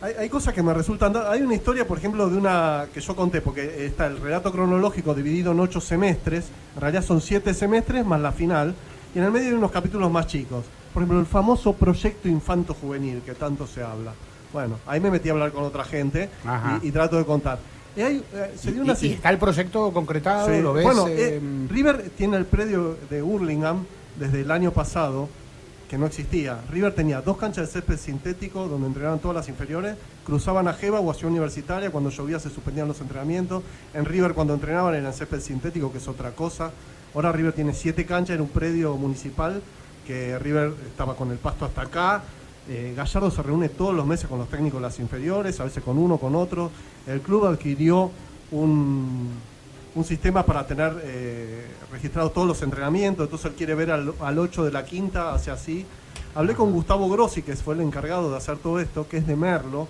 [0.00, 1.12] Hay, hay cosas que me resultan...
[1.28, 5.12] Hay una historia, por ejemplo, de una que yo conté, porque está el relato cronológico
[5.14, 6.46] dividido en ocho semestres,
[6.76, 8.74] en realidad son siete semestres más la final,
[9.14, 10.64] y en el medio hay unos capítulos más chicos.
[10.94, 14.12] Por ejemplo, el famoso proyecto infanto juvenil, que tanto se habla.
[14.52, 16.30] Bueno, ahí me metí a hablar con otra gente
[16.82, 17.58] y, y trato de contar.
[17.96, 20.46] Y hay, eh, se dio ¿Y- una y si- está el proyecto concretado?
[20.48, 20.62] Sí.
[20.62, 20.84] ¿Lo ves?
[20.84, 23.84] Bueno, eh, eh, River tiene el predio de Hurlingham
[24.18, 25.28] desde el año pasado,
[25.88, 26.60] que no existía.
[26.70, 31.00] River tenía dos canchas de césped sintético donde entrenaban todas las inferiores, cruzaban a Jeva
[31.00, 33.62] o a Ciudad Universitaria, cuando llovía se suspendían los entrenamientos.
[33.94, 36.70] En River cuando entrenaban era en césped sintético, que es otra cosa.
[37.14, 39.62] Ahora River tiene siete canchas en un predio municipal,
[40.06, 42.22] que River estaba con el pasto hasta acá.
[42.68, 45.82] Eh, Gallardo se reúne todos los meses con los técnicos de las inferiores, a veces
[45.82, 46.70] con uno, con otro.
[47.06, 48.10] El club adquirió
[48.50, 49.30] un,
[49.98, 54.38] un sistema para tener eh, registrados todos los entrenamientos, entonces él quiere ver al, al
[54.38, 55.84] 8 de la quinta, hacia así.
[56.34, 59.34] Hablé con Gustavo Grossi, que fue el encargado de hacer todo esto, que es de
[59.34, 59.88] Merlo,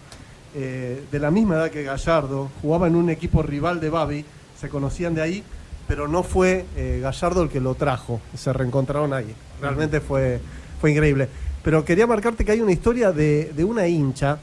[0.54, 4.24] eh, de la misma edad que Gallardo, jugaba en un equipo rival de Babi,
[4.58, 5.44] se conocían de ahí,
[5.86, 9.34] pero no fue eh, Gallardo el que lo trajo, se reencontraron ahí.
[9.60, 10.40] Realmente fue,
[10.80, 11.28] fue increíble.
[11.62, 14.38] Pero quería marcarte que hay una historia de, de una hincha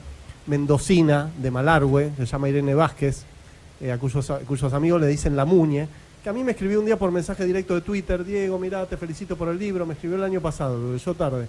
[0.45, 3.25] mendocina de Malargüe, se llama Irene Vázquez,
[3.81, 5.87] eh, a cuyos, cuyos amigos le dicen la muñe,
[6.23, 8.97] que a mí me escribió un día por mensaje directo de Twitter, Diego, mirá, te
[8.97, 11.47] felicito por el libro, me escribió el año pasado, lo leyó tarde.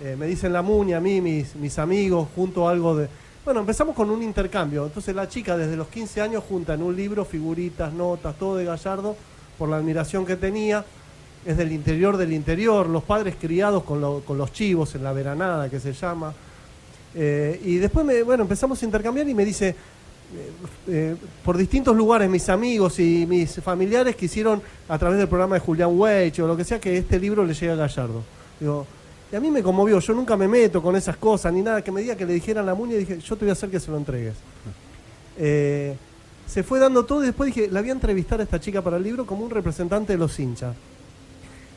[0.00, 3.08] Eh, me dicen la muñe a mí, mis, mis amigos, junto a algo de...
[3.44, 4.86] Bueno, empezamos con un intercambio.
[4.86, 8.64] Entonces la chica desde los 15 años junta en un libro figuritas, notas, todo de
[8.64, 9.14] Gallardo,
[9.58, 10.84] por la admiración que tenía.
[11.44, 15.12] Es del interior del interior, los padres criados con, lo- con los chivos en la
[15.12, 16.32] veranada, que se llama.
[17.14, 19.76] Eh, y después, me, bueno, empezamos a intercambiar y me dice,
[20.88, 25.60] eh, por distintos lugares mis amigos y mis familiares quisieron, a través del programa de
[25.60, 28.22] Julián Weich o lo que sea, que este libro le llegue a Gallardo.
[28.60, 28.86] Digo,
[29.32, 31.90] y a mí me conmovió, yo nunca me meto con esas cosas ni nada, que
[31.90, 33.80] me diga que le dijeran la muña y dije, yo te voy a hacer que
[33.80, 34.34] se lo entregues.
[35.36, 35.96] Eh,
[36.46, 38.96] se fue dando todo y después dije, la voy a entrevistar a esta chica para
[38.96, 40.76] el libro como un representante de los hinchas.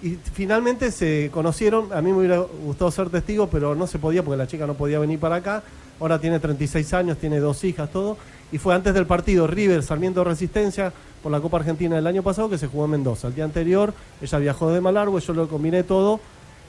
[0.03, 4.23] Y finalmente se conocieron, a mí me hubiera gustado ser testigo, pero no se podía
[4.23, 5.63] porque la chica no podía venir para acá.
[5.99, 8.17] Ahora tiene 36 años, tiene dos hijas, todo.
[8.51, 12.49] Y fue antes del partido River Sarmiento Resistencia por la Copa Argentina del año pasado
[12.49, 13.27] que se jugó en Mendoza.
[13.27, 16.19] El día anterior ella viajó de Malargüe, yo lo combiné todo.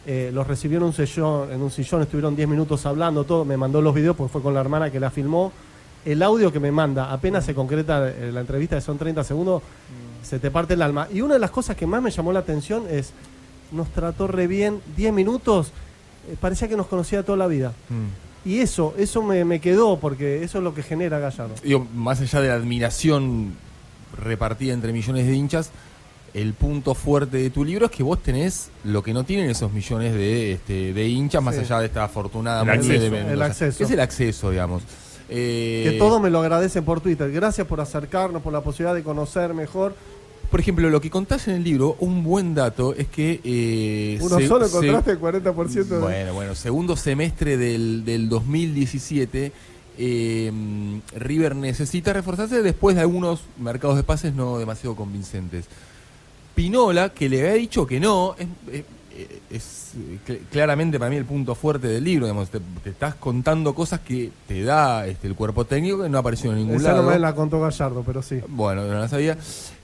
[0.06, 3.44] Eh, los recibió en un, sillón, en un sillón, estuvieron 10 minutos hablando, todo.
[3.44, 5.52] Me mandó los videos porque fue con la hermana que la filmó.
[6.04, 9.62] El audio que me manda, apenas se concreta eh, la entrevista, que son 30 segundos,
[10.22, 11.08] se te parte el alma.
[11.12, 13.12] Y una de las cosas que más me llamó la atención es,
[13.70, 15.72] nos trató re bien, 10 minutos,
[16.28, 17.72] eh, parecía que nos conocía toda la vida.
[18.44, 21.54] Y eso, eso me, me quedó, porque eso es lo que genera Gallardo.
[21.62, 23.54] Digo, más allá de la admiración
[24.22, 25.70] repartida entre millones de hinchas,
[26.34, 29.72] el punto fuerte de tu libro es que vos tenés lo que no tienen esos
[29.72, 33.02] millones de, este, de hinchas, más allá de esta afortunada El acceso.
[33.02, 33.32] de Mendoza.
[33.34, 33.78] El acceso.
[33.78, 34.82] que Es el acceso, digamos.
[35.30, 37.30] Eh, Que todo me lo agradecen por Twitter.
[37.32, 39.94] Gracias por acercarnos, por la posibilidad de conocer mejor.
[40.50, 43.40] Por ejemplo, lo que contás en el libro, un buen dato es que...
[43.44, 45.98] eh, Uno se- solo encontraste el 40% de...
[45.98, 49.52] Bueno, bueno, segundo semestre del, del 2017,
[49.98, 50.52] eh,
[51.16, 55.66] River necesita reforzarse después de algunos mercados de pases no demasiado convincentes.
[56.54, 58.84] Pinola, que le había dicho que no, es, es-
[59.50, 62.26] es, eh, cl- claramente para mí el punto fuerte del libro.
[62.26, 66.18] Digamos, te, te estás contando cosas que te da este, el cuerpo técnico que no
[66.18, 67.02] apareció en ningún Esa lado.
[67.04, 68.40] no me la contó Gallardo, pero sí.
[68.48, 69.36] Bueno, no la sabía.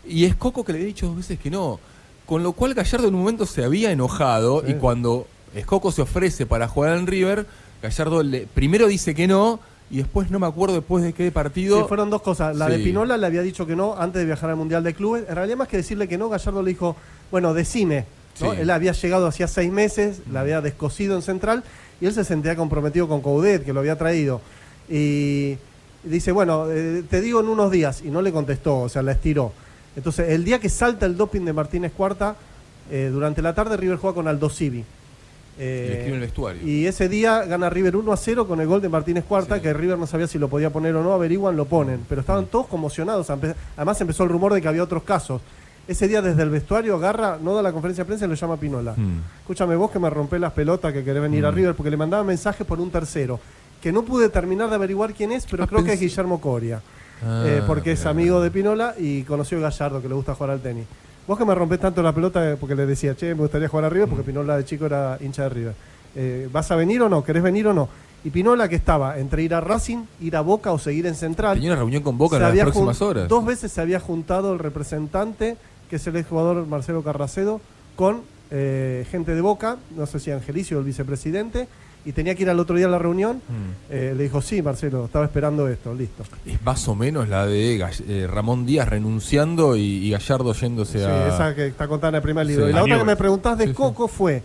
[0.07, 1.80] Y es Coco que le había dicho dos veces que no.
[2.26, 4.72] Con lo cual Gallardo en un momento se había enojado Sí.
[4.72, 7.47] y cuando Escoco se ofrece para jugar en River,
[7.82, 9.61] Gallardo le, primero dice que no
[9.91, 11.78] y después no me acuerdo después de qué partido.
[11.82, 12.57] Sí, fueron dos cosas.
[12.57, 12.85] La de Sí.
[12.85, 15.24] Pinola le había dicho que no antes de viajar al Mundial de Clubes.
[15.28, 16.97] En realidad, más que decirle que no, Gallardo le dijo,
[17.30, 18.07] bueno, decime.
[18.41, 18.53] ¿No?
[18.53, 18.61] Sí.
[18.61, 21.62] Él había llegado hacía seis meses, la había descosido en Central
[22.01, 24.41] y él se sentía comprometido con Coudet, que lo había traído.
[24.89, 25.57] Y
[26.03, 28.03] dice, bueno, eh, te digo en unos días.
[28.05, 29.53] Y no le contestó, o sea, la estiró.
[29.97, 32.37] Entonces, el día que salta el doping de Martínez Cuarta,
[32.91, 34.85] eh, durante la tarde River juega con Aldo Civi.
[35.57, 36.66] El vestuario.
[36.66, 39.62] Y ese día gana River 1 a 0 con el gol de Martínez Cuarta, Sí.
[39.62, 42.01] que River no sabía si lo podía poner o no, averiguan, lo ponen.
[42.09, 43.30] Pero estaban todos conmocionados.
[43.30, 45.41] Además empezó el rumor de que había otros casos.
[45.87, 48.57] Ese día desde el vestuario agarra, no da la conferencia de prensa y lo llama
[48.57, 48.95] Pinola.
[48.97, 49.41] Mm.
[49.41, 51.55] Escúchame vos que me rompé las pelotas que querés venir a Mm.
[51.55, 53.39] River, porque le mandaba mensajes por un tercero,
[53.82, 56.80] que no pude terminar de averiguar quién es, pero Ah, creo que es Guillermo Coria.
[57.22, 60.51] Ah, Eh, porque es amigo de Pinola y conoció a Gallardo, que le gusta jugar
[60.53, 60.87] al tenis.
[61.26, 63.85] Vos que me rompés tanto la pelota eh, porque le decía, che, me gustaría jugar
[63.85, 64.11] a River, Mm.
[64.11, 65.74] porque Pinola de chico era hincha de River.
[66.16, 67.22] Eh, ¿Vas a venir o no?
[67.24, 67.89] ¿Querés venir o no?
[68.24, 71.57] Y Pinola que estaba entre ir a Racing, ir a Boca o seguir en Central.
[71.57, 73.28] Tenía una reunión con Boca en las próximas horas.
[73.28, 75.57] Dos veces se había juntado el representante,
[75.91, 77.61] que es el exjugador Marcelo Carracedo,
[77.97, 81.68] con eh, gente de Boca, no sé si Angelicio el vicepresidente,
[82.07, 83.37] y tenía que ir al otro día a la reunión.
[83.49, 83.93] Mm.
[83.93, 86.22] Eh, le dijo, sí, Marcelo, estaba esperando esto, listo.
[86.45, 90.99] Es más o menos la de Gall- eh, Ramón Díaz renunciando y, y Gallardo yéndose
[90.99, 91.28] Sí, a...
[91.28, 92.64] esa que está contada en el primer libro.
[92.66, 92.70] Sí.
[92.70, 93.76] y la otra que me preguntás de Sí, sí.
[93.76, 94.43] Coco fue,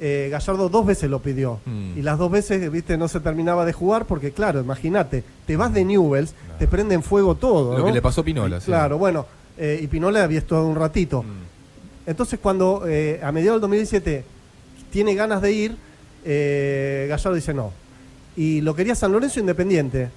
[0.00, 1.60] eh, Gallardo dos veces lo pidió.
[1.66, 1.98] Mm.
[1.98, 5.74] Y las dos veces, viste, no se terminaba de jugar porque, claro, imagínate, te vas
[5.74, 7.72] de Newells, te prenden fuego todo.
[7.74, 7.84] Lo ¿no?
[7.86, 8.60] que le pasó a Pinola.
[8.60, 8.66] sí.
[8.66, 9.26] Claro, bueno,
[9.58, 11.22] eh, y Pinola había estado un ratito.
[11.22, 12.08] Mm.
[12.10, 14.24] Entonces cuando eh, a mediados del 2017
[14.90, 15.76] tiene ganas de ir,
[16.24, 17.72] eh, Gallardo dice no.
[18.36, 20.10] Y lo quería San Lorenzo Independiente.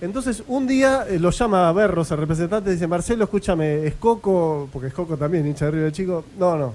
[0.00, 3.94] Entonces un día eh, lo llama a Berros, el representante, y dice, Marcelo, escúchame, es
[3.94, 6.24] Coco, porque es Coco también, hincha de River Chico.
[6.38, 6.72] No, no.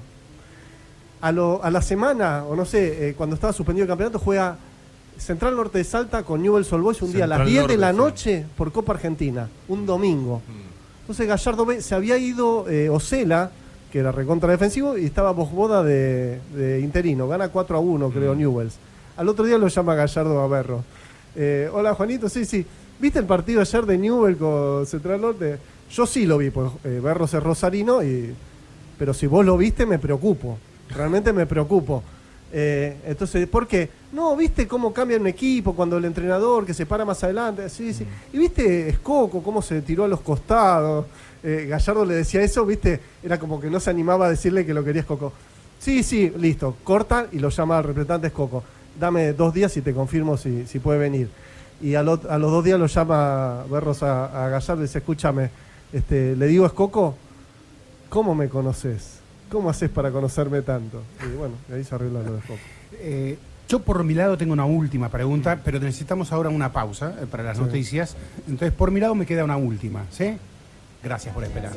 [1.22, 4.58] A, lo- a la semana, o no sé, cuando estaba suspendido el campeonato, juega
[5.18, 7.78] Central Norte de Salta con Newell's Old Boys un día a las Central 10 de
[7.78, 7.98] la sí.
[7.98, 10.42] noche por Copa Argentina, un domingo.
[10.48, 10.65] Mm.
[11.06, 13.52] Entonces Gallardo ve- se había ido eh, Ocela,
[13.92, 17.28] que era recontra defensivo, y estaba Bosboda de, de interino.
[17.28, 18.38] Gana 4 a 1, creo, Mm.
[18.40, 18.76] Newells.
[19.18, 20.84] Al otro día lo llama Gallardo a Berro.
[21.36, 22.66] Eh, Hola, Juanito, sí, sí.
[23.00, 25.58] ¿Viste el partido ayer de Newell con Central Norte?
[25.92, 28.34] Yo sí lo vi, pues eh, Berros es rosarino, y,
[28.98, 30.58] pero si vos lo viste, me preocupo.
[30.90, 32.04] Realmente me preocupo.
[32.54, 33.90] Eh, entonces, ¿por qué?
[34.14, 37.70] No, ¿viste cómo cambia un equipo cuando el entrenador que se para más adelante?
[37.70, 38.06] Sí, sí.
[38.32, 41.06] Y viste Escoco, cómo se tiró a los costados.
[41.44, 43.00] Eh, Gallardo le decía eso, ¿viste?
[43.22, 45.34] Era como que no se animaba a decirle que lo quería Escoco.
[45.80, 46.78] Sí, sí, listo.
[46.84, 48.64] Corta y lo llama al representante Escoco.
[49.00, 51.28] Dame dos días y te confirmo si, si puede venir.
[51.82, 55.00] Y a, lo- a los dos días lo llama Berros a, a Gallardo y dice,
[55.00, 55.50] escúchame,
[55.92, 57.16] este, le digo Escoco,
[58.08, 59.20] ¿cómo me conoces?
[59.50, 61.02] ¿Cómo haces para conocerme tanto?
[61.24, 62.40] Y bueno, y ahí se arregla lo de.
[62.98, 63.38] Eh,
[63.68, 67.44] yo por mi lado tengo una última pregunta, pero necesitamos ahora una pausa eh, para
[67.44, 67.64] las Sí.
[67.64, 68.16] noticias.
[68.48, 70.38] Entonces, por mi lado me queda una última, ¿sí?
[71.04, 71.74] Gracias por esperar.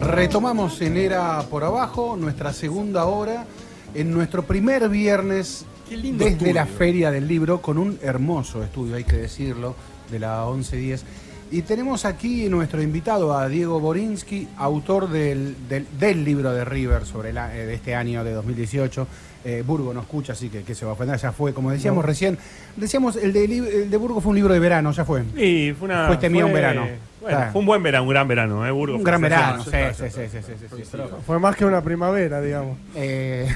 [0.00, 3.46] Retomamos en Era por Abajo, nuestra segunda hora,
[3.94, 6.54] en nuestro primer viernes Qué lindo desde estudio.
[6.54, 9.74] la Feria del Libro, con un hermoso estudio, hay que decirlo,
[10.10, 11.04] de la 1110.
[11.50, 17.06] Y tenemos aquí nuestro invitado a Diego Borinsky, autor del, del, del libro de River
[17.06, 19.06] sobre la- eh, de este año de 2018.
[19.44, 22.02] Eh, Burgo no escucha, así que, que se va a ofender, ya fue, como decíamos
[22.02, 22.06] No.
[22.08, 22.36] recién.
[22.76, 25.22] Decíamos, el de, el de Burgo fue un libro de verano, ya fue.
[25.36, 26.06] Y fue una.
[26.08, 26.86] Fuiste mío un verano.
[27.20, 28.98] Bueno, fue un buen verano, un gran verano, ¿eh, Burgos?
[28.98, 30.98] Un gran Fue verano, sí, sí, sí, sí, sí, sí, sí, sí.
[31.26, 32.76] Fue más que una primavera, digamos.
[32.94, 33.48] Eh,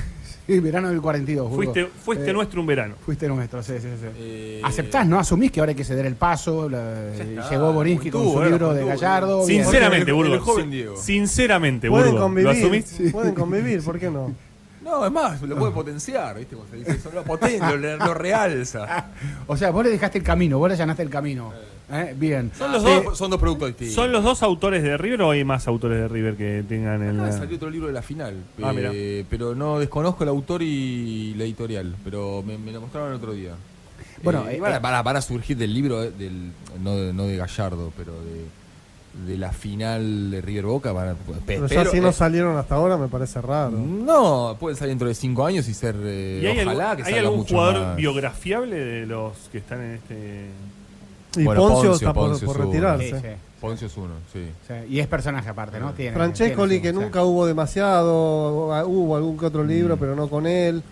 [0.47, 1.57] sí, verano del 42, Burgo.
[1.57, 2.95] Fuiste, fuiste Eh, nuestro un verano.
[3.05, 4.07] Fuiste nuestro, sí, sí, sí.
[4.17, 5.19] Eh, Aceptás, ¿no?
[5.19, 6.69] Asumís que ahora hay que ceder el paso.
[6.69, 9.45] la- está, llegó Borinsky con su libro de Gallardo.
[9.47, 10.41] Sinceramente, el Burgos.
[10.41, 10.97] joven sin- Diego.
[10.97, 12.21] Sinceramente, Pueden Burgos.
[12.21, 14.35] ¿Lo convivir, pueden convivir, ¿por qué no?
[14.83, 16.57] No, es más, lo puede potenciar, ¿viste?
[16.57, 19.11] Cuando se dice eso, lo potencia, lo, lo realza.
[19.47, 21.53] O sea, vos le dejaste el camino, vos le allanaste el camino.
[21.55, 21.65] Eh,
[22.17, 22.51] Bien.
[22.57, 23.95] Son los Eh, dos, Son dos productos distintos.
[23.95, 27.33] ¿Son los dos autores de River o hay más autores de River que tengan el.
[27.33, 31.45] Salir otro libro de la final, Ah, eh, pero no desconozco el autor y la
[31.45, 33.53] editorial, pero me, me lo mostraron el otro día.
[34.23, 34.81] Bueno, Eh, eh, van, a, eh.
[34.81, 38.13] van a- van a surgir del libro, eh, del, no, de, no de Gallardo, pero
[38.13, 38.47] de,
[39.31, 40.93] de la final de River Boca.
[40.93, 43.73] Van a, pe- Pero ya si no eh, salieron hasta ahora me parece raro.
[43.77, 45.97] no, pueden salir dentro de cinco años y ser.
[46.03, 47.97] eh, ¿Y hay, ojalá algún, que ¿hay algún mucho jugador más.
[47.97, 50.47] biografiable de los que están en este.?
[51.37, 53.07] Y Bueno, Poncio, Poncio, está por- Poncio retirarse.
[53.11, 53.29] Sí, sí,
[53.61, 54.47] Poncio es uno, sí.
[54.69, 54.75] sí.
[54.91, 55.93] Y es personaje aparte, ¿no?
[55.93, 59.69] Tiene, Francescoli, tiene que nunca hubo demasiado, hubo algún que otro Mm.
[59.69, 60.83] libro, pero no con él.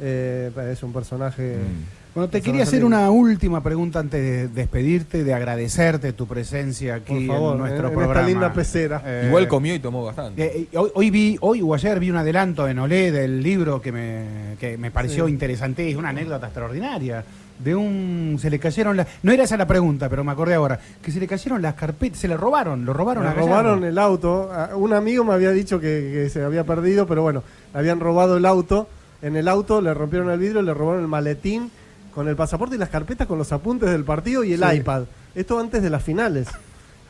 [0.00, 1.56] Eh, es un personaje.
[1.56, 2.14] Mm.
[2.14, 2.86] Bueno, te quería hacer libre.
[2.86, 7.80] una última pregunta antes de despedirte, de agradecerte tu presencia aquí Por favor, en nuestro
[7.80, 8.14] en- en programa.
[8.20, 9.02] esta linda pecera.
[9.04, 10.42] Eh, Igual comió y tomó bastante.
[10.44, 13.80] eh, eh, hoy, hoy vi, hoy o ayer vi un adelanto en Olé del libro
[13.82, 14.24] que me,
[14.58, 15.32] que me pareció Sí.
[15.32, 17.22] interesante, es una anécdota extraordinaria.
[17.58, 18.36] De un.
[18.40, 19.06] Se le cayeron las.
[19.22, 20.78] No era esa la pregunta, pero me acordé ahora.
[21.02, 23.46] Que se le cayeron las carpetas, se le robaron, lo robaron Gallardo.
[23.46, 24.50] robaron el auto.
[24.52, 27.42] Ah, Un amigo me había dicho que, que se había perdido, pero bueno,
[27.72, 28.88] le habían robado el auto.
[29.22, 31.70] En el auto le rompieron el vidrio, le robaron el maletín
[32.14, 34.76] con el pasaporte y las carpetas con los apuntes del partido y el Sí.
[34.76, 35.04] iPad.
[35.34, 36.48] Esto antes de las finales.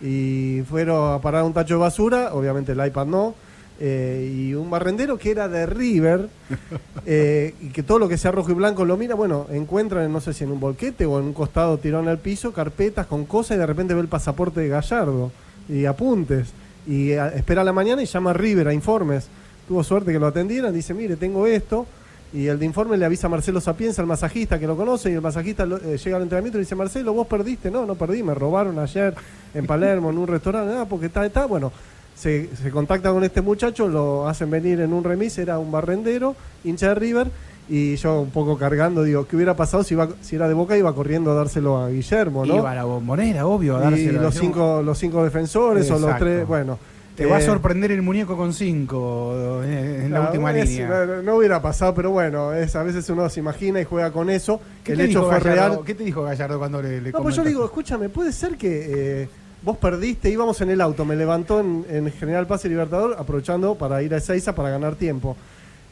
[0.00, 3.34] Y fueron a parar un tacho de basura, obviamente el iPad no.
[3.80, 6.28] Eh, y un barrendero que era de River
[7.06, 10.20] eh, y que todo lo que sea rojo y blanco lo mira, bueno, encuentran, no
[10.20, 13.24] sé si en un bolquete o en un costado tirado en el piso, carpetas con
[13.26, 15.30] cosas y de repente ve el pasaporte de Gallardo
[15.68, 16.48] y apuntes.
[16.86, 19.28] Y a- espera a la mañana y llama a River a informes.
[19.68, 21.86] Tuvo suerte que lo atendieran, dice, mire, tengo esto.
[22.32, 25.14] Y el de informe le avisa a Marcelo Sapienza, el masajista que lo conoce, y
[25.14, 27.70] el masajista lo- eh, llega al entrenamiento y dice, Marcelo, vos perdiste.
[27.70, 29.14] No, no perdí, me robaron ayer
[29.54, 30.74] en Palermo, en un restaurante.
[30.76, 31.46] Ah, porque está, está.
[31.46, 31.72] Bueno,
[32.16, 36.34] se, se contacta con este muchacho, lo hacen venir en un remis, era un barrendero,
[36.64, 37.30] hincha de River,
[37.68, 40.76] y yo un poco cargando, digo, ¿qué hubiera pasado si, iba, si era de Boca?
[40.76, 42.56] Iba corriendo a dárselo a Guillermo, ¿no?
[42.56, 44.22] Iba a la bombonera, obvio, a y dárselo.
[44.22, 46.78] los cinco, los cinco defensores o los tres, bueno.
[47.16, 51.06] Te va a eh, sorprender el muñeco con cinco eh, en la última es- línea.
[51.06, 54.28] No, no hubiera pasado, pero bueno, es, a veces uno se imagina y juega con
[54.28, 54.60] eso.
[54.84, 55.74] ¿Qué el te hecho dijo fue Gallardo?
[55.76, 55.84] real.
[55.86, 59.22] ¿Qué te dijo Gallardo cuando le, le No, pues yo digo, escúchame, puede ser que
[59.22, 59.28] eh,
[59.62, 63.74] vos perdiste, íbamos en el auto, me levantó en, en General Paz y Libertador, aprovechando
[63.74, 65.36] para ir a Ezeiza para ganar tiempo.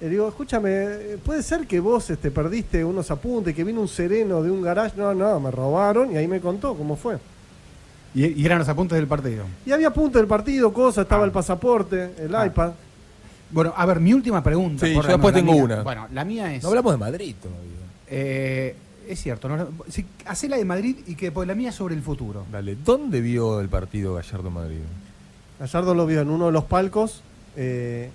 [0.00, 3.88] Le digo, escúchame, eh, puede ser que vos este, perdiste unos apuntes, que vino un
[3.88, 4.94] sereno de un garage.
[4.96, 7.16] No, no, me robaron y ahí me contó cómo fue.
[8.14, 9.44] Y, y eran los apuntes del partido.
[9.64, 11.26] Y había puntos del partido, cosas, estaba Ah.
[11.26, 12.46] el pasaporte, el Ah.
[12.46, 12.72] iPad.
[13.50, 14.84] Bueno, a ver, mi última pregunta.
[14.86, 15.82] Sí, por- yo después tengo mía- una.
[15.82, 16.62] Bueno, la mía es.
[16.62, 17.70] No hablamos de Madrid todavía.
[18.08, 18.76] eh,
[19.09, 19.68] es cierto, no,
[20.26, 22.44] hacé la de Madrid y que pues, la mía es sobre el futuro.
[22.50, 24.78] Dale, ¿dónde vio el partido Gallardo Madrid?
[25.61, 27.22] Gallardo lo vio en uno de los palcos.
[27.57, 28.11] eh,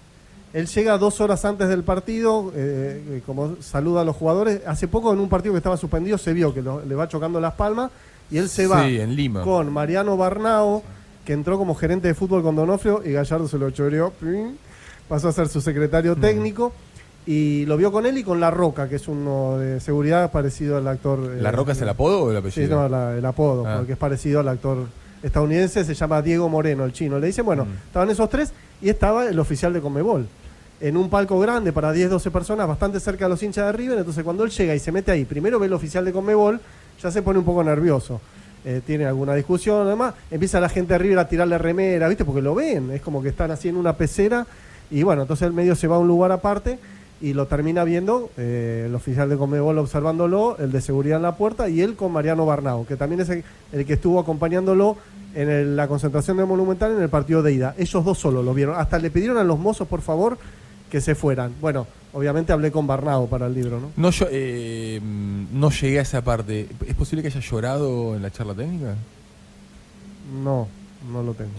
[0.51, 4.61] él llega dos horas antes del partido, eh, eh, como saluda a los jugadores.
[4.65, 7.39] Hace poco en un partido que estaba suspendido se vio que lo- le va chocando
[7.39, 7.91] las palmas
[8.31, 9.43] y él se va Sí, en Lima.
[9.43, 10.81] con Mariano Barnao,
[11.23, 14.11] que entró como gerente de fútbol con Donofrio y Gallardo se lo choreó.
[15.07, 16.73] Pasó a ser su secretario técnico.
[17.31, 20.77] Y lo vio con él y con La Roca, que es uno de seguridad parecido
[20.77, 21.19] al actor.
[21.19, 22.81] ¿La eh, Roca es el apodo o el Sí, apellido?
[22.81, 23.75] no, la- el apodo, Ah.
[23.77, 24.87] porque es parecido al actor
[25.21, 27.19] estadounidense, se llama Diego Moreno, el chino.
[27.19, 27.73] Le dicen, bueno, Mm.
[27.85, 28.51] estaban esos tres
[28.81, 30.25] y estaba el oficial de Conmebol.
[30.81, 33.99] En un palco grande para 10, 12 personas, bastante cerca de los hinchas de River.
[33.99, 36.59] Entonces, cuando él llega y se mete ahí, primero ve el oficial de Conmebol,
[36.99, 38.19] ya se pone un poco nervioso.
[38.65, 42.25] Eh, tiene alguna discusión, además, empieza la gente de River a tirarle remera, ¿viste?
[42.25, 44.47] Porque lo ven, es como que están así en una pecera.
[44.89, 46.79] Y bueno, entonces el medio se va a un lugar aparte
[47.21, 51.35] y lo termina viendo eh, el oficial de Conmebol observándolo, el de seguridad en la
[51.35, 53.43] puerta y él con Mariano Barnao, que también es el,
[53.73, 54.95] el que estuvo acompañándolo
[55.35, 57.75] en el- la concentración de Monumental en el partido de ida.
[57.77, 58.75] Ellos dos solo lo vieron.
[58.77, 60.37] Hasta le pidieron a los mozos, por favor,
[60.89, 61.53] que se fueran.
[61.61, 63.91] Bueno, obviamente hablé con Barnao para el libro, ¿no?
[63.97, 64.99] No, yo, eh,
[65.53, 66.67] no llegué a esa parte.
[66.87, 68.95] ¿Es posible que haya llorado en la charla técnica?
[70.43, 70.67] No,
[71.11, 71.51] no lo tengo.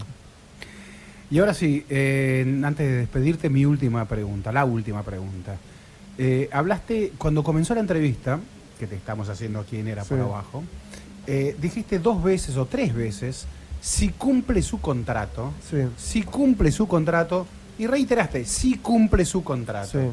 [1.31, 5.55] Y ahora sí, eh, antes de despedirte, mi última pregunta, la última pregunta.
[6.17, 8.37] Eh, hablaste, cuando comenzó la entrevista,
[8.77, 10.23] que te estamos haciendo aquí en Era por Sí.
[10.23, 10.63] Abajo,
[11.27, 13.45] eh, dijiste dos veces o tres veces
[13.79, 17.47] si cumple su contrato, Sí, si cumple su contrato,
[17.79, 19.89] y reiteraste, si cumple su contrato.
[19.89, 20.07] sí.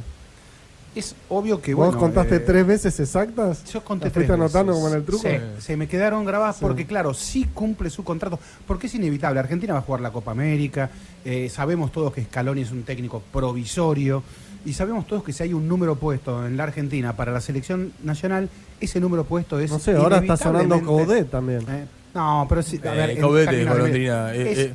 [0.94, 3.62] Es obvio que ¿Vos bueno, contaste eh, tres veces exactas?
[3.72, 4.82] Yo conté ¿Las tres fuiste anotando veces.
[4.82, 5.22] como en el truco?
[5.28, 6.62] Sí, se me quedaron grabadas Sí.
[6.62, 8.38] porque, claro, sí cumple su contrato.
[8.66, 9.38] Porque es inevitable.
[9.38, 10.90] Argentina va a jugar la Copa América.
[11.24, 14.22] eh, sabemos todos que Scaloni es un técnico provisorio.
[14.64, 17.92] Y sabemos todos que si hay un número puesto en la Argentina para la selección
[18.02, 18.48] nacional,
[18.80, 19.70] ese número puesto es.
[19.70, 21.60] No sé, ahora está sonando Coudet también.
[21.68, 21.84] Eh,
[22.14, 22.80] no, pero sí.
[22.84, 24.70] A ver, es-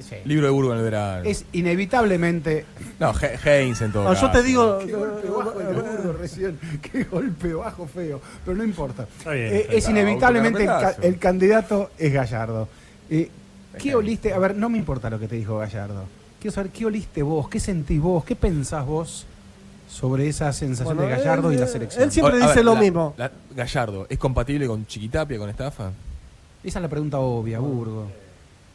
[0.00, 0.16] Sí.
[0.24, 1.24] Libro de Burgo en el verano.
[1.24, 2.64] Es inevitablemente.
[2.98, 6.58] No, He- Heinz en todo No, yo te digo, Qué golpe bajo el burdo recién.
[6.80, 8.20] Qué golpe bajo feo.
[8.44, 9.06] Pero no importa.
[9.18, 11.08] Está bien, Eh, es inevitablemente el, ca- Autocarpetazo.
[11.08, 12.68] el candidato es Gallardo.
[13.10, 13.30] Eh,
[13.78, 14.32] ¿Qué oliste?
[14.32, 16.04] A ver, no me importa lo que te dijo Gallardo.
[16.40, 19.26] Quiero saber qué oliste vos, qué sentís vos, qué pensás vos
[19.88, 22.04] sobre esa sensación Bueno, de Gallardo él- y la selección.
[22.04, 23.14] él siempre ver, dice lo la- mismo.
[23.16, 25.90] la- Gallardo, ¿es compatible con Chiquitapia, con Estafa?
[26.64, 28.06] Esa es la pregunta obvia, Burgo.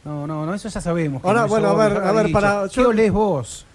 [0.06, 1.22] No, no, no, eso ya sabemos.
[1.24, 3.66] Ahora, no bueno, a ver, a ver, para- ¿Qué yo- olés vos?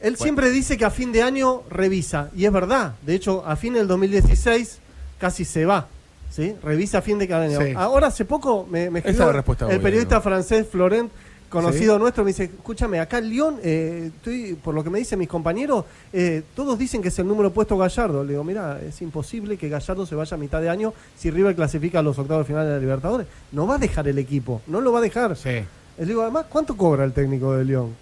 [0.00, 2.94] Él siempre dice que a fin de año revisa, y es verdad.
[3.02, 4.78] De hecho, a fin del 2016
[5.18, 5.88] casi se va.
[6.30, 6.54] ¿sí?
[6.62, 7.58] Revisa a fin de cada año.
[7.60, 7.72] Sí.
[7.74, 10.20] Ahora, hace poco me, me escribió la respuesta el periodista ¿no?
[10.20, 11.10] francés Florent,
[11.48, 15.18] conocido nuestro, me dice, escúchame, acá en Lyon, eh, estoy, por lo que me dicen
[15.18, 18.24] mis compañeros, eh, todos dicen que es el número puesto Gallardo.
[18.24, 21.54] Le digo, mira, es imposible que Gallardo se vaya a mitad de año si River
[21.54, 23.26] clasifica a los octavos de final de la Libertadores.
[23.52, 25.36] No va a dejar el equipo, no lo va a dejar.
[25.36, 25.64] Sí.
[25.98, 27.94] Le digo, además, ¿cuánto cobra el técnico de León?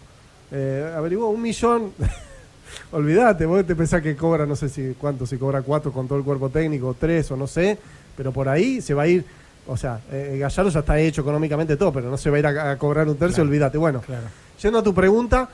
[0.50, 1.92] Eh, averiguó un millón.
[2.92, 6.18] Olvídate, vos te pensás que cobra, no sé si cuánto, si cobra cuatro con todo
[6.18, 7.78] el cuerpo técnico, tres o no sé,
[8.16, 9.24] pero por ahí se va a ir.
[9.66, 12.46] O sea, eh, Gallardo ya está hecho económicamente todo, pero no se va a ir
[12.46, 13.48] a, a cobrar un tercio, Claro.
[13.48, 13.78] olvídate.
[13.78, 14.26] Bueno, Claro.
[14.62, 15.48] yendo a tu pregunta,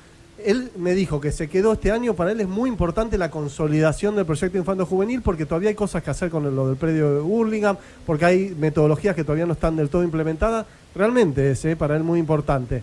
[0.44, 4.16] él me dijo que se quedó este año, para él es muy importante la consolidación
[4.16, 7.20] del proyecto Infanto Juvenil, porque todavía hay cosas que hacer con lo del predio de
[7.20, 10.66] Burlingame, porque hay metodologías que todavía no están del todo implementadas.
[10.94, 12.82] Realmente es eh, para él muy importante.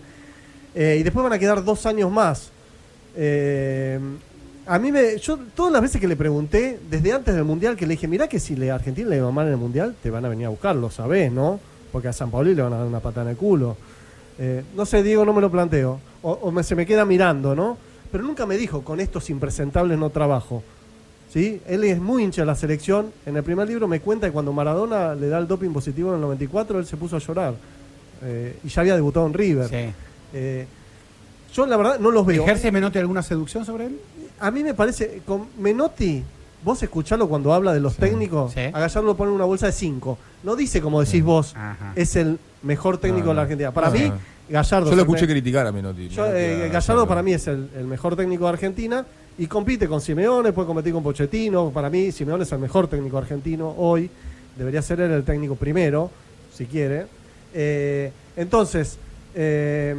[0.76, 2.52] Eh, y después van a quedar dos años más.
[3.16, 4.00] Eh,
[4.68, 5.18] a mí me.
[5.18, 8.28] Yo, todas las veces que le pregunté, desde antes del mundial, que le dije, mirá
[8.28, 10.50] que si le, Argentina le va mal en el mundial, te van a venir a
[10.50, 11.60] buscar, lo sabés, ¿no?
[11.92, 13.78] Porque a San Pauli le van a dar una patada en el culo.
[14.40, 16.00] Eh, no sé, Diego, no me lo planteo.
[16.22, 17.78] O, o me- se me queda mirando, ¿no?
[18.12, 20.64] Pero nunca me dijo, con estos impresentables no trabajo.
[21.34, 21.62] ¿Sí?
[21.68, 23.12] Él es muy hincha de la selección.
[23.26, 26.16] En el primer libro me cuenta que cuando Maradona le da el doping positivo en
[26.16, 27.54] el 94, él se puso a llorar.
[28.24, 29.68] Eh, y ya había debutado en River.
[29.68, 29.94] Sí.
[30.34, 30.66] Eh,
[31.54, 32.44] yo la verdad no los veo.
[32.44, 34.00] ¿Ejerce Menotti alguna seducción sobre él?
[34.40, 36.24] A mí me parece, con Menotti,
[36.64, 38.60] vos escuchalo cuando habla de los técnicos, Sí.
[38.60, 40.18] a Gallardo lo pone en una bolsa de 5.
[40.44, 41.94] No dice como decís vos, Ajá.
[41.96, 43.42] es el mejor técnico No, de la.
[43.44, 43.72] Argentina.
[43.72, 44.16] Para No, mí, no.
[44.50, 44.90] Gallardo...
[44.90, 46.10] Yo lo escuché me- criticar a Menotti.
[46.10, 49.06] yo, Menotti eh, a Gallardo para mí es el, el mejor técnico de Argentina
[49.38, 51.70] y compite con Simeone, puede competir con Pochettino.
[51.72, 54.10] Para mí, Simeone es el mejor técnico argentino hoy.
[54.58, 56.10] Debería ser él el técnico primero,
[56.54, 57.06] si quiere.
[57.54, 58.98] Eh, entonces,
[59.36, 59.96] eh,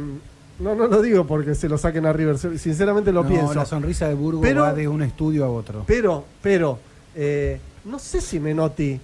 [0.59, 3.53] no, no lo digo porque se lo saquen a River, sinceramente lo No, pienso.
[3.53, 5.83] La sonrisa de Burgo Pero- va de un estudio a otro.
[5.87, 6.79] Pero, pero,
[7.15, 8.99] eh, no sé si Menotti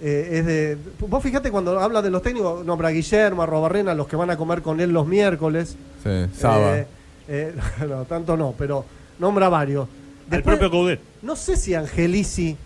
[0.00, 0.78] eh, es de.
[1.08, 4.30] Vos fíjate cuando habla de los técnicos, nombra a Guillermo, a Robarrena, los que van
[4.30, 5.76] a comer con él los miércoles.
[6.02, 6.78] Sí, Saba.
[6.78, 6.86] Eh,
[7.28, 7.54] eh,
[7.88, 8.84] no, tanto no, pero
[9.18, 9.88] nombra varios.
[10.30, 11.00] Después, propio Coudet.
[11.22, 12.56] no sé si Angelici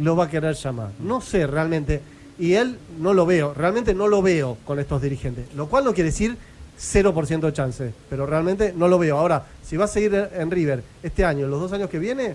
[0.00, 0.90] lo va a querer llamar.
[1.00, 2.00] No sé realmente.
[2.38, 5.46] Y él no lo veo, realmente no lo veo con estos dirigentes.
[5.54, 6.36] Lo cual no quiere decir
[6.78, 9.18] 0% de chance, pero realmente no lo veo.
[9.18, 12.34] Ahora, si va a seguir en River este año, los dos años que viene,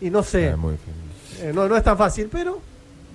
[0.00, 0.94] y no sé, Eh, muy difícil.
[1.48, 2.60] eh, no, no es tan fácil, pero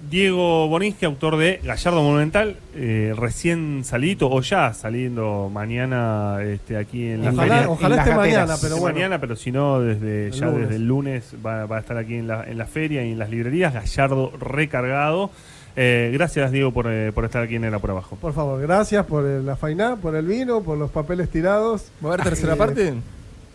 [0.10, 7.08] Diego Boninsky, autor de Gallardo Monumental, eh, recién salido o ya saliendo mañana este, aquí
[7.08, 7.70] en la ojalá, feria.
[7.70, 8.96] ojalá en esté mañana, pero bueno.
[8.96, 10.62] mañana, pero si no, desde El ya lunes.
[10.62, 13.20] desde el lunes va, va a estar aquí en la, en la feria y en
[13.20, 13.74] las librerías.
[13.74, 15.30] Gallardo recargado.
[15.76, 18.16] Eh, gracias, Diego, por, eh, por estar aquí en Era por Abajo.
[18.16, 21.86] Por favor, gracias por el- la faina, por el vino, por los papeles tirados.
[22.04, 22.94] ¿Va a haber tercera Eh, parte?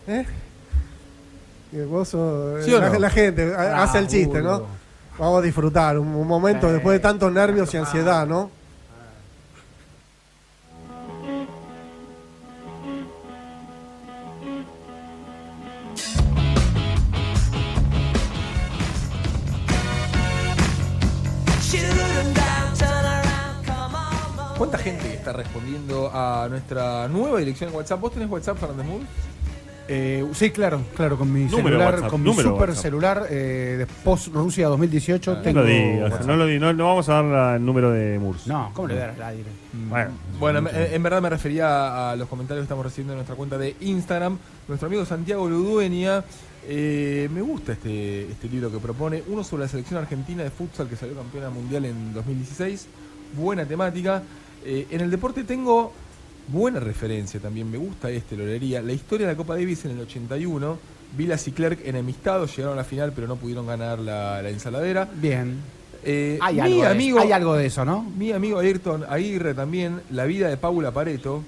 [0.07, 0.25] ¿Eh?
[1.89, 2.99] Vos sos- ¿Sí o la, no?
[2.99, 4.63] la gente Ah, hace el chiste, ¿no?
[5.17, 6.73] Vamos a disfrutar un, un momento Sí.
[6.73, 8.49] después de tantos nervios y ansiedad, ¿no?
[25.29, 27.99] Está respondiendo a nuestra nueva dirección en WhatsApp?
[28.01, 29.05] ¿Vos tenés WhatsApp, Fernández Moore?
[29.91, 32.75] Eh, sí, claro, claro, con mi Número celular, WhatsApp, con mi super WhatsApp.
[32.75, 36.25] celular eh, de post Rusia 2018 No tengo lo WhatsApp.
[36.27, 38.45] no, lo di- no- no vamos a dar la- el número de Murs.
[38.45, 39.49] No, ¿cómo le voy a dar al aire?
[39.89, 43.35] Bueno, Bueno, en, en verdad me refería a los comentarios que estamos recibiendo en nuestra
[43.35, 44.37] cuenta de Instagram.
[44.67, 46.23] Nuestro amigo Santiago Ludueña.
[46.67, 49.23] eh, me gusta este, este libro que propone.
[49.27, 52.87] Uno sobre la selección argentina de futsal que salió campeona mundial en 2016.
[53.35, 54.21] Buena temática.
[54.65, 55.91] Eh, en el deporte tengo
[56.47, 57.69] buena referencia también.
[57.69, 58.81] Me gusta este, lo leería.
[58.81, 60.77] La historia de la Copa Davis en el 81.
[61.17, 65.09] Vilas y Clerc enemistados llegaron a la final pero no pudieron ganar la, la ensaladera.
[65.15, 65.57] Bien.
[66.03, 68.03] Eh, Hay mi algo, de amigo, eso, hay algo de eso, ¿no?
[68.03, 71.43] mi amigo Ayrton Aguirre también, La vida de Paula Pareto.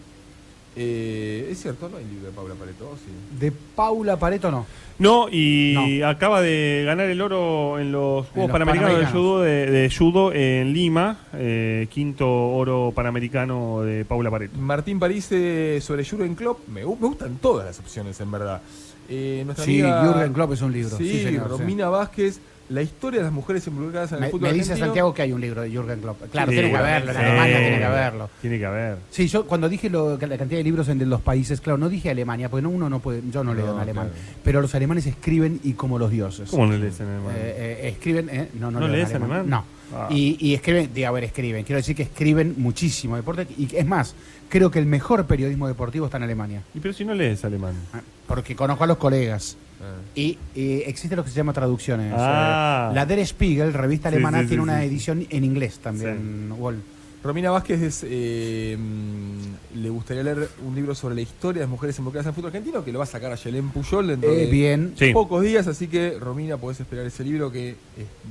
[0.75, 3.37] Eh, es cierto, no hay libro de Paula Pareto, sí.
[3.39, 4.65] De Paula Pareto no.
[5.01, 9.65] No, y acaba de ganar el oro en los Juegos los Panamericanos de judo, de,
[9.71, 14.59] de judo en Lima, eh, quinto oro panamericano de Paula Pareto.
[14.59, 16.67] Martín París eh, sobre Jürgen Klopp.
[16.67, 18.61] Me, me gustan todas las opciones, en verdad.
[19.09, 20.95] Eh, nuestra Sí, amiga- Jürgen Klopp es un libro.
[20.97, 22.39] Sí, Sí, señor, Romina Vázquez,
[22.71, 24.85] la historia de las mujeres involucradas en el Me, fútbol me dice argentino.
[24.87, 26.21] Santiago que hay un libro de Jürgen Klopp.
[26.31, 27.23] Claro, Sí, tiene que haberlo, en sí.
[27.23, 28.29] Alemania tiene que haberlo.
[28.41, 28.97] Tiene que haber.
[29.11, 31.89] Sí, yo cuando dije lo- la cantidad de libros en de los países, claro, no
[31.89, 34.37] dije Alemania, porque no, uno no puede, yo no, leo en alemán, claro.
[34.43, 36.49] pero los alemanes escriben y como los dioses.
[36.49, 37.33] ¿Cómo no lees en alemán?
[37.37, 39.49] Eh, eh, escriben, eh, no, no, ¿No leo en lees alemán?
[39.49, 39.63] No.
[39.93, 40.07] Ah.
[40.09, 41.65] Y, y escriben, digo, a ver, escriben.
[41.65, 43.45] Quiero decir que escriben muchísimo deporte.
[43.57, 44.15] Y es más,
[44.47, 46.61] creo que el mejor periodismo deportivo está en Alemania.
[46.73, 47.73] Y pero si no lees alemán.
[47.93, 49.57] Ah, Porque conozco a los colegas.
[49.81, 49.95] Ah.
[50.15, 52.13] Y, y existe lo que se llama traducciones.
[52.15, 52.89] Ah.
[52.91, 54.85] Eh, La Der Spiegel, revista Sí, alemana, sí, sí, tiene una sí.
[54.87, 56.51] edición en inglés también.
[56.57, 56.81] Wall.
[57.23, 61.69] Romina Vázquez es, eh, mm, le gustaría leer un libro sobre la historia de las
[61.69, 64.31] mujeres involucradas en el fútbol argentino que lo va a sacar a Yelén Puyol dentro
[64.31, 64.93] Eh, de bien.
[64.97, 65.13] Sí.
[65.13, 67.75] pocos días, así que Romina podés esperar ese libro que eh,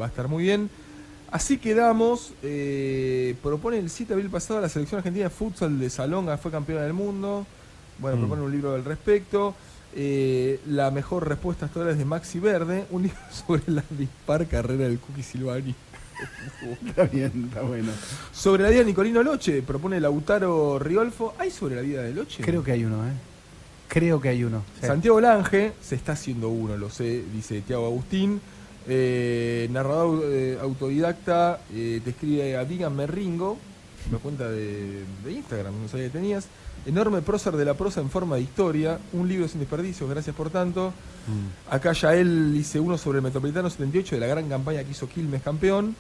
[0.01, 0.69] va a estar muy bien.
[1.31, 5.89] Así quedamos, eh, propone el 7 de abril pasado la selección argentina de futsal de
[5.89, 7.47] Salonga fue campeona del mundo.
[8.01, 8.21] Bueno, Mm.
[8.21, 9.55] propone un libro al respecto.
[9.95, 14.47] Eh, la mejor respuesta hasta ahora es de Maxi Verde, un libro sobre la dispar
[14.47, 15.75] carrera del Cookie Silvani.
[16.87, 17.91] Está bien, está bueno.
[18.31, 21.35] Sobre la vida de Nicolino Loche, propone Lautaro Riolfo.
[21.39, 22.43] ¿Hay sobre la vida de Loche?
[22.45, 23.13] Creo que hay uno, ¿eh?
[23.89, 24.63] Creo que hay uno.
[24.79, 24.87] sí.
[24.87, 28.39] Santiago Lange se está haciendo uno, lo sé, dice Tiago Agustín.
[28.87, 33.57] Eh, narrador eh, autodidacta, te escribe a Díganme Ringo,
[34.11, 36.49] una cuenta de, de Instagram, no sabía que tenías.
[36.87, 40.51] Enorme prócer de la prosa en forma de historia, un libro sin desperdicios, gracias por
[40.51, 40.93] tanto.
[41.71, 45.09] Acá ya él dice uno sobre el Metropolitano 78 de la gran campaña que hizo
[45.09, 45.95] Quilmes campeón.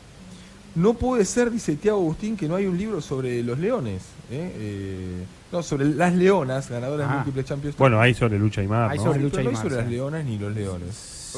[0.75, 4.03] No puede ser, dice Tiago Agustín, que no hay un libro sobre los leones.
[4.31, 4.53] ¿eh?
[4.57, 7.17] Eh, no, sobre las leonas, ganadoras de Ah.
[7.17, 7.77] múltiples Champions.
[7.77, 9.05] Bueno, hay sobre lucha y mar, Hay ¿no?
[9.05, 9.81] sobre Sí, lucha pero y no hay sobre sí.
[9.83, 10.95] las leonas ni los leones.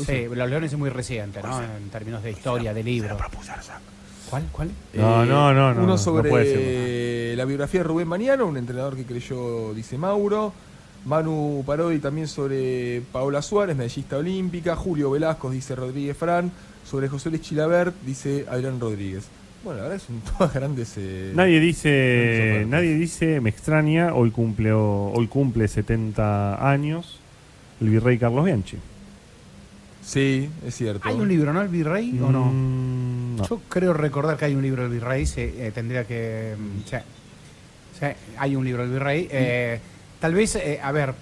[0.06, 1.62] Sí, Los Leones es muy reciente, ¿no?
[1.62, 3.18] En términos de historia, de libro.
[4.32, 4.44] ¿Cuál?
[4.50, 4.70] ¿Cuál?
[4.94, 8.96] No, no, no, no, Uno no sobre puede la biografía de Rubén Maniano, un entrenador
[8.96, 10.54] que creyó, dice Mauro.
[11.04, 14.74] Manu Parodi también sobre Paola Suárez, medallista olímpica.
[14.74, 16.50] Julio Velasco, dice Rodríguez Fran.
[16.82, 19.24] Sobre José Luis Chilabert, dice Adrián Rodríguez.
[19.64, 20.94] Bueno, la verdad son todas grandes.
[20.96, 27.18] eh, Nadie dice, nadie dice, me extraña, hoy cumple, hoy cumple 70 años
[27.82, 28.78] el virrey Carlos Bianchi.
[30.04, 31.08] Sí, es cierto.
[31.08, 31.62] ¿Hay un libro, no?
[31.62, 32.46] ¿El Virrey o no?
[32.46, 33.48] Mm, no.
[33.48, 35.26] Yo creo recordar que hay un libro del Virrey.
[35.26, 36.54] sí, eh, tendría que.
[36.58, 36.96] mm, sí.
[38.00, 39.28] Sí, hay un libro del Virrey.
[39.30, 39.78] Eh,
[40.20, 41.14] tal vez, eh, a ver.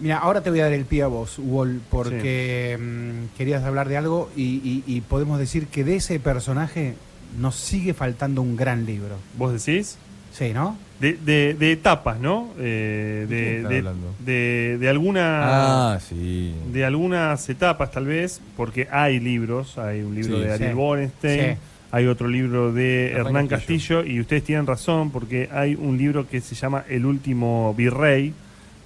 [0.00, 3.88] Mira, ahora te voy a dar el pie a vos, Wall, porque mm, querías hablar
[3.88, 6.94] de algo y, y- y podemos decir que de ese personaje
[7.38, 9.16] nos sigue faltando un gran libro.
[9.38, 9.96] ¿Vos decís?
[10.36, 10.76] Sí, ¿no?
[11.00, 12.50] De, de, de etapas, ¿no?
[12.58, 14.14] Eh, ¿De de, de, hablando?
[14.18, 15.94] de, de alguna...
[15.94, 16.54] Ah, sí.
[16.72, 20.76] de algunas etapas tal vez, porque hay libros, hay un libro Sí, de Ariel sí.
[20.76, 21.58] Borenstein, Sí.
[21.92, 23.98] hay otro libro de Hernán Hernán Castillo.
[24.00, 24.04] Castillo.
[24.14, 28.32] y ustedes tienen razón, porque hay un libro que se llama El último virrey,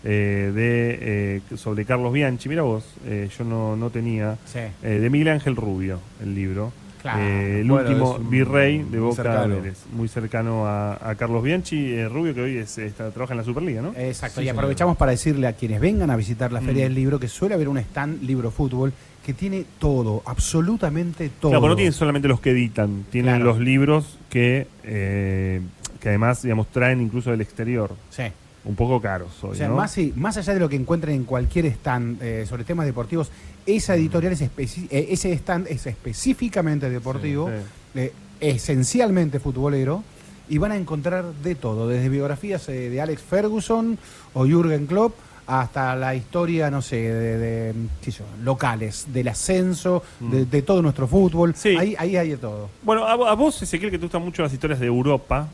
[0.04, 0.98] eh, de,
[1.52, 4.60] eh, sobre Carlos Bianchi, mira vos, eh, yo no, no tenía, Sí.
[4.82, 6.72] eh, de Miguel Ángel Rubio, el libro.
[7.02, 7.18] Claro.
[7.22, 9.56] Eh, el Bueno, último un- virrey de muy Boca cercano.
[9.56, 13.38] Vélez, muy cercano a, a Carlos Bianchi, eh, Rubio que hoy es, está, trabaja en
[13.38, 13.92] la Superliga, ¿no?
[13.96, 14.56] Exacto, Sí, y señor.
[14.56, 16.88] aprovechamos para decirle a quienes vengan a visitar la Feria Mm.
[16.88, 18.92] del Libro que suele haber un stand Libro Fútbol
[19.24, 21.50] que tiene todo, absolutamente todo.
[21.52, 23.44] Claro, pero no tienen solamente los que editan, tienen Claro.
[23.52, 25.60] los libros que, eh,
[26.00, 27.94] que además, digamos, traen incluso del exterior.
[28.10, 28.24] Sí.
[28.64, 29.76] Un poco caros hoy, O sea, ¿no?
[29.76, 33.30] más, más allá de lo que encuentren en cualquier stand eh, sobre temas deportivos,
[33.64, 37.48] esa editorial es eh, ese stand es específicamente deportivo,
[37.94, 38.00] Sí.
[38.00, 40.04] eh, esencialmente futbolero,
[40.48, 43.96] y van a encontrar de todo, desde biografías de Alex Ferguson
[44.34, 45.14] o Jürgen Klopp
[45.46, 47.74] hasta la historia, no sé, de,
[48.10, 51.50] yo, locales, del ascenso, de, de todo nuestro fútbol.
[51.50, 51.54] Mm.
[51.56, 51.76] Sí.
[51.76, 52.68] Ahí, ahí hay de todo.
[52.82, 55.48] Bueno, a, a vos, Ezequiel, que te gustan mucho las historias de Europa,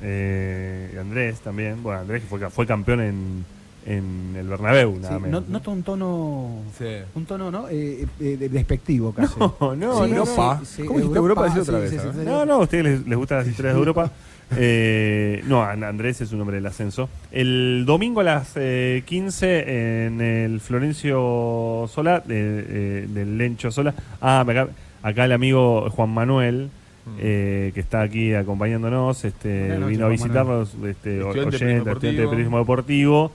[0.00, 3.44] eh, y Andrés también, bueno, Andrés que fue, ca- fue campeón en,
[3.86, 5.48] en el Bernabéu, Sí, nada no- menos.
[5.48, 6.62] Nota un tono...
[6.78, 6.84] Sí.
[7.14, 7.68] Un tono, ¿no?
[7.68, 9.38] Eh, eh, de- despectivo casi.
[9.40, 10.16] No, no, Sí, no.
[10.18, 10.60] Europa.
[10.64, 11.44] sí, sí, ¿Cómo dijiste Europa?
[11.44, 12.16] Decilo otra sí, vez, sí, a sí, ver.
[12.16, 12.24] sí.
[12.24, 14.10] No, no, a ustedes les, les gustan las historias de Europa.
[14.56, 17.08] Eh, no, An- Andrés es un hombre del ascenso.
[17.30, 23.94] El domingo a las eh, 15 en el Florencio Sola, de- eh, del Lencho Sola.
[24.20, 24.68] Ah, acá,
[25.02, 26.70] acá el amigo Juan Manuel,
[27.18, 31.58] eh, que está aquí acompañándonos, este, noches, vino a visitarnos, este, Estudiante de oyente, periodismo
[31.58, 32.30] estudiante de deportivo.
[32.30, 33.32] periodismo deportivo.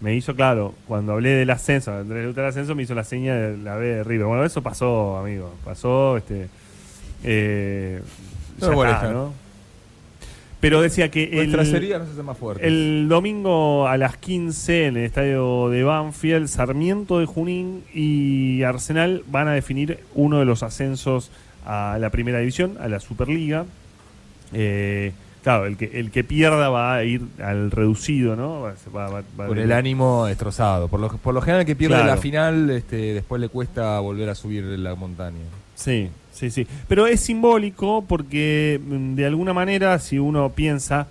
[0.00, 3.04] Me hizo, claro, cuando hablé del ascenso, Andrés le gusta el ascenso, me hizo la
[3.04, 4.26] seña de la B de River.
[4.26, 5.54] Bueno, eso pasó, amigo.
[5.64, 6.48] Pasó, este.
[7.22, 8.00] Eh,
[8.60, 9.12] No ya me está, molesta.
[9.12, 9.32] ¿no?
[10.60, 15.82] Pero decía que el, nos más el domingo a las 15 en el estadio de
[15.82, 21.30] Banfield, Sarmiento de Junín y Arsenal van a definir uno de los ascensos
[21.64, 23.64] a la primera división, a la Superliga.
[24.52, 28.62] Eh, claro, el que, el que pierda va a ir al reducido, ¿no?
[28.94, 30.88] Va- venir- el ánimo destrozado.
[30.88, 32.08] Por lo, por lo general, el que pierde Claro.
[32.10, 35.38] la final, este, después le cuesta volver a subir la montaña.
[35.74, 36.66] Sí, sí, sí.
[36.88, 41.06] Pero es simbólico porque mm, de alguna manera, si uno piensa,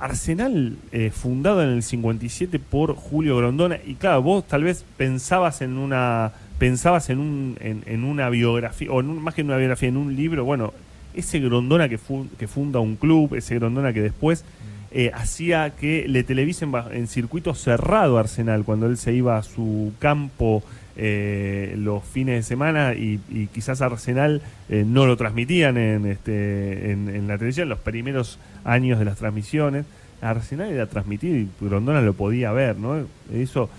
[0.00, 5.60] Arsenal eh, fundado en el 57 por Julio Grondona, y claro, vos tal vez pensabas
[5.62, 9.56] en una pensabas en, un, en, en una biografía, o en más que en una
[9.56, 10.72] biografía, en un libro, bueno,
[11.14, 14.44] ese Grondona que, fu- que funda un club, ese Grondona que después
[14.90, 19.42] eh, hacía que le televisen en circuito cerrado a Arsenal cuando él se iba a
[19.42, 20.62] su campo
[20.96, 23.20] eh, los fines de semana y,
[23.52, 28.98] quizás Arsenal eh, no lo transmitían en, este, en, en la televisión los primeros años
[28.98, 29.84] de las transmisiones.
[30.20, 33.06] Arsenal era transmitido y Grondona lo podía ver, ¿no?
[33.32, 33.70] Eso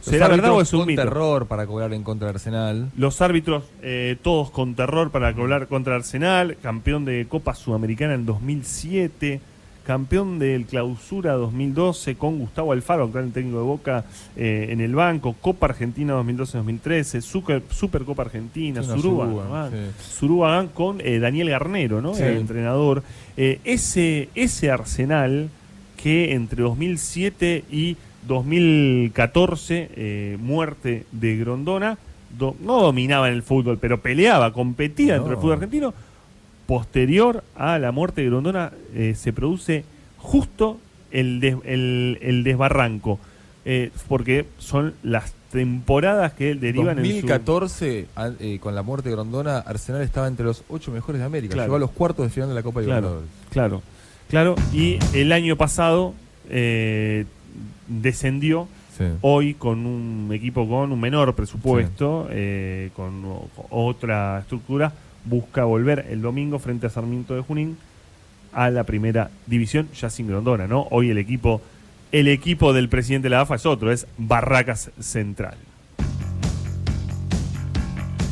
[0.00, 1.02] ¿Será verdad o es un con mito?
[1.02, 2.90] terror para cobrar en contra de Arsenal.
[2.96, 8.24] Los árbitros, eh, todos con terror para cobrar contra Arsenal, campeón de Copa Sudamericana en
[8.26, 9.40] 2007,
[9.84, 14.04] campeón del Clausura 2012 con Gustavo Alfaro, actual técnico de Boca,
[14.36, 19.76] eh, en el banco, Copa Argentina 2012-2013, Super, Supercopa Argentina, Suruba, Suruba, sí.
[20.18, 22.14] Suruba con eh, Daniel Garnero, ¿no?
[22.14, 22.22] Sí.
[22.22, 23.02] El entrenador.
[23.36, 25.48] Ese, ese Arsenal
[25.96, 27.96] que entre 2007 y
[28.28, 31.98] 2014, eh, muerte de Grondona,
[32.38, 35.40] do- no dominaba en el fútbol, pero peleaba, competía dentro del No.
[35.40, 35.94] fútbol argentino.
[36.66, 39.84] Posterior a la muerte de Grondona, eh, se produce
[40.18, 40.78] justo
[41.10, 43.18] el, des- el, el desbarranco,
[43.64, 47.10] eh, porque son las temporadas que derivan en su...
[47.12, 51.24] 2014, a- eh, con la muerte de Grondona, Arsenal estaba entre los ocho mejores de
[51.26, 51.54] América.
[51.54, 51.66] Claro.
[51.68, 53.30] Llegó a los cuartos de final de la Copa Claro, Libertadores.
[53.50, 53.82] claro,
[54.28, 54.54] claro.
[54.74, 56.12] Y el año pasado
[57.86, 59.04] descendió Sí.
[59.20, 63.22] hoy con un equipo con un menor presupuesto, eh, con
[63.70, 64.92] otra estructura,
[65.24, 67.76] busca volver el domingo frente a Sarmiento de Junín
[68.52, 70.88] a la primera división, ya sin Grondona, ¿no?
[70.90, 71.60] Hoy el equipo,
[72.10, 75.56] el equipo del presidente de la AFA es otro, es Barracas Central.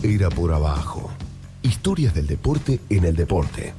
[0.02, 1.10] Era por abajo.
[1.62, 3.72] Historias del deporte en el deporte.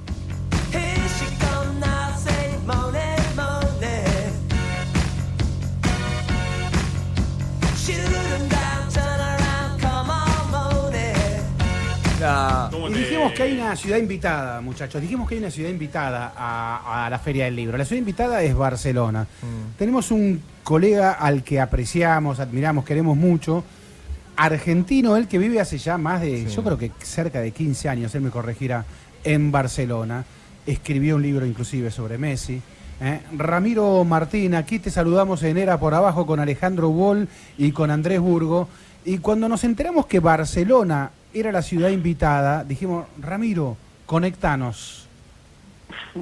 [12.89, 15.01] Y dijimos que hay una ciudad invitada, muchachos.
[15.01, 17.77] Dijimos que hay una ciudad invitada a, a la Feria del Libro.
[17.77, 19.23] La ciudad invitada es Barcelona.
[19.41, 19.77] Mm.
[19.77, 23.63] Tenemos un colega al que apreciamos, admiramos, queremos mucho.
[24.35, 26.55] Argentino, él que vive hace ya más de, Sí.
[26.55, 28.85] yo creo que cerca de 15 años, él me corregirá,
[29.23, 30.25] en Barcelona.
[30.65, 32.61] Escribió un libro inclusive sobre Messi.
[33.01, 33.21] ¿eh?
[33.35, 38.19] Ramiro Martín, aquí te saludamos en Era por Abajo con Alejandro Bol y con Andrés
[38.19, 38.67] Burgo.
[39.05, 45.07] Y cuando nos enteramos que Barcelona era la ciudad invitada, dijimos, Ramiro, conectanos.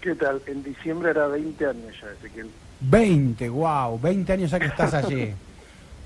[0.00, 0.42] ¿Qué tal?
[0.46, 2.50] En diciembre era 20 años ya, Ezequiel.
[2.80, 5.32] 20, wow, 20 años ya que estás allí.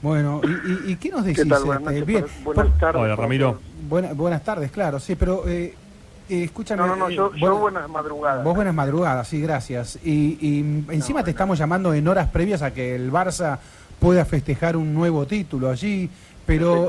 [0.00, 1.42] Bueno, ¿y, y- y qué nos decís?
[1.42, 1.64] ¿Qué tal?
[1.64, 1.92] Buenas este?
[1.92, 2.06] noches.
[2.06, 3.02] Bien, por- Buenas por- tardes.
[3.02, 3.58] Hola, Ramiro.
[3.88, 5.74] buena- buenas tardes, claro, sí, pero eh,
[6.28, 6.80] eh, escúchame.
[6.82, 8.44] No, no, no, eh, yo, yo buenas madrugadas.
[8.44, 9.98] Vos buenas madrugadas, sí, gracias.
[10.04, 10.60] Y, y
[10.94, 11.34] encima No, te no.
[11.34, 13.58] estamos llamando en horas previas a que el Barça
[13.98, 16.08] pueda festejar un nuevo título allí,
[16.56, 16.88] pero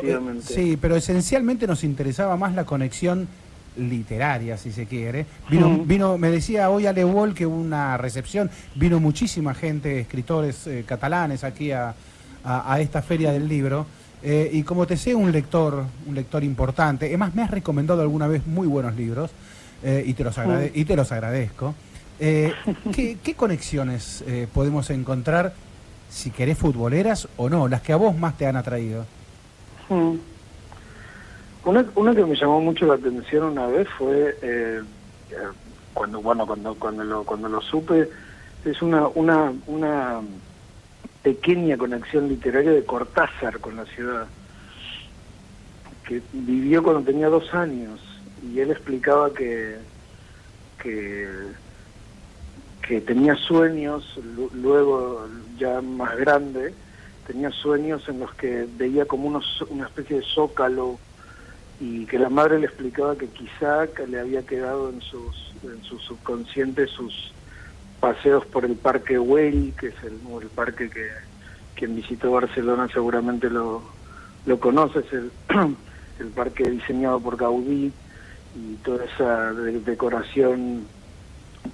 [0.56, 3.28] sí, pero esencialmente nos interesaba más la conexión
[3.78, 5.26] literaria, si se quiere.
[5.50, 10.66] Vino, vino, me decía hoy Ale Wall que hubo una recepción, vino muchísima gente, escritores
[10.68, 11.94] eh, catalanes aquí a,
[12.44, 13.86] a- a esta feria del libro.
[14.22, 18.28] eh, y como te sé un lector, un lector importante, además me has recomendado alguna
[18.28, 19.32] vez muy buenos libros
[19.82, 21.74] eh, y, te los agrade- y te los agradezco.
[22.20, 25.54] ¿qué, qué conexiones podemos encontrar,
[26.10, 29.06] si querés futboleras o no, las que a vos más te han atraído?
[29.90, 30.16] Mm.
[31.66, 34.82] Una, una que me llamó mucho la atención una vez fue eh,
[35.32, 35.36] eh,
[35.94, 38.10] cuando bueno cuando cuando lo cuando lo supe
[38.66, 40.22] es una una una
[41.22, 44.28] pequeña conexión literaria de Cortázar con la ciudad
[46.08, 48.00] que vivió cuando tenía dos años
[48.42, 49.80] y él explicaba que
[50.82, 51.28] que
[52.88, 56.74] que tenía sueños lu- luego ya más grande
[57.30, 60.98] tenía sueños en los que veía como unos, una especie de zócalo
[61.80, 65.84] y que la madre le explicaba que quizá que le había quedado en sus en
[65.84, 67.14] su subconsciente sus
[68.00, 71.08] paseos por el parque Güell, que es el, el parque que
[71.76, 73.84] quien visitó Barcelona seguramente lo,
[74.46, 75.32] lo conoce, es el,
[76.20, 77.94] el parque diseñado por Gaudí
[78.56, 80.88] y toda esa de- decoración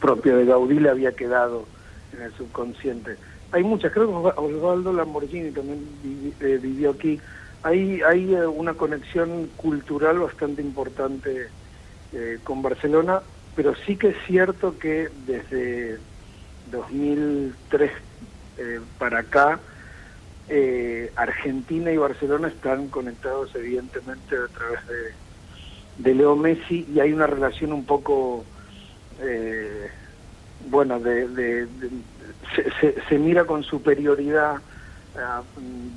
[0.01, 1.65] propio de Gaudí le había quedado
[2.11, 3.17] en el subconsciente.
[3.55, 7.17] Hay muchas, creo que Osvaldo Lamborghini también eh, vivió aquí.
[7.61, 11.51] Hay, hay eh, una conexión cultural bastante importante
[12.11, 13.23] eh, con Barcelona,
[13.55, 16.01] pero sí que es cierto que desde
[16.65, 17.91] 2003
[18.57, 19.61] eh, para acá,
[20.49, 27.13] eh, Argentina y Barcelona están conectados evidentemente a través de, de Leo Messi y hay
[27.13, 28.47] una relación un poco,
[30.59, 31.67] bueno, de- de-
[32.55, 34.57] se, se- se mira con superioridad
[35.17, 35.41] ah,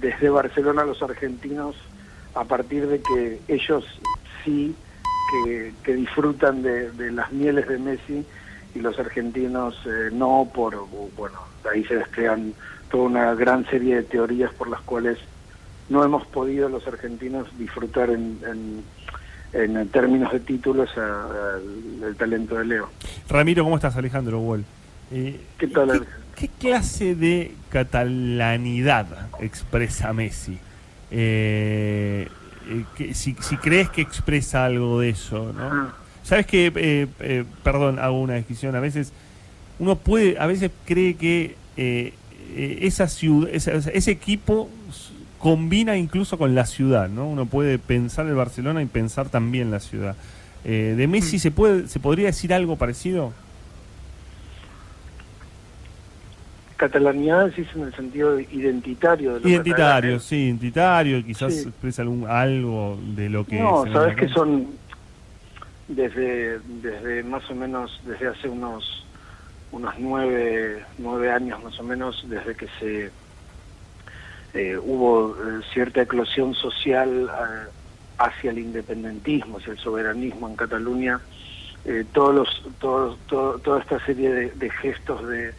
[0.01, 1.75] desde Barcelona a los argentinos
[2.35, 3.85] a partir de que ellos
[4.45, 4.75] sí
[5.45, 8.25] que, que disfrutan de, de las mieles de Messi
[8.75, 11.39] y los argentinos eh, no por bueno
[11.71, 12.55] ahí se desplegan
[12.91, 15.19] toda una gran serie de teorías por las cuales
[15.91, 18.85] no hemos podido los argentinos disfrutar en, en,
[19.77, 22.89] en términos de títulos a- al- el talento de Leo.
[23.29, 23.97] Ramiro, ¿cómo estás?
[23.97, 24.65] Alejandro Wall.
[25.11, 26.28] Eh, ¿Qué tal, ¿qué, Alejandro?
[26.39, 29.07] Qué clase de catalanidad
[29.41, 30.59] expresa Messi?
[31.11, 32.29] Eh,
[32.71, 35.65] eh, que- si, si crees que expresa algo de eso, ¿no?
[35.65, 35.95] Ah.
[36.23, 38.77] Sabes que, eh, eh, perdón, hago una descripción.
[38.77, 39.13] A veces
[39.79, 42.13] uno puede, a veces cree que eh,
[42.55, 44.69] eh, esa ciudad, esa- ese equipo
[45.39, 47.27] combina incluso con la ciudad, ¿no?
[47.29, 50.17] Uno puede pensar el Barcelona y pensar también la ciudad.
[50.65, 53.33] De Messi se puede, se podría decir algo parecido.
[56.79, 60.23] Catalanidad decís en el sentido identitario de los Identitario, catalanes.
[60.23, 61.69] sí, identitario, quizás Sí.
[61.69, 64.79] expresa algún, algo de lo que No, sabes que son
[65.89, 68.85] desde desde más o menos desde hace unos
[69.73, 73.11] unos nueve nueve años más o menos desde que se
[74.55, 77.71] eh, hubo eh, cierta eclosión social eh,
[78.19, 81.21] hacia el independentismo, hacia el soberanismo en Cataluña,
[81.85, 82.49] eh, todos los
[82.79, 85.55] todos todo- toda esta serie de, de gestos de,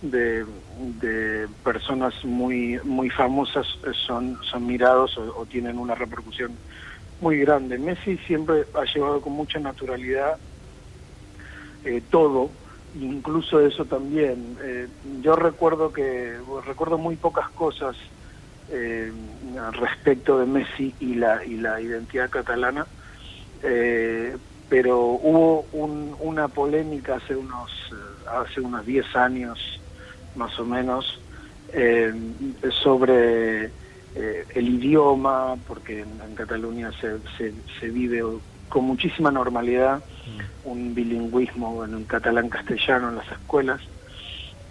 [0.00, 6.60] de de personas muy muy famosas eh, son son mirados o- tienen una repercusión
[7.18, 7.78] muy grande.
[7.78, 10.38] Messi siempre ha llevado con mucha naturalidad
[11.82, 12.56] eh, todo,
[12.92, 14.58] incluso eso también.
[14.60, 14.88] Eh,
[15.22, 17.96] yo recuerdo que recuerdo muy pocas cosas
[19.72, 22.88] respecto de Messi y la y la identidad catalana,
[24.68, 27.70] pero hubo un- una polémica hace unos
[28.28, 29.58] hace unos 10 años
[30.36, 31.20] más o menos
[31.72, 32.12] eh,
[32.82, 38.22] sobre eh, el idioma, porque en, en Cataluña se, se, se vive
[38.68, 40.02] con muchísima normalidad
[40.64, 43.80] un bilingüismo en el catalán-castellano en las escuelas.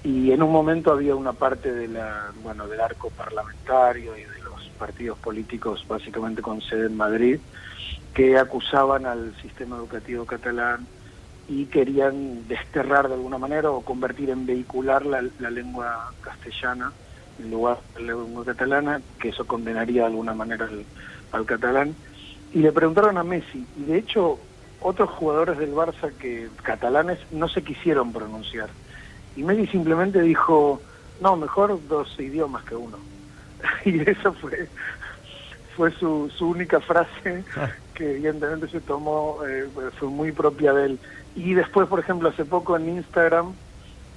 [0.04, 4.40] Y en un momento había una parte de la bueno del arco parlamentario y de
[4.44, 7.40] los partidos políticos básicamente con sede en Madrid
[8.14, 10.86] que acusaban al sistema educativo catalán
[11.48, 16.92] y querían desterrar de alguna manera o convertir en vehicular la, la lengua castellana
[17.40, 20.86] en lugar de la lengua catalana, que eso condenaría de alguna manera al,
[21.32, 21.96] al catalán.
[22.54, 24.40] Y le preguntaron a Messi, y de hecho
[24.80, 28.70] otros jugadores del Barça que catalanes no se quisieron pronunciar.
[29.36, 30.82] Y Messi simplemente dijo,
[31.22, 32.98] no, mejor dos idiomas que uno.
[33.86, 34.70] y eso fue
[35.76, 37.44] fue su, su única frase
[37.94, 39.68] que evidentemente se tomó, eh,
[40.00, 41.00] fue muy propia de él.
[41.36, 43.56] Y después, por ejemplo, hace poco en Instagram,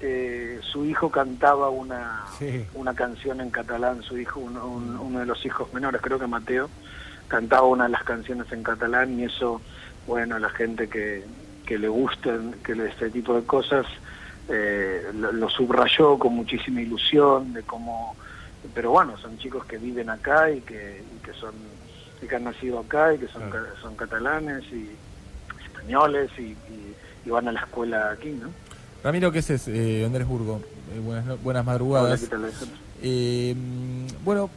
[0.00, 2.64] eh, su hijo cantaba una, Sí.
[2.74, 6.28] una canción en catalán, su hijo, uno, un- uno de los hijos menores, creo que
[6.28, 6.70] Mateo,
[7.26, 9.60] cantaba una de las canciones en catalán y eso,
[10.06, 11.24] bueno, la gente que,
[11.66, 13.84] que le gustan que le- este tipo de cosas,
[14.48, 18.16] eh, lo, lo subrayó con muchísima ilusión de cómo
[18.74, 21.54] pero bueno son chicos que viven acá y que, y que son
[22.20, 23.66] y que han nacido acá y que son Claro.
[23.82, 24.98] son catalanes y
[25.66, 26.96] españoles y, y-
[27.30, 28.48] van a la escuela aquí no
[29.04, 30.60] Ramiro, ¿qué es eh, Andrés Burgo?
[30.94, 32.20] Eh, buenas, buenas Hola, madrugadas.
[32.20, 32.76] ¿qué tal, Alejandro?
[33.00, 34.50] Eh, mm, bueno,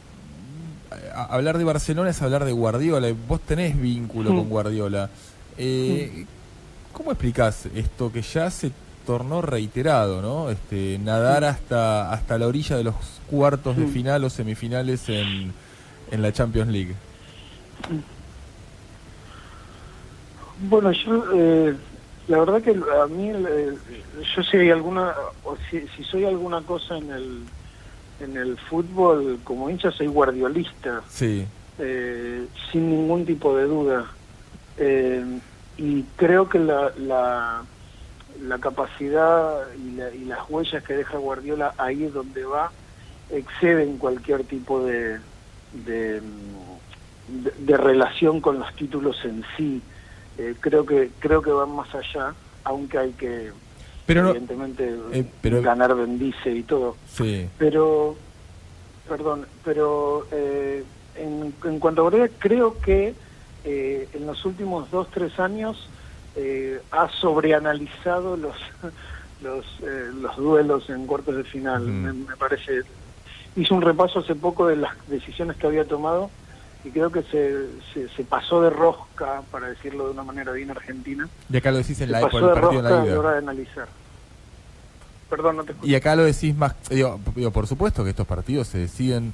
[1.14, 3.08] a- hablar de Barcelona es hablar de Guardiola.
[3.28, 4.36] Vos tenés vínculo Mm.
[4.40, 5.10] con Guardiola.
[5.60, 6.26] Eh,
[6.92, 8.72] ¿Cómo explicás esto que ya se
[9.06, 10.50] tornó reiterado, ¿no?
[10.50, 12.96] Este, nadar hasta hasta la orilla de los
[13.30, 15.54] cuartos de final o semifinales en,
[16.10, 16.96] en la Champions League.
[20.70, 21.76] Bueno, yo, eh,
[22.28, 23.78] la verdad que a mí, eh,
[24.36, 27.50] yo si hay alguna, o si, si soy alguna cosa en el,
[28.20, 31.48] en el fútbol, como hincha soy guardiolista, Sí.
[31.78, 34.16] eh, sin ningún tipo de duda.
[34.78, 35.42] Eh,
[35.78, 37.66] y creo que la, la,
[38.38, 42.74] la capacidad y, la- y las huellas que deja Guardiola ahí es donde va
[43.30, 45.22] exceden cualquier tipo de,
[45.72, 46.22] de,
[47.28, 49.84] de- de relación con los títulos en sí.
[50.42, 53.52] Eh, creo que creo que van más allá, aunque hay que
[54.08, 56.96] Pero no- evidentemente eh, pero- ganar bendice y todo.
[57.08, 57.48] Sí.
[57.60, 58.16] Pero,
[59.08, 60.84] perdón, pero eh,
[61.16, 63.14] en, en cuanto a Borea, creo que
[63.64, 65.88] eh, en los últimos dos, tres años
[66.36, 68.56] eh, ha sobreanalizado los
[69.44, 71.84] los, eh, los duelos en cuartos de final.
[71.84, 72.82] Me, me parece.
[73.56, 76.32] Hizo un repaso hace poco de las decisiones que había tomado
[76.84, 80.72] y creo que se, se, se pasó de rosca, para decirlo de una manera bien
[80.72, 81.28] argentina.
[81.52, 83.32] Y acá lo decís en la, por el de partido en la a la hora
[83.34, 83.88] de analizar.
[85.30, 85.90] Perdón, no te escucho.
[85.90, 89.34] Y acá lo decís más, digo, digo, por supuesto que estos partidos se deciden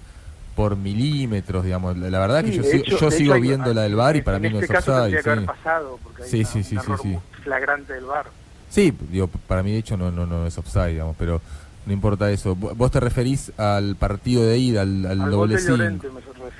[0.56, 1.98] por milímetros, digamos.
[1.98, 3.96] La, la verdad que Sí, yo, de sigo, yo sigo hecho hay- viendo la del
[3.96, 5.24] VAR y para mí no este es caso offside.
[5.24, 5.46] que sí.
[5.46, 7.18] pasado, porque hay Sí, una- sí, sí, sí, sí.
[7.44, 8.26] flagrante del VAR.
[8.70, 11.42] Sí, digo, para mí de hecho no, no, no es offside, digamos, pero
[11.88, 12.56] no importa eso.
[12.56, 15.78] Vo- Vos te referís al partido de ida, al, al doble cinco.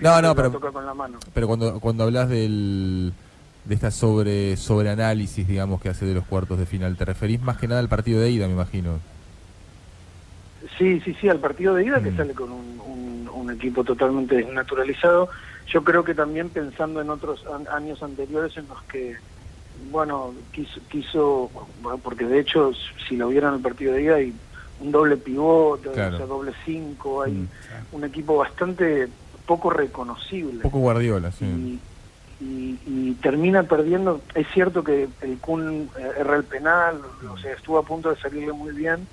[0.02, 1.20] No, no, pero- toca con la mano.
[1.34, 3.14] Pero cuando, cuando hablas del,
[3.66, 7.58] de esta sobre sobreanálisis, digamos, que hace de los cuartos de final, te referís más
[7.58, 9.00] que nada al partido de ida, me imagino.
[10.78, 12.18] Sí, sí, sí, al partido de ida que Mm.
[12.18, 15.30] sale con un, un- un equipo totalmente desnaturalizado.
[15.68, 19.16] Yo creo que también pensando en otros an- años anteriores en los que,
[19.92, 21.52] bueno, quiso, quiso
[21.82, 22.72] bueno, porque de hecho,
[23.08, 24.34] si lo vieron el partido de ida, hay
[24.80, 26.16] un doble pivote, Claro.
[26.16, 27.50] o sea, doble cinco, hay Mm.
[27.92, 29.10] un equipo bastante
[29.46, 30.62] poco reconocible.
[30.62, 31.46] Poco Guardiola, sí.
[31.46, 31.82] y,
[32.44, 34.22] y- y termina perdiendo.
[34.36, 38.54] Es cierto que el Kun erra el penal, o sea, estuvo a punto de salirle
[38.54, 39.08] muy bien,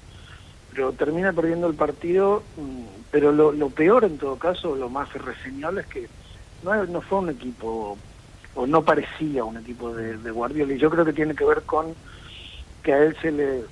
[0.70, 2.42] pero termina perdiendo el partido.
[2.56, 6.08] mm, Pero lo, lo peor en todo caso, lo más reseñable es que
[6.62, 7.96] no, no fue un equipo,
[8.54, 10.74] o no parecía un equipo de, de Guardiola.
[10.74, 11.96] Y yo creo que tiene que ver con
[12.82, 13.64] que a él se le,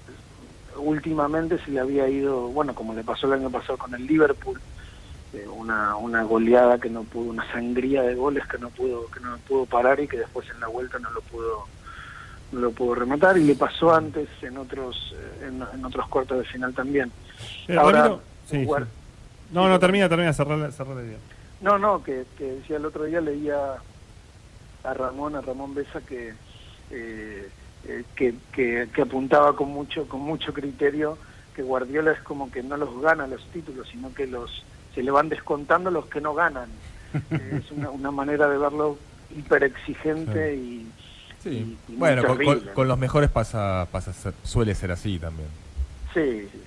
[0.76, 4.60] últimamente se le había ido, bueno, como le pasó el año pasado con el Liverpool,
[5.34, 9.20] eh, una, una goleada que no pudo, una sangría de goles que no pudo, que
[9.20, 11.66] no pudo parar y que después en la vuelta no lo pudo
[12.52, 16.38] no lo pudo rematar y le pasó antes en otros eh, en, en otros cuartos
[16.38, 17.10] de final también.
[17.66, 18.84] Eh, Ahora, Ramiro, sí, sí.
[19.52, 21.18] No, no, termina, termina, cerrar cerrar la idea.
[21.62, 23.56] No, no, que, que decía el otro día leía
[24.84, 26.34] a Ramón, a Ramón Besa que
[26.90, 27.48] eh,
[27.88, 31.18] eh, que, que, que apuntaba con mucho con mucho criterio
[31.54, 34.64] que Guardiola es como que no los gana los títulos, sino que los
[34.94, 36.68] se le van descontando los que no ganan.
[37.30, 38.98] Eh, es una, una manera de verlo
[39.36, 40.86] hiper exigente y,
[41.42, 41.48] Sí.
[41.50, 42.22] y- y muy Bueno,
[42.74, 44.12] con, los mejores pasa, pasa
[44.44, 45.48] suele ser así también.
[46.14, 46.62] Sí, sí.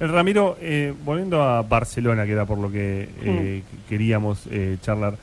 [0.00, 5.16] El Ramiro, eh, volviendo a Barcelona, que era por lo que eh, queríamos eh, charlar.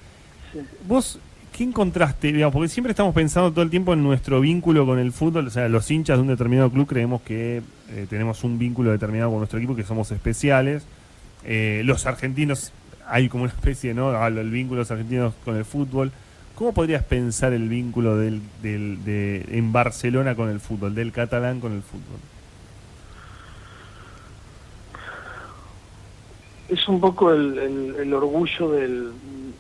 [0.53, 0.59] Sí.
[0.85, 1.19] ¿Vos
[1.59, 2.31] qué encontraste?
[2.31, 5.47] Digamos, porque siempre estamos pensando todo el tiempo en nuestro vínculo con el fútbol.
[5.47, 9.29] O sea, los hinchas de un determinado club creemos que eh, tenemos un vínculo determinado
[9.29, 10.83] con nuestro equipo, que somos especiales.
[11.43, 12.71] Eh, los argentinos,
[13.05, 14.11] hay como una especie, ¿no?
[14.11, 16.13] Ah, El vínculo de los argentinos con el fútbol.
[16.55, 21.59] ¿Cómo podrías pensar el vínculo del, del, de, en Barcelona con el fútbol, del catalán
[21.59, 22.19] con el fútbol?
[26.69, 29.13] Es un poco el, el- el orgullo del,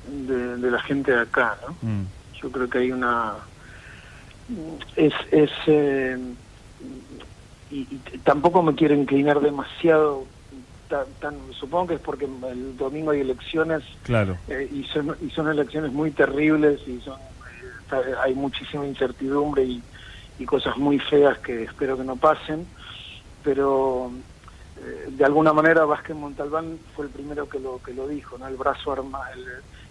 [0.03, 1.77] de, de la gente de acá, ¿no?
[1.81, 2.05] Mm.
[2.41, 3.47] Yo creo que hay una...
[4.95, 5.13] Es...
[5.31, 6.35] es eh,
[7.71, 10.29] y, y tampoco me quiero inclinar demasiado,
[10.87, 14.39] tan, tan- supongo que es porque el domingo hay elecciones Claro.
[14.47, 17.19] eh, y, son, y son elecciones muy terribles y son
[17.91, 19.83] eh, hay muchísima incertidumbre y,
[20.37, 22.71] y cosas muy feas que espero que no pasen,
[23.43, 24.13] pero
[25.09, 28.47] de alguna manera Vázquez Montalbán fue el primero que lo que lo dijo, ¿no?
[28.47, 29.45] El brazo arma, el,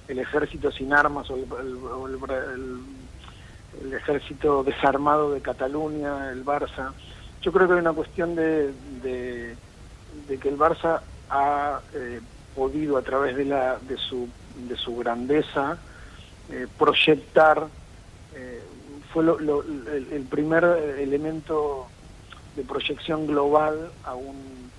[0.08, 1.46] el ejército sin armas o el,
[2.54, 3.08] el-
[3.82, 6.94] el ejército desarmado de Cataluña, el Barça.
[7.42, 9.56] Yo creo que hay una cuestión de, de,
[10.40, 12.20] que el Barça ha eh,
[12.54, 15.78] podido a través de la de su de su grandeza
[16.50, 17.68] eh, proyectar
[18.34, 18.62] eh,
[19.12, 21.86] fue lo- lo- el primer elemento
[22.56, 24.70] de proyección global a un,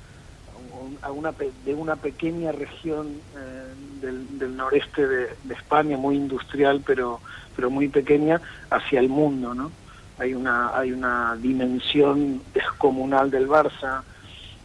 [0.80, 1.32] a un- a una
[1.66, 7.22] de una pequeña región eh, del, del noreste de, de España muy industrial pero
[7.56, 9.72] pero muy pequeña hacia el mundo no
[10.18, 14.04] hay una hay una dimensión descomunal del Barça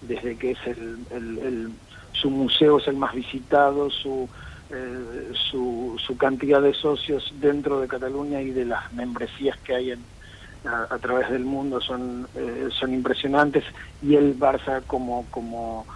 [0.00, 1.70] desde que es el, el- el-
[2.12, 4.28] su museo es el más visitado su
[4.70, 9.90] eh, su, su cantidad de socios dentro de Cataluña y de las membresías que hay
[9.90, 10.04] en,
[10.64, 13.62] a, a través del mundo son eh, son impresionantes.
[14.00, 15.86] Y el Barça como como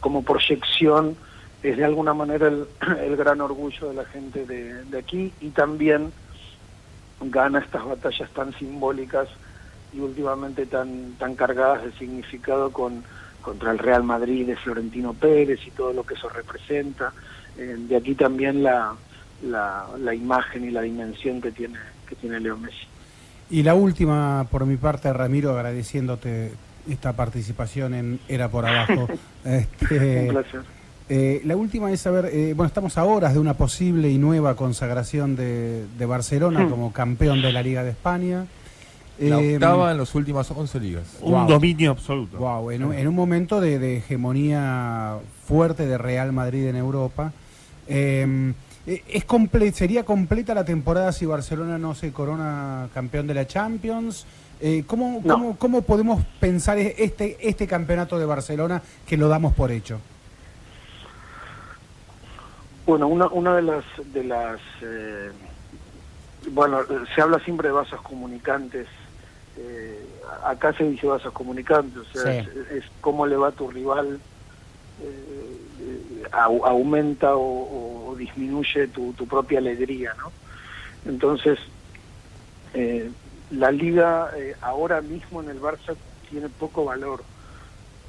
[0.00, 1.16] como proyección
[1.62, 2.66] es de alguna manera el,
[3.00, 6.12] el gran orgullo de la gente de, aquí y también
[7.20, 9.28] gana estas batallas tan simbólicas
[9.92, 13.02] y últimamente tan tan cargadas de significado con
[13.40, 17.12] contra el Real Madrid de Florentino Pérez y todo lo que eso representa.
[17.56, 18.94] Eh, de aquí también la,
[19.42, 21.78] la la imagen y la dimensión que tiene
[22.08, 22.86] que tiene Leo Messi.
[23.50, 26.52] Y la última, por mi parte, Ramiro, agradeciéndote
[26.88, 29.08] esta participación en Era por Abajo.
[29.44, 30.62] Este, Un placer.
[31.10, 34.56] eh, la última es saber, eh, bueno, estamos a horas de una posible y nueva
[34.56, 36.70] consagración de, de Barcelona Hmm.
[36.70, 38.46] como campeón de la Liga de España.
[39.18, 41.04] La Eh, octava en las últimas 11 ligas.
[41.20, 41.46] Un Wow.
[41.48, 42.38] dominio absoluto.
[42.38, 45.16] Wow, en, un- en un momento de, de hegemonía
[45.46, 47.32] fuerte de Real Madrid en Europa.
[47.86, 54.26] Es comple- ¿Sería completa la temporada si Barcelona no se corona campeón de la Champions?
[54.66, 55.34] Eh, ¿cómo, No.
[55.34, 60.00] cómo, cómo podemos pensar e- este, este campeonato de Barcelona que lo damos por hecho?
[62.86, 65.30] Bueno, una, una de las, de las eh,
[66.50, 66.78] bueno,
[67.14, 68.88] se habla siempre de vasos comunicantes.
[69.58, 70.06] eh,
[70.46, 72.48] acá se dice vasos comunicantes, o sea, Sí.
[72.72, 74.18] es, es cómo le va a tu rival,
[75.02, 80.32] eh, au- aumenta o, o disminuye tu, tu propia alegría, ¿no?
[81.10, 81.58] Entonces,
[82.72, 83.10] eh,
[83.50, 85.94] la liga eh, ahora mismo en el Barça
[86.30, 87.22] tiene poco valor.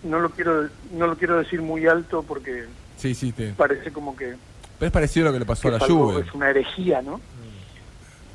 [0.04, 2.66] No lo quiero, no lo quiero decir muy alto porque
[2.98, 3.52] Sí, sí, te...
[3.54, 4.36] parece como que
[4.78, 6.22] pero es parecido a lo que le pasó que a la Juve.
[6.22, 7.22] es una herejía, ¿no?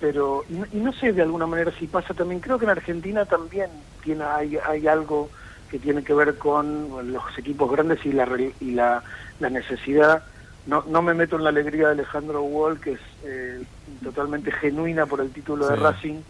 [0.00, 2.70] Pero, y, no- y no sé de alguna manera si pasa también, creo que en
[2.70, 3.68] Argentina también
[4.02, 5.28] tiene hay, hay algo
[5.70, 8.26] que tiene que ver con los equipos grandes y la
[8.60, 9.02] y la,
[9.38, 10.24] la necesidad,
[10.66, 13.62] no, no me meto en la alegría de Alejandro Wall, que es eh,
[14.02, 15.76] totalmente genuina por el título de.
[15.76, 16.20] Racing,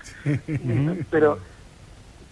[1.11, 1.39] pero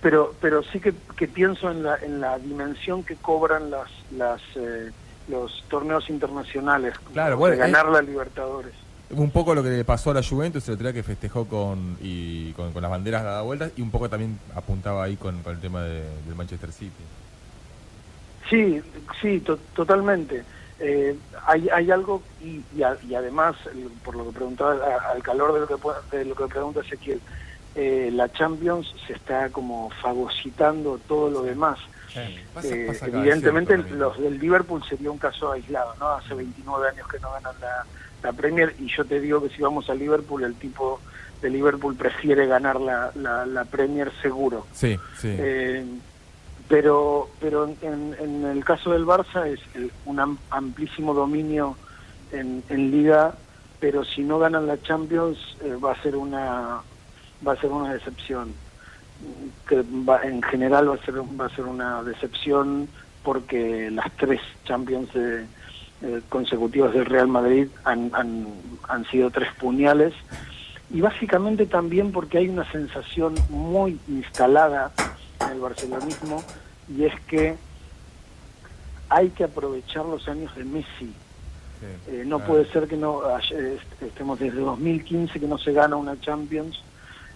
[0.00, 4.40] pero pero sí que, que pienso en la en la dimensión que cobran las las
[4.56, 4.90] eh,
[5.28, 8.72] los torneos internacionales Claro, de bueno, eh, ganar la Libertadores
[9.10, 11.96] Un poco lo que le pasó a la Juventus, el otro día que festejó con,
[12.00, 15.54] y, con, con las banderas dadas vueltas, y un poco también apuntaba ahí con, con
[15.54, 16.92] el tema de- del Manchester City.
[18.48, 18.80] Sí,
[19.20, 20.44] sí, to- totalmente.
[20.80, 25.12] Eh, hay, hay algo y, y, a- y además, el- por lo que preguntaba, a-
[25.12, 27.20] al calor de lo que, pueda- de lo que pregunta Ezequiel,
[27.74, 31.78] eh, la Champions se está como fagocitando todo lo demás.
[32.55, 36.10] Pasa- Eh, pasa acá, evidentemente cierto, los del Liverpool sería un caso aislado, ¿no?
[36.10, 37.84] Hace 29 años que no ganan la,
[38.22, 41.00] la Premier y yo te digo que si vamos a Liverpool, el tipo
[41.42, 44.66] de Liverpool prefiere ganar la, la, la Premier seguro.
[44.72, 45.28] Sí, sí.
[45.38, 45.84] Eh,
[46.68, 51.76] pero pero en, en el caso del Barça es el- un am- amplísimo dominio
[52.32, 53.34] en, liga
[53.80, 56.80] pero si no ganan la Champions eh, va a ser una
[57.46, 58.52] va a ser una decepción.
[59.68, 62.88] Que va- en general va a ser va a ser una decepción
[63.24, 65.44] porque las tres Champions eh,
[66.28, 68.46] consecutivas del Real Madrid han, han,
[68.88, 70.12] han sido tres puñales.
[70.90, 74.90] Y básicamente también porque hay una sensación muy instalada
[75.40, 76.43] en el barcelonismo
[76.94, 77.56] y es que
[79.09, 80.86] hay que aprovechar los años de Messi.
[81.01, 81.15] sí.
[82.09, 82.52] Eh, no Claro.
[82.52, 86.81] puede ser que no ay- eh, estemos desde 2015 que no se gana una Champions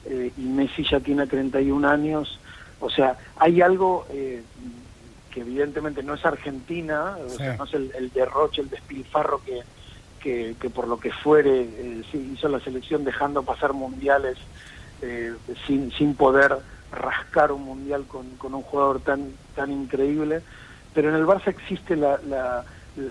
[0.05, 2.39] eh, y Messi ya tiene 31 años.
[2.81, 4.43] O sea, hay algo eh,
[5.31, 9.61] que evidentemente no es Argentina, o sea, no es el, el derroche, el despilfarro que,
[10.21, 14.37] que, que por lo que fuere eh, sí, hizo la selección dejando pasar mundiales
[15.67, 16.59] sin, sin poder
[16.93, 20.43] rascar un mundial con, con un jugador tan, tan increíble.
[20.95, 22.65] Pero en el Barça existe la, la,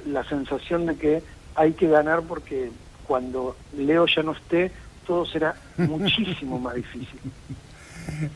[0.06, 1.24] la sensación de que
[1.56, 2.72] hay que ganar porque
[3.08, 4.72] cuando Leo ya no esté,
[5.06, 7.20] todo será muchísimo más difícil.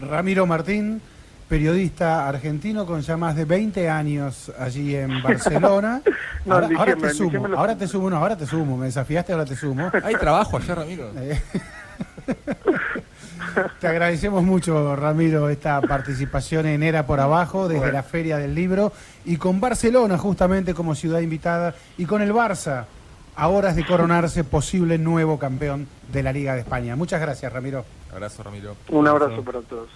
[0.02, 1.02] Ramiro Martín,
[1.48, 6.02] periodista argentino con ya más de 20 años allí en Barcelona.
[6.44, 9.56] No, ahora, te sumo, ahora te sumo, no, ahora te sumo, me desafiaste, ahora te
[9.56, 9.92] sumo.
[10.04, 11.12] Hay trabajo allá, Ramiro.
[13.80, 17.94] Te agradecemos mucho, Ramiro, esta participación en Era por Abajo desde Bueno.
[17.94, 18.92] la Feria del Libro
[19.26, 22.86] y con Barcelona justamente como ciudad invitada y con el Barça
[23.36, 26.96] a horas de coronarse posible nuevo campeón de la Liga de España.
[26.96, 27.84] Muchas gracias, Ramiro.
[28.12, 28.76] Abrazo, Ramiro.
[28.90, 29.90] Un abrazo para todos.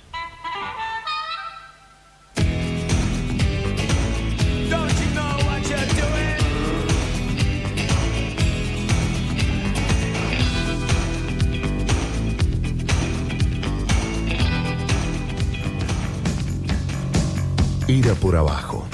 [17.89, 18.85] Era por abajo.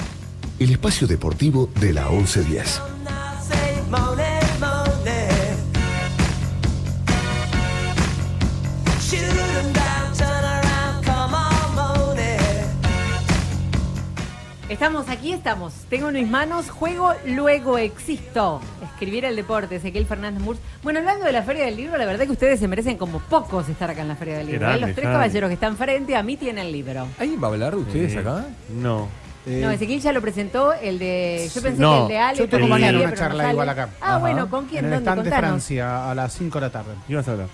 [0.58, 2.80] El espacio deportivo de la 1110.
[14.68, 15.72] Estamos aquí, estamos.
[15.88, 18.60] Tengo en mis manos Juego, luego existo.
[18.82, 20.58] Escribir el deporte, Ezequiel Fernández Murs.
[20.82, 23.68] Bueno, hablando de la Feria del Libro, la verdad que ustedes se merecen como pocos
[23.68, 24.60] estar acá en la Feria del Libro.
[24.62, 24.80] Grande, ¿eh?
[24.88, 25.14] Los tres grande.
[25.14, 27.06] caballeros que están frente a mí tienen libro.
[27.18, 28.44] ¿Alguien va a hablar de ustedes Eh, acá?
[28.70, 29.08] No.
[29.46, 31.48] No, Ezequiel ya lo presentó, el de...
[31.54, 32.38] Yo pensé No, que el de Ale...
[32.38, 33.88] Yo tengo mañana una no charla igual acá.
[34.00, 34.18] Ah, Ajá.
[34.18, 34.84] bueno, ¿con quién?
[34.86, 35.04] En el ¿Dónde?
[35.10, 35.50] stand de Contanos.
[35.50, 36.94] Francia a las 5 de la tarde.
[37.06, 37.46] ¿Qué ibas a hablar?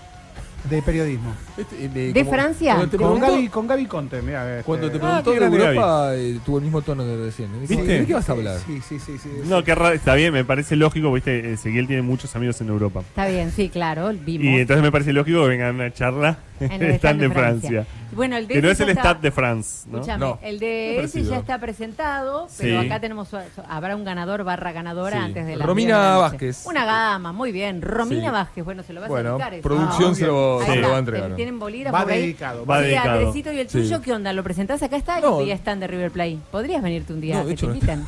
[0.68, 1.34] De periodismo.
[1.56, 2.74] Este, ¿De como- Francia?
[2.74, 4.50] Te Con preguntó, Gaby, con Gaby Conte, mira.
[4.58, 7.52] este, cuando te Ah, preguntó qué de Europa, eh, tuvo el mismo tono de recién.
[7.60, 7.98] ¿De qué- ¿Viste?
[8.00, 8.58] ¿De qué vas a hablar?
[8.66, 9.18] Sí, sí, sí.
[9.18, 13.00] sí, No, raro, está bien, me parece lógico, viste, Ezequiel tiene muchos amigos en Europa.
[13.00, 14.44] Está bien, sí, claro, vimos.
[14.46, 17.30] Y entonces me parece lógico que vengan a una charla En de de Francia.
[17.30, 17.86] Francia.
[18.14, 19.98] Bueno, el de Que no es ya el está- Stade de France, ¿no?
[19.98, 22.86] Escúchame, No, el de es ese ya está presentado, pero Sí.
[22.86, 23.28] acá tenemos
[23.68, 25.22] habrá un ganador barra ganadora Sí.
[25.24, 26.18] antes de la Romina 10 de la.
[26.18, 26.66] Vázquez.
[26.66, 27.80] Una gama, muy bien.
[27.82, 28.30] Romina Sí.
[28.32, 29.54] Vázquez, bueno, se lo vas a Bueno, dedicar.
[29.54, 29.62] eso.
[29.62, 31.34] producción Ah, se lo, se lo va a entregar.
[31.36, 32.20] ¿Tienen bolígrafo Va por ahí?
[32.20, 32.66] dedicado.
[32.66, 33.10] Va sí, dedicado.
[33.18, 33.78] Andresito, ¿y el Sí.
[33.82, 34.32] tuyo qué onda?
[34.32, 34.96] ¿Lo presentás acá?
[34.96, 35.38] ¿Está No.
[35.40, 36.38] el día stand de River Play?
[36.50, 38.06] ¿Podrías venirte un día No, de que te invitan?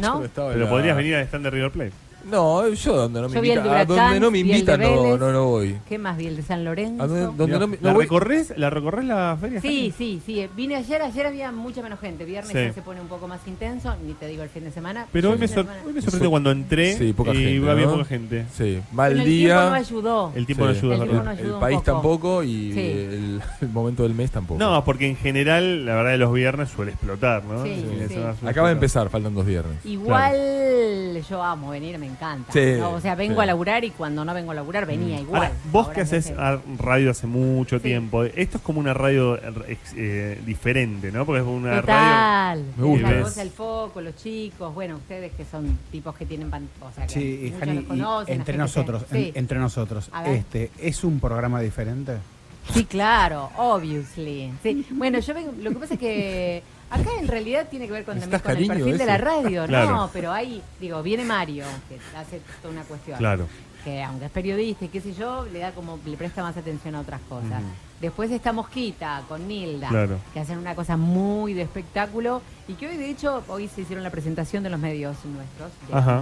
[0.00, 0.22] ¿No?
[0.34, 1.92] Pero podrías venir al stand de River Plate.
[2.24, 3.80] No, yo donde no me Yo vi el de invitan.
[3.80, 5.20] A Huracán, donde no me vi el de invitan, no, Vélez.
[5.20, 5.76] no, no voy.
[5.88, 6.26] ¿Qué más vi?
[6.26, 7.02] ¿El de San Lorenzo?
[7.02, 8.02] A donde, no, me- no ¿La, voy.
[8.04, 9.60] recorres, ¿La recorres la feria?
[9.60, 10.46] Sí, sí, sí.
[10.56, 12.24] Vine ayer, ayer había mucha menos gente.
[12.24, 12.58] Viernes Sí.
[12.58, 15.06] ya se pone un poco más intenso, ni te digo el fin de semana.
[15.12, 17.92] Pero hoy me, sor- hoy me sorprendió cuando entré Sí, poca y gente, había ¿no?
[17.92, 18.44] poca gente.
[18.56, 19.74] Sí, mal Pero el tiempo no día.
[19.74, 20.32] ayudó.
[20.34, 20.72] El tiempo Sí.
[20.72, 21.24] no ayuda, El es tiempo verdad.
[21.24, 21.84] no ayudó el un país poco.
[21.92, 22.80] tampoco y Sí.
[22.80, 24.58] el, el momento del mes tampoco.
[24.58, 27.62] No, porque en general, la verdad, de los viernes suele explotar, ¿no?
[27.64, 28.14] Sí, El fin de sí.
[28.14, 28.76] semana suele Acaba de explotar.
[28.76, 29.84] empezar, faltan dos viernes.
[29.86, 32.52] Igual yo amo venir, me encanta.
[32.52, 33.40] Sí, No, o sea, vengo sí.
[33.40, 35.42] a laburar y cuando no vengo a laburar venía igual.
[35.42, 36.32] Ahora, vos Ahora que no haces
[36.78, 37.82] radio hace mucho Sí.
[37.84, 39.38] tiempo, esto es como una radio
[39.96, 41.24] eh, diferente, ¿no?
[41.24, 41.82] Porque es una radio...
[41.82, 42.64] Total.
[42.76, 43.10] Me gusta.
[43.12, 46.90] La voz al foco, los chicos, bueno, ustedes que son tipos que tienen pan, o
[46.94, 49.32] sea, que Sí, y muchos Jani, los y conocen, entre nosotros, que- en- sí.
[49.34, 52.16] entre nosotros, este, ¿es un programa diferente?
[52.72, 54.52] Sí, claro, obviously.
[54.62, 54.86] Sí.
[54.90, 58.18] Bueno, yo vengo, lo que pasa es que acá en realidad tiene que ver con,
[58.18, 59.90] también ¿Necesitas con el perfil de la radio, Claro.
[59.90, 63.18] no, pero ahí, digo, viene Mario, que hace toda una cuestión.
[63.18, 63.46] Claro.
[63.84, 66.94] Que aunque es periodista y qué sé yo, le da como, le presta más atención
[66.96, 67.62] a otras cosas.
[68.00, 70.18] Después está Mosquita con Nilda, Claro.
[70.34, 74.02] que hacen una cosa muy de espectáculo y que hoy de hecho, hoy se hicieron
[74.04, 75.70] la presentación de los medios nuestros,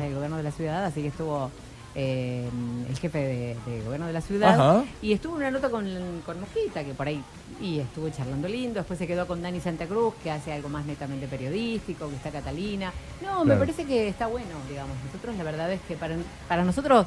[0.01, 1.51] del gobierno de la ciudad, así que estuvo
[1.95, 2.49] eh,
[2.89, 4.85] el jefe de, de gobierno de la ciudad Ajá.
[5.03, 5.87] y estuvo una nota con,
[6.25, 7.21] con Mosquita, que por ahí,
[7.61, 8.75] y estuvo charlando lindo.
[8.81, 12.31] Después se quedó con Dani Santa Cruz, que hace algo más netamente periodístico, que está
[12.31, 12.93] Catalina.
[13.23, 14.97] No, me parece que está bueno, digamos.
[15.07, 16.15] Nosotros, la verdad es que para,
[16.47, 17.07] para nosotros,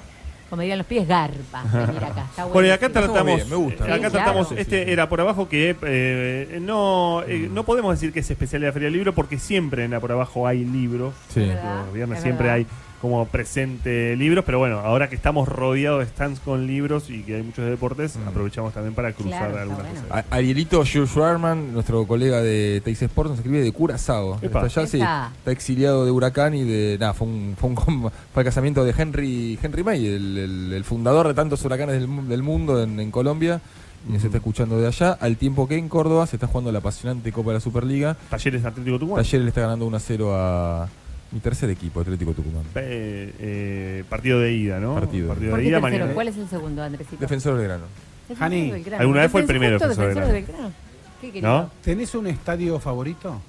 [0.50, 2.26] como dirían los pies, garpa venir acá.
[2.30, 2.54] Está bueno.
[2.54, 3.86] Porque acá tratamos, bien, me gusta.
[3.96, 7.54] acá tratamos, este era por abajo que eh, no eh, Mm.
[7.54, 10.02] no podemos decir que es especial de la Feria del Libro porque siempre en la
[10.02, 11.14] por abajo hay libros.
[11.30, 11.42] Sí.
[11.42, 11.86] ¿Verdad?
[11.86, 12.56] Los viernes Es siempre verdad.
[12.58, 12.68] hay
[13.02, 17.36] como presente libros, pero bueno, ahora que estamos rodeados de stands con libros y que
[17.38, 18.28] hay muchos de deportes, Mm.
[18.28, 20.02] aprovechamos también para cruzar Claro, algunas bueno.
[20.08, 20.26] cosas.
[20.30, 24.38] A- Arielito Jules Schwarman, nuestro colega de Teis Sports, nos escribe de Curazao.
[24.42, 24.98] Está allá, sí.
[24.98, 25.32] Esa.
[25.40, 26.98] Está exiliado de Huracán y de.
[27.00, 27.76] Nada, fue un, fue un
[28.12, 32.28] fue el casamiento de Henry Henry May, el, el- el fundador de tantos huracanes del,
[32.28, 33.62] del mundo en, en Colombia.
[34.10, 36.80] Y nos está escuchando de allá, al tiempo que en Córdoba se está jugando la
[36.80, 38.18] apasionante Copa de la Superliga.
[38.32, 39.20] Talleres Atlético Tucumán.
[39.20, 40.88] Ayer le está ganando 1 a 0 a
[41.32, 42.64] mi tercer equipo, Atlético Tucumán.
[42.76, 44.96] Eh, eh, partido de ida, ¿no?
[44.96, 45.28] Partido.
[45.30, 45.82] ¿Por de ida tercero?
[45.82, 46.14] mañana.
[46.14, 47.18] ¿Cuál es el segundo, Andresito?
[47.20, 47.86] Defensor del grano.
[48.38, 50.72] Jani, alguna vez fue el primero defensor de defensor de Belgrano.
[51.20, 51.50] Qué querido.
[51.50, 51.70] ¿No?
[51.84, 53.42] ¿Tenés un estadio favorito?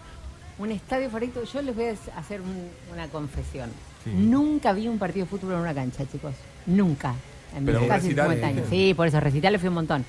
[0.58, 1.42] Un estadio favorito.
[1.44, 3.70] Yo les voy a hacer un- una confesión.
[4.04, 4.10] Sí.
[4.10, 6.34] Nunca vi un partido de fútbol en una cancha, chicos.
[6.66, 7.14] Nunca.
[7.56, 8.14] En mis casi recitales.
[8.38, 8.66] 50 años.
[8.70, 10.04] Sí, por eso, recitales fui un montón.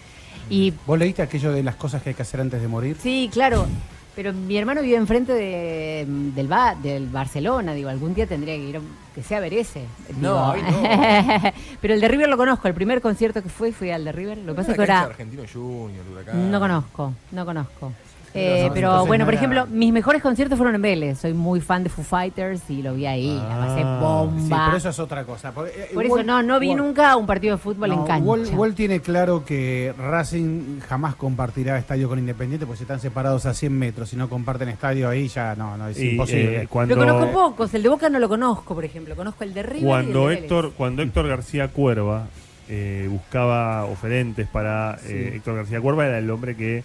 [0.49, 2.97] Y ¿Vos leíste aquello de las cosas que hay que hacer antes de morir?
[2.99, 3.67] sí, claro.
[4.15, 7.73] Pero mi hermano vive enfrente de, del, ba- del Barcelona.
[7.73, 8.81] Digo, algún día tendría que ir, a-
[9.15, 9.85] que sea ver ese.
[10.19, 12.67] No, Digo, ay, pero el de River lo conozco.
[12.67, 14.37] El primer concierto que fui, fui al de River.
[14.39, 15.01] Lo que pasa es que ahora...
[15.01, 16.51] Argentino Junior, Huracán.
[16.51, 17.91] No conozco, no conozco.
[18.35, 21.19] Eh, pero entonces bueno, no por era- ejemplo, mis mejores conciertos fueron en Vélez.
[21.19, 23.35] Soy muy fan de Foo Fighters y lo vi ahí.
[23.37, 24.39] la pasé Ah, bomba.
[24.57, 25.53] Sí, pero eso es otra cosa.
[25.67, 28.25] Eh, por eso no, no vi Wall- nunca un partido de fútbol no, en cancha.
[28.25, 33.45] Wall, Wall tiene claro que Racing jamás compartirá estadio con Independiente porque si están separados
[33.45, 34.09] a 100 metros.
[34.09, 36.61] Si no comparten estadio ahí, ya no, no es Y, imposible.
[36.63, 39.15] eh, cuando, Lo conozco pocos, el de Boca no lo conozco, por ejemplo.
[39.15, 40.43] Conozco el de River y el cuando Vélez.
[40.43, 42.27] Héctor, cuando Héctor García Cuerva
[42.69, 46.83] eh, buscaba oferentes para eh, Héctor García Cuerva era el hombre que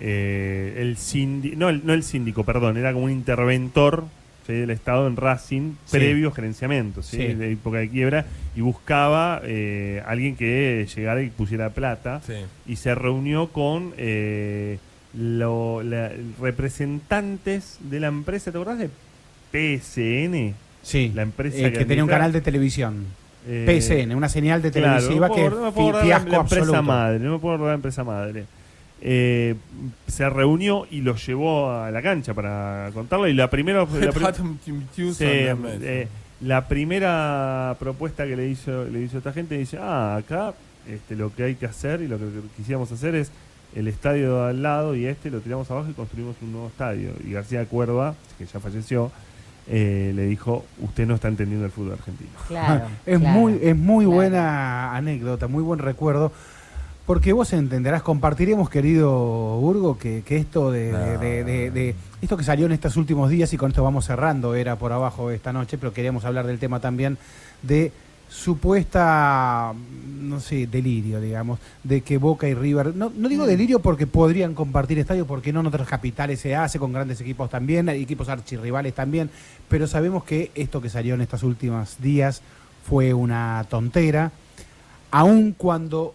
[0.00, 4.04] eh, el síndico, no el, no el síndico, perdón, era como un interventor
[4.46, 4.52] ¿sí?
[4.52, 5.96] del Estado en Racing Sí.
[5.98, 8.26] previo gerenciamiento, de época de quiebra,
[8.56, 12.20] y buscaba eh, alguien que llegara y pusiera plata,
[12.66, 14.78] y se reunió con eh,
[15.16, 16.10] lo- la-
[16.40, 18.90] representantes de la empresa, ¿te acordás de
[19.52, 20.54] PSN?
[20.82, 23.06] sí, la empresa eh, que que, tenía un canal de televisión.
[23.46, 26.82] Eh, PSN, una señal de Claro, televisiva no que no me puedo la empresa absoluto.
[26.82, 28.44] madre, no me puedo acordar la empresa madre.
[29.06, 29.54] Eh,
[30.06, 34.32] se reunió y lo llevó a la cancha para contarlo y la primera la,
[34.94, 36.08] Sí, eh,
[36.40, 40.54] la primera propuesta que le hizo le hizo esta gente dice ah acá
[40.88, 42.24] este lo que hay que hacer y lo que
[42.56, 43.30] quisiéramos hacer es
[43.74, 47.10] el estadio de al lado y este lo tiramos abajo y construimos un nuevo estadio
[47.26, 49.12] y García Cuerva que ya falleció
[49.68, 52.86] eh, le dijo usted no está entendiendo el fútbol argentino Claro.
[53.06, 54.16] es claro, muy es muy claro.
[54.16, 56.32] buena anécdota, muy buen recuerdo.
[57.06, 59.10] Porque vos entenderás, compartiremos, querido
[59.60, 63.28] Burgo, que, que esto de, de- de- de- de- esto que salió en estos últimos
[63.28, 66.58] días, y con esto vamos cerrando, era por abajo esta noche, pero queríamos hablar del
[66.58, 67.18] tema también
[67.62, 67.92] de
[68.30, 69.74] supuesta,
[70.22, 74.54] no sé, delirio, digamos, de que Boca y River, no, no digo delirio porque podrían
[74.54, 78.94] compartir estadio, porque no en otras capitales se hace, con grandes equipos también, equipos archirrivales
[78.94, 79.28] también,
[79.68, 82.40] pero sabemos que esto que salió en estos últimos días
[82.88, 84.32] fue una tontera,
[85.10, 86.14] aun cuando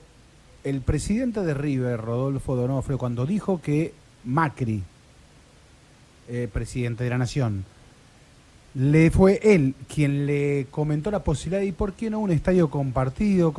[0.64, 3.94] el presidente de River, Rodolfo Donofrio, cuando dijo que
[4.26, 4.84] Macri,
[6.28, 7.66] eh, presidente de la Nación,
[8.76, 12.70] le fue él quien le comentó la posibilidad de ¿y por qué no un estadio
[12.70, 13.54] compartido?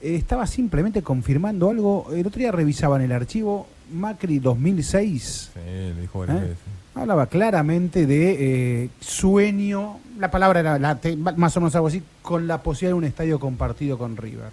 [0.00, 2.08] Estaba simplemente confirmando algo.
[2.12, 5.50] El otro día revisaban el archivo Macri 2006.
[5.52, 5.60] Sí,
[5.94, 6.54] lo dijo ¿Eh?
[6.94, 10.98] Hablaba claramente de eh, sueño, la palabra era la-
[11.36, 14.50] más o menos algo así, con la posibilidad de un estadio compartido con River.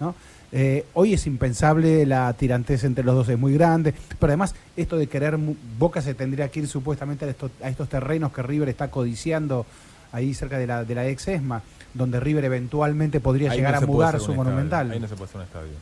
[0.00, 0.14] ¿no?
[0.58, 4.96] Eh, hoy es impensable, la tirantez entre los dos es muy grande, pero además esto
[4.96, 5.36] de querer,
[5.78, 9.66] Boca se tendría que ir supuestamente a estos, a estos terrenos que River está codiciando
[10.12, 11.60] ahí cerca de la, de la ex ESMA,
[11.92, 14.36] donde River eventualmente podría Ahí llegar no a mudar su estadio.
[14.44, 14.90] monumental.
[14.92, 15.72] Ahí no se puede hacer un estadio.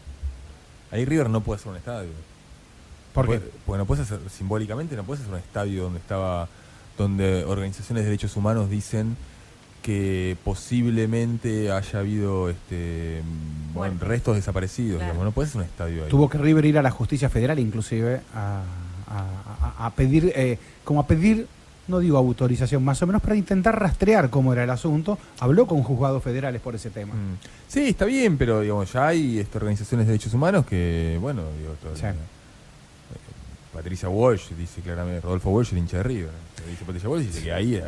[0.90, 2.10] Ahí River no puede hacer un estadio.
[3.12, 3.40] ¿Por qué?
[3.64, 6.48] Porque no puedes hacer, simbólicamente no puedes hacer un estadio donde estaba,
[6.98, 9.16] donde organizaciones de derechos humanos dicen
[9.85, 13.20] que posiblemente haya habido este
[13.74, 15.12] bueno, restos desaparecidos, Claro.
[15.12, 16.09] digamos, no puedes hacer un estadio ahí.
[16.11, 18.62] Tuvo que River ir a la justicia federal inclusive a,
[19.06, 21.47] a- a- a pedir, eh, como a pedir,
[21.86, 25.19] no digo autorización, más o menos para intentar rastrear cómo era el asunto.
[25.39, 27.12] Habló con juzgados federales por ese tema.
[27.12, 27.36] Mm.
[27.69, 31.74] Sí, está bien, pero digamos, ya hay este, organizaciones de derechos humanos que, bueno, digo,
[31.82, 32.06] todo- Sí.
[32.06, 32.15] eh,
[33.74, 36.31] Patricia Walsh dice claramente, Rodolfo Walsh, el hincha de River.
[36.70, 37.82] Dice Patricia Walsh, dice que ahí eh,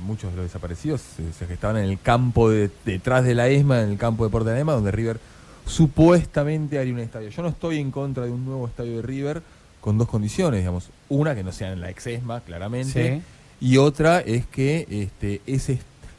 [0.00, 3.82] muchos de los desaparecidos se, se gestaban en el campo de- detrás de la ESMA,
[3.82, 5.18] en el campo de Deporte de la ESMA, donde River
[5.66, 7.28] supuestamente haría un estadio.
[7.30, 9.42] Yo no estoy en contra de un nuevo estadio de River
[9.80, 10.90] con dos condiciones, digamos.
[11.08, 13.22] Una, que no sea en la ex ESMA, claramente.
[13.60, 13.66] Sí.
[13.66, 15.78] Y otra es que este, ese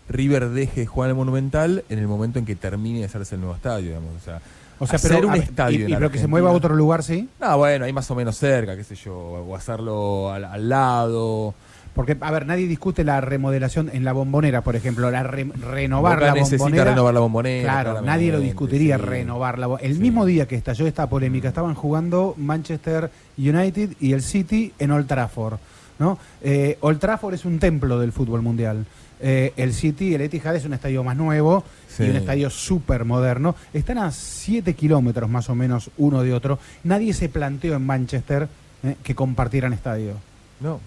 [0.10, 3.36] River deje de jugar en el Monumental en el momento en que termine de hacerse
[3.36, 4.10] el nuevo estadio, digamos.
[4.16, 4.42] O sea,
[4.80, 6.28] O sea, hacer pero, un a ver, estadio y, en y la pero que se
[6.28, 7.30] mueva a otro lugar, sí.
[7.40, 11.54] No, bueno, ahí más o menos cerca, qué sé yo, o hacerlo al, al lado.
[11.94, 16.16] Porque, a ver, nadie discute la remodelación en la bombonera, por ejemplo, la re- renovar
[16.20, 16.86] Boca la necesita bombonera.
[16.92, 17.64] renovar la bombonera.
[17.64, 19.04] Claro, nadie lo discutiría sí.
[19.04, 20.00] renovar la El Sí.
[20.02, 25.08] mismo día que estalló esta polémica, estaban jugando Manchester United y el City en Old
[25.08, 25.56] Trafford.
[26.00, 26.18] ¿no?
[26.42, 28.86] Eh, Old Trafford es un templo del fútbol mundial.
[29.20, 32.06] Eh, el City, el Etihad es un estadio más nuevo Sí.
[32.06, 33.54] y un estadio súper moderno.
[33.72, 36.58] Están a 7 kilómetros más o menos uno de otro.
[36.86, 38.48] Nadie se planteó en Manchester
[38.84, 40.14] eh, que compartieran estadio.
[40.60, 40.80] No,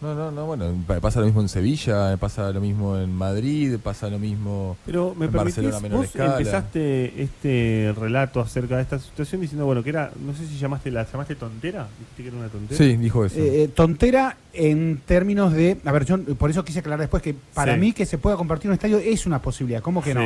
[0.00, 3.76] no, no, no, bueno, pa- pasa lo mismo en Sevilla, pasa lo mismo en Madrid,
[3.82, 6.32] pasa lo mismo Pero me en permitís, Barcelona a menor vos escala.
[6.38, 10.90] empezaste este relato acerca de esta situación diciendo, bueno, que era, no sé si llamaste
[10.90, 12.78] la llamaste tontera, dijiste que era una tontera.
[12.78, 13.38] Sí, dijo eso.
[13.38, 15.76] Eh, eh, tontera en términos de.
[15.84, 17.80] A ver, yo por eso quise aclarar después que para Sí.
[17.80, 19.82] mí que se pueda compartir un estadio es una posibilidad.
[19.82, 20.22] ¿Cómo que no?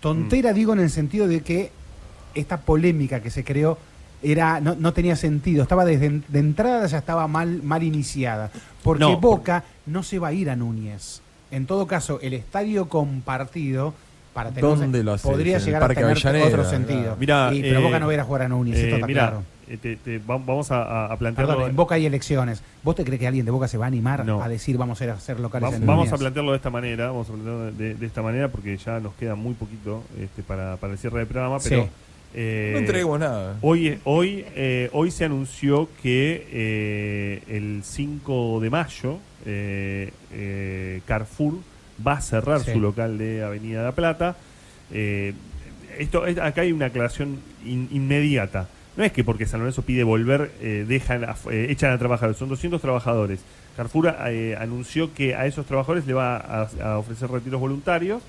[0.00, 1.70] Tontera digo en el sentido de que
[2.34, 3.78] esta polémica que se creó
[4.22, 5.62] era no, no tenía sentido.
[5.62, 8.50] Estaba desde de entrada ya estaba mal, mal iniciada.
[8.82, 11.20] Porque No, por- Boca no se va a ir a Núñez.
[11.50, 13.94] En todo caso, el estadio compartido.
[14.34, 16.70] Para tener, ¿Dónde lo podría llegar a tener Avellaneda, otro claro.
[16.70, 17.16] sentido.
[17.18, 19.20] Pero eh, Boca no va a ir a jugar a Núñez, esto Eh, está mirá,
[19.28, 19.42] claro.
[19.66, 21.54] eh, te- te- va- vamos a, a plantearlo.
[21.54, 22.62] Perdón, en Boca hay elecciones.
[22.82, 24.42] ¿Vos te crees que alguien de Boca se va a animar No.
[24.42, 26.12] a decir vamos a ir a hacer locales Va- en vamos Núñez?
[26.12, 29.14] a plantearlo de esta manera, vamos a plantearlo de, de esta manera porque ya nos
[29.14, 31.88] queda muy poquito este, para, para el cierre del programa, pero Sí.
[32.34, 33.56] Eh, no entreguemos nada.
[33.62, 41.54] hoy hoy eh, hoy se anunció que eh, el 5 de mayo eh, eh, Carrefour
[42.06, 42.72] va a cerrar Sí.
[42.72, 44.36] su local de Avenida de la Plata.
[44.92, 45.32] Eh,
[45.98, 48.68] esto es- acá hay una aclaración in- inmediata.
[48.96, 52.48] No es que porque San Lorenzo pide volver, eh, dejan, eh, echan a trabajar, son
[52.48, 53.40] 200 trabajadores.
[53.76, 58.22] Carrefour eh, anunció que a esos trabajadores le va a, a ofrecer retiros voluntarios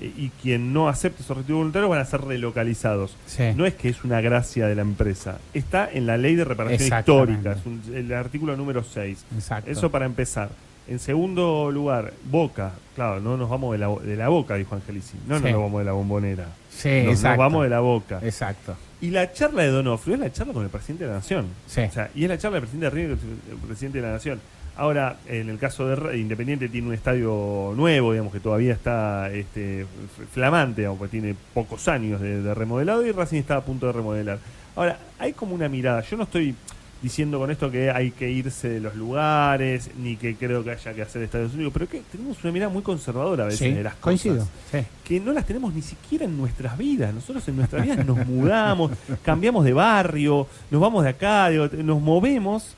[0.00, 3.16] y quien no acepte esos retiros voluntarios van a ser relocalizados.
[3.26, 3.44] Sí.
[3.56, 6.98] No es que es una gracia de la empresa, está en la ley de reparación
[6.98, 9.24] histórica, es un- el artículo número 6.
[9.34, 9.70] Exacto.
[9.70, 10.50] Eso para empezar.
[10.88, 12.72] En segundo lugar, Boca.
[12.96, 15.16] Claro, no nos vamos de la, de la Boca, dijo Angelici.
[15.28, 15.44] No Sí.
[15.44, 16.48] nos vamos de la bombonera.
[16.70, 18.18] Sí, nos, vamos de la Boca.
[18.22, 18.74] Exacto.
[19.00, 21.46] Y la charla de Donofrio es la charla con el presidente de la Nación.
[21.68, 21.82] Sí.
[21.82, 24.40] O sea, y es la charla del presidente de con el presidente de la Nación.
[24.76, 29.86] Ahora, en el caso de Independiente tiene un estadio nuevo, digamos que todavía está este,
[30.32, 34.38] flamante, aunque tiene pocos años de, de remodelado y Racing está a punto de remodelar.
[34.74, 36.54] Ahora, hay como una mirada, yo no estoy,
[37.02, 40.94] diciendo con esto que hay que irse de los lugares, ni que creo que haya
[40.94, 43.82] que hacer Estados Unidos, pero que tenemos una mirada muy conservadora a veces Sí, de
[43.82, 44.02] las cosas.
[44.02, 44.48] coincido.
[44.70, 44.78] Sí.
[45.04, 47.12] Que no las tenemos ni siquiera en nuestras vidas.
[47.12, 48.92] Nosotros en nuestras vidas nos mudamos,
[49.24, 52.76] cambiamos de barrio, nos vamos de acá, nos movemos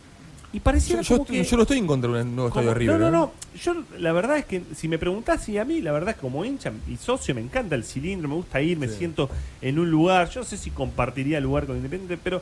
[0.54, 1.44] y Yo, pareciera yo, como que...
[1.44, 2.98] yo no estoy en contra de un nuevo estadio de River.
[3.00, 3.28] No, no, ¿eh?
[3.54, 3.58] no.
[3.60, 6.20] Yo, la verdad es que si me preguntás, y a mí, la verdad es que
[6.22, 8.94] como hincha y socio, me encanta el cilindro, me gusta ir, me Sí.
[8.98, 9.28] siento
[9.60, 10.30] en un lugar.
[10.30, 12.40] Yo no sé si compartiría el lugar con Independiente, pero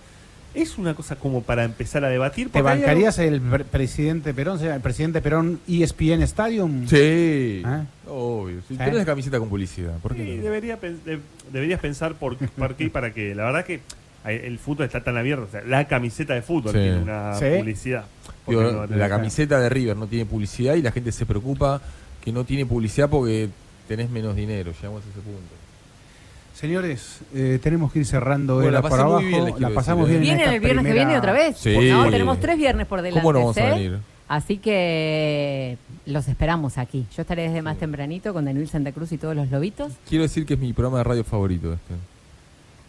[0.55, 2.51] es una cosa como para empezar a debatir.
[2.51, 6.87] ¿Te bancarías el pre- presidente Perón, se llama el presidente Perón ESPN Stadium?
[6.87, 6.97] Sí,
[7.65, 7.85] ¿Eh?
[8.07, 8.61] obvio.
[8.69, 8.77] Si ¿Eh?
[8.77, 10.43] tenés la camiseta con publicidad, ¿por qué Sí, no?
[10.43, 11.21] debería, pen- de-
[11.51, 13.35] deberías pensar por, por qué y para qué.
[13.35, 13.81] La verdad que
[14.25, 15.45] el fútbol está tan abierto.
[15.45, 16.79] O sea, la camiseta de fútbol Sí.
[16.79, 17.45] tiene una Sí.
[17.59, 18.05] publicidad.
[18.45, 20.83] ¿Por Digo, qué no va a tener la camiseta de River no tiene publicidad y
[20.83, 21.81] la gente se preocupa
[22.25, 23.49] que no tiene publicidad porque
[23.89, 24.73] tenés menos dinero.
[24.73, 25.55] Llegamos a ese punto.
[26.55, 29.19] Señores, eh, tenemos que ir cerrando Bueno, la por abajo.
[29.21, 30.25] bien, la pasamos decir, ¿eh?
[30.25, 30.37] bien.
[30.37, 31.57] Vienen esta el viernes que viene otra vez.
[31.57, 31.91] Sí.
[31.91, 33.21] No, tenemos tres viernes por delante.
[33.21, 33.71] ¿Cómo no vamos a ¿eh?
[33.71, 33.99] venir?
[34.29, 35.77] Así que
[36.07, 37.07] los esperamos aquí.
[37.17, 39.93] Yo estaré desde más tempranito con Daniel Santa Cruz y todos los lobitos.
[40.09, 41.73] Quiero decir que es mi programa de radio favorito.
[41.73, 41.95] Este.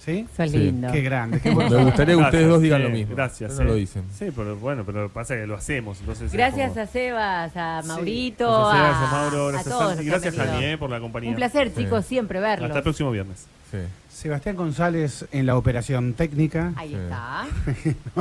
[0.03, 0.27] ¿Sí?
[0.33, 0.57] Eso es Sí.
[0.57, 0.91] lindo.
[0.91, 1.39] Qué grande.
[1.39, 1.83] Qué Me bueno.
[1.85, 3.15] gustaría que ustedes Gracias, dos digan sí, lo mismo.
[3.15, 3.51] Gracias.
[3.53, 3.69] Pero no sí.
[3.69, 4.03] lo dicen.
[4.17, 5.99] Sí, pero bueno, pero pasa que lo hacemos.
[6.01, 7.87] Entonces es Gracias como- a Sebas, a Sí.
[7.87, 9.47] Maurito, Gracias, a, gracias, Mauro.
[9.47, 9.87] a Gracias, todos.
[9.95, 9.95] Santi.
[10.09, 10.71] los que Gracias, han venido.
[10.73, 11.29] Eh, por la compañía.
[11.29, 12.09] Un placer, chicos, Sí.
[12.09, 12.67] siempre verlos.
[12.67, 13.45] Hasta el próximo viernes.
[13.71, 13.77] Sí.
[14.09, 16.73] Sebastián González en la operación técnica.
[16.75, 16.95] Ahí Sí.
[16.95, 17.45] está.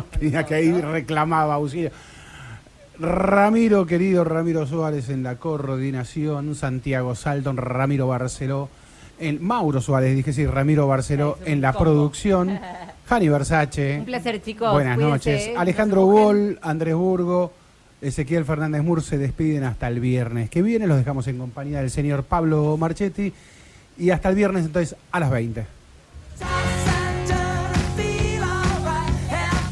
[0.20, 1.90] Tenía que ir, reclamaba auxilio.
[2.98, 8.68] Ramiro, querido Ramiro Suárez en la coordinación, Santiago Salton, Ramiro Barceló,
[9.23, 11.85] en Mauro Suárez, dije sí, Ramiro Barceló en la combo.
[11.85, 12.59] producción,
[13.09, 13.99] Jani Versace.
[14.01, 14.73] Un placer, chicos.
[14.73, 15.47] Buenas Cuídense, noches.
[15.49, 15.55] ¿eh?
[15.57, 16.07] Alejandro.
[16.07, 17.53] Bol, Andrés Burgo,
[18.01, 20.86] Ezequiel Fernández Mur se despiden hasta el viernes que viene.
[20.86, 23.32] Los dejamos en compañía del señor Pablo Marchetti.
[23.99, 25.65] Y hasta el viernes entonces a las 20.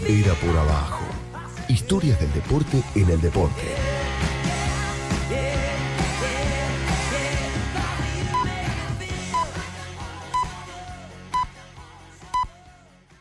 [0.07, 1.05] Era por abajo.
[1.69, 3.63] Historias del deporte en el deporte.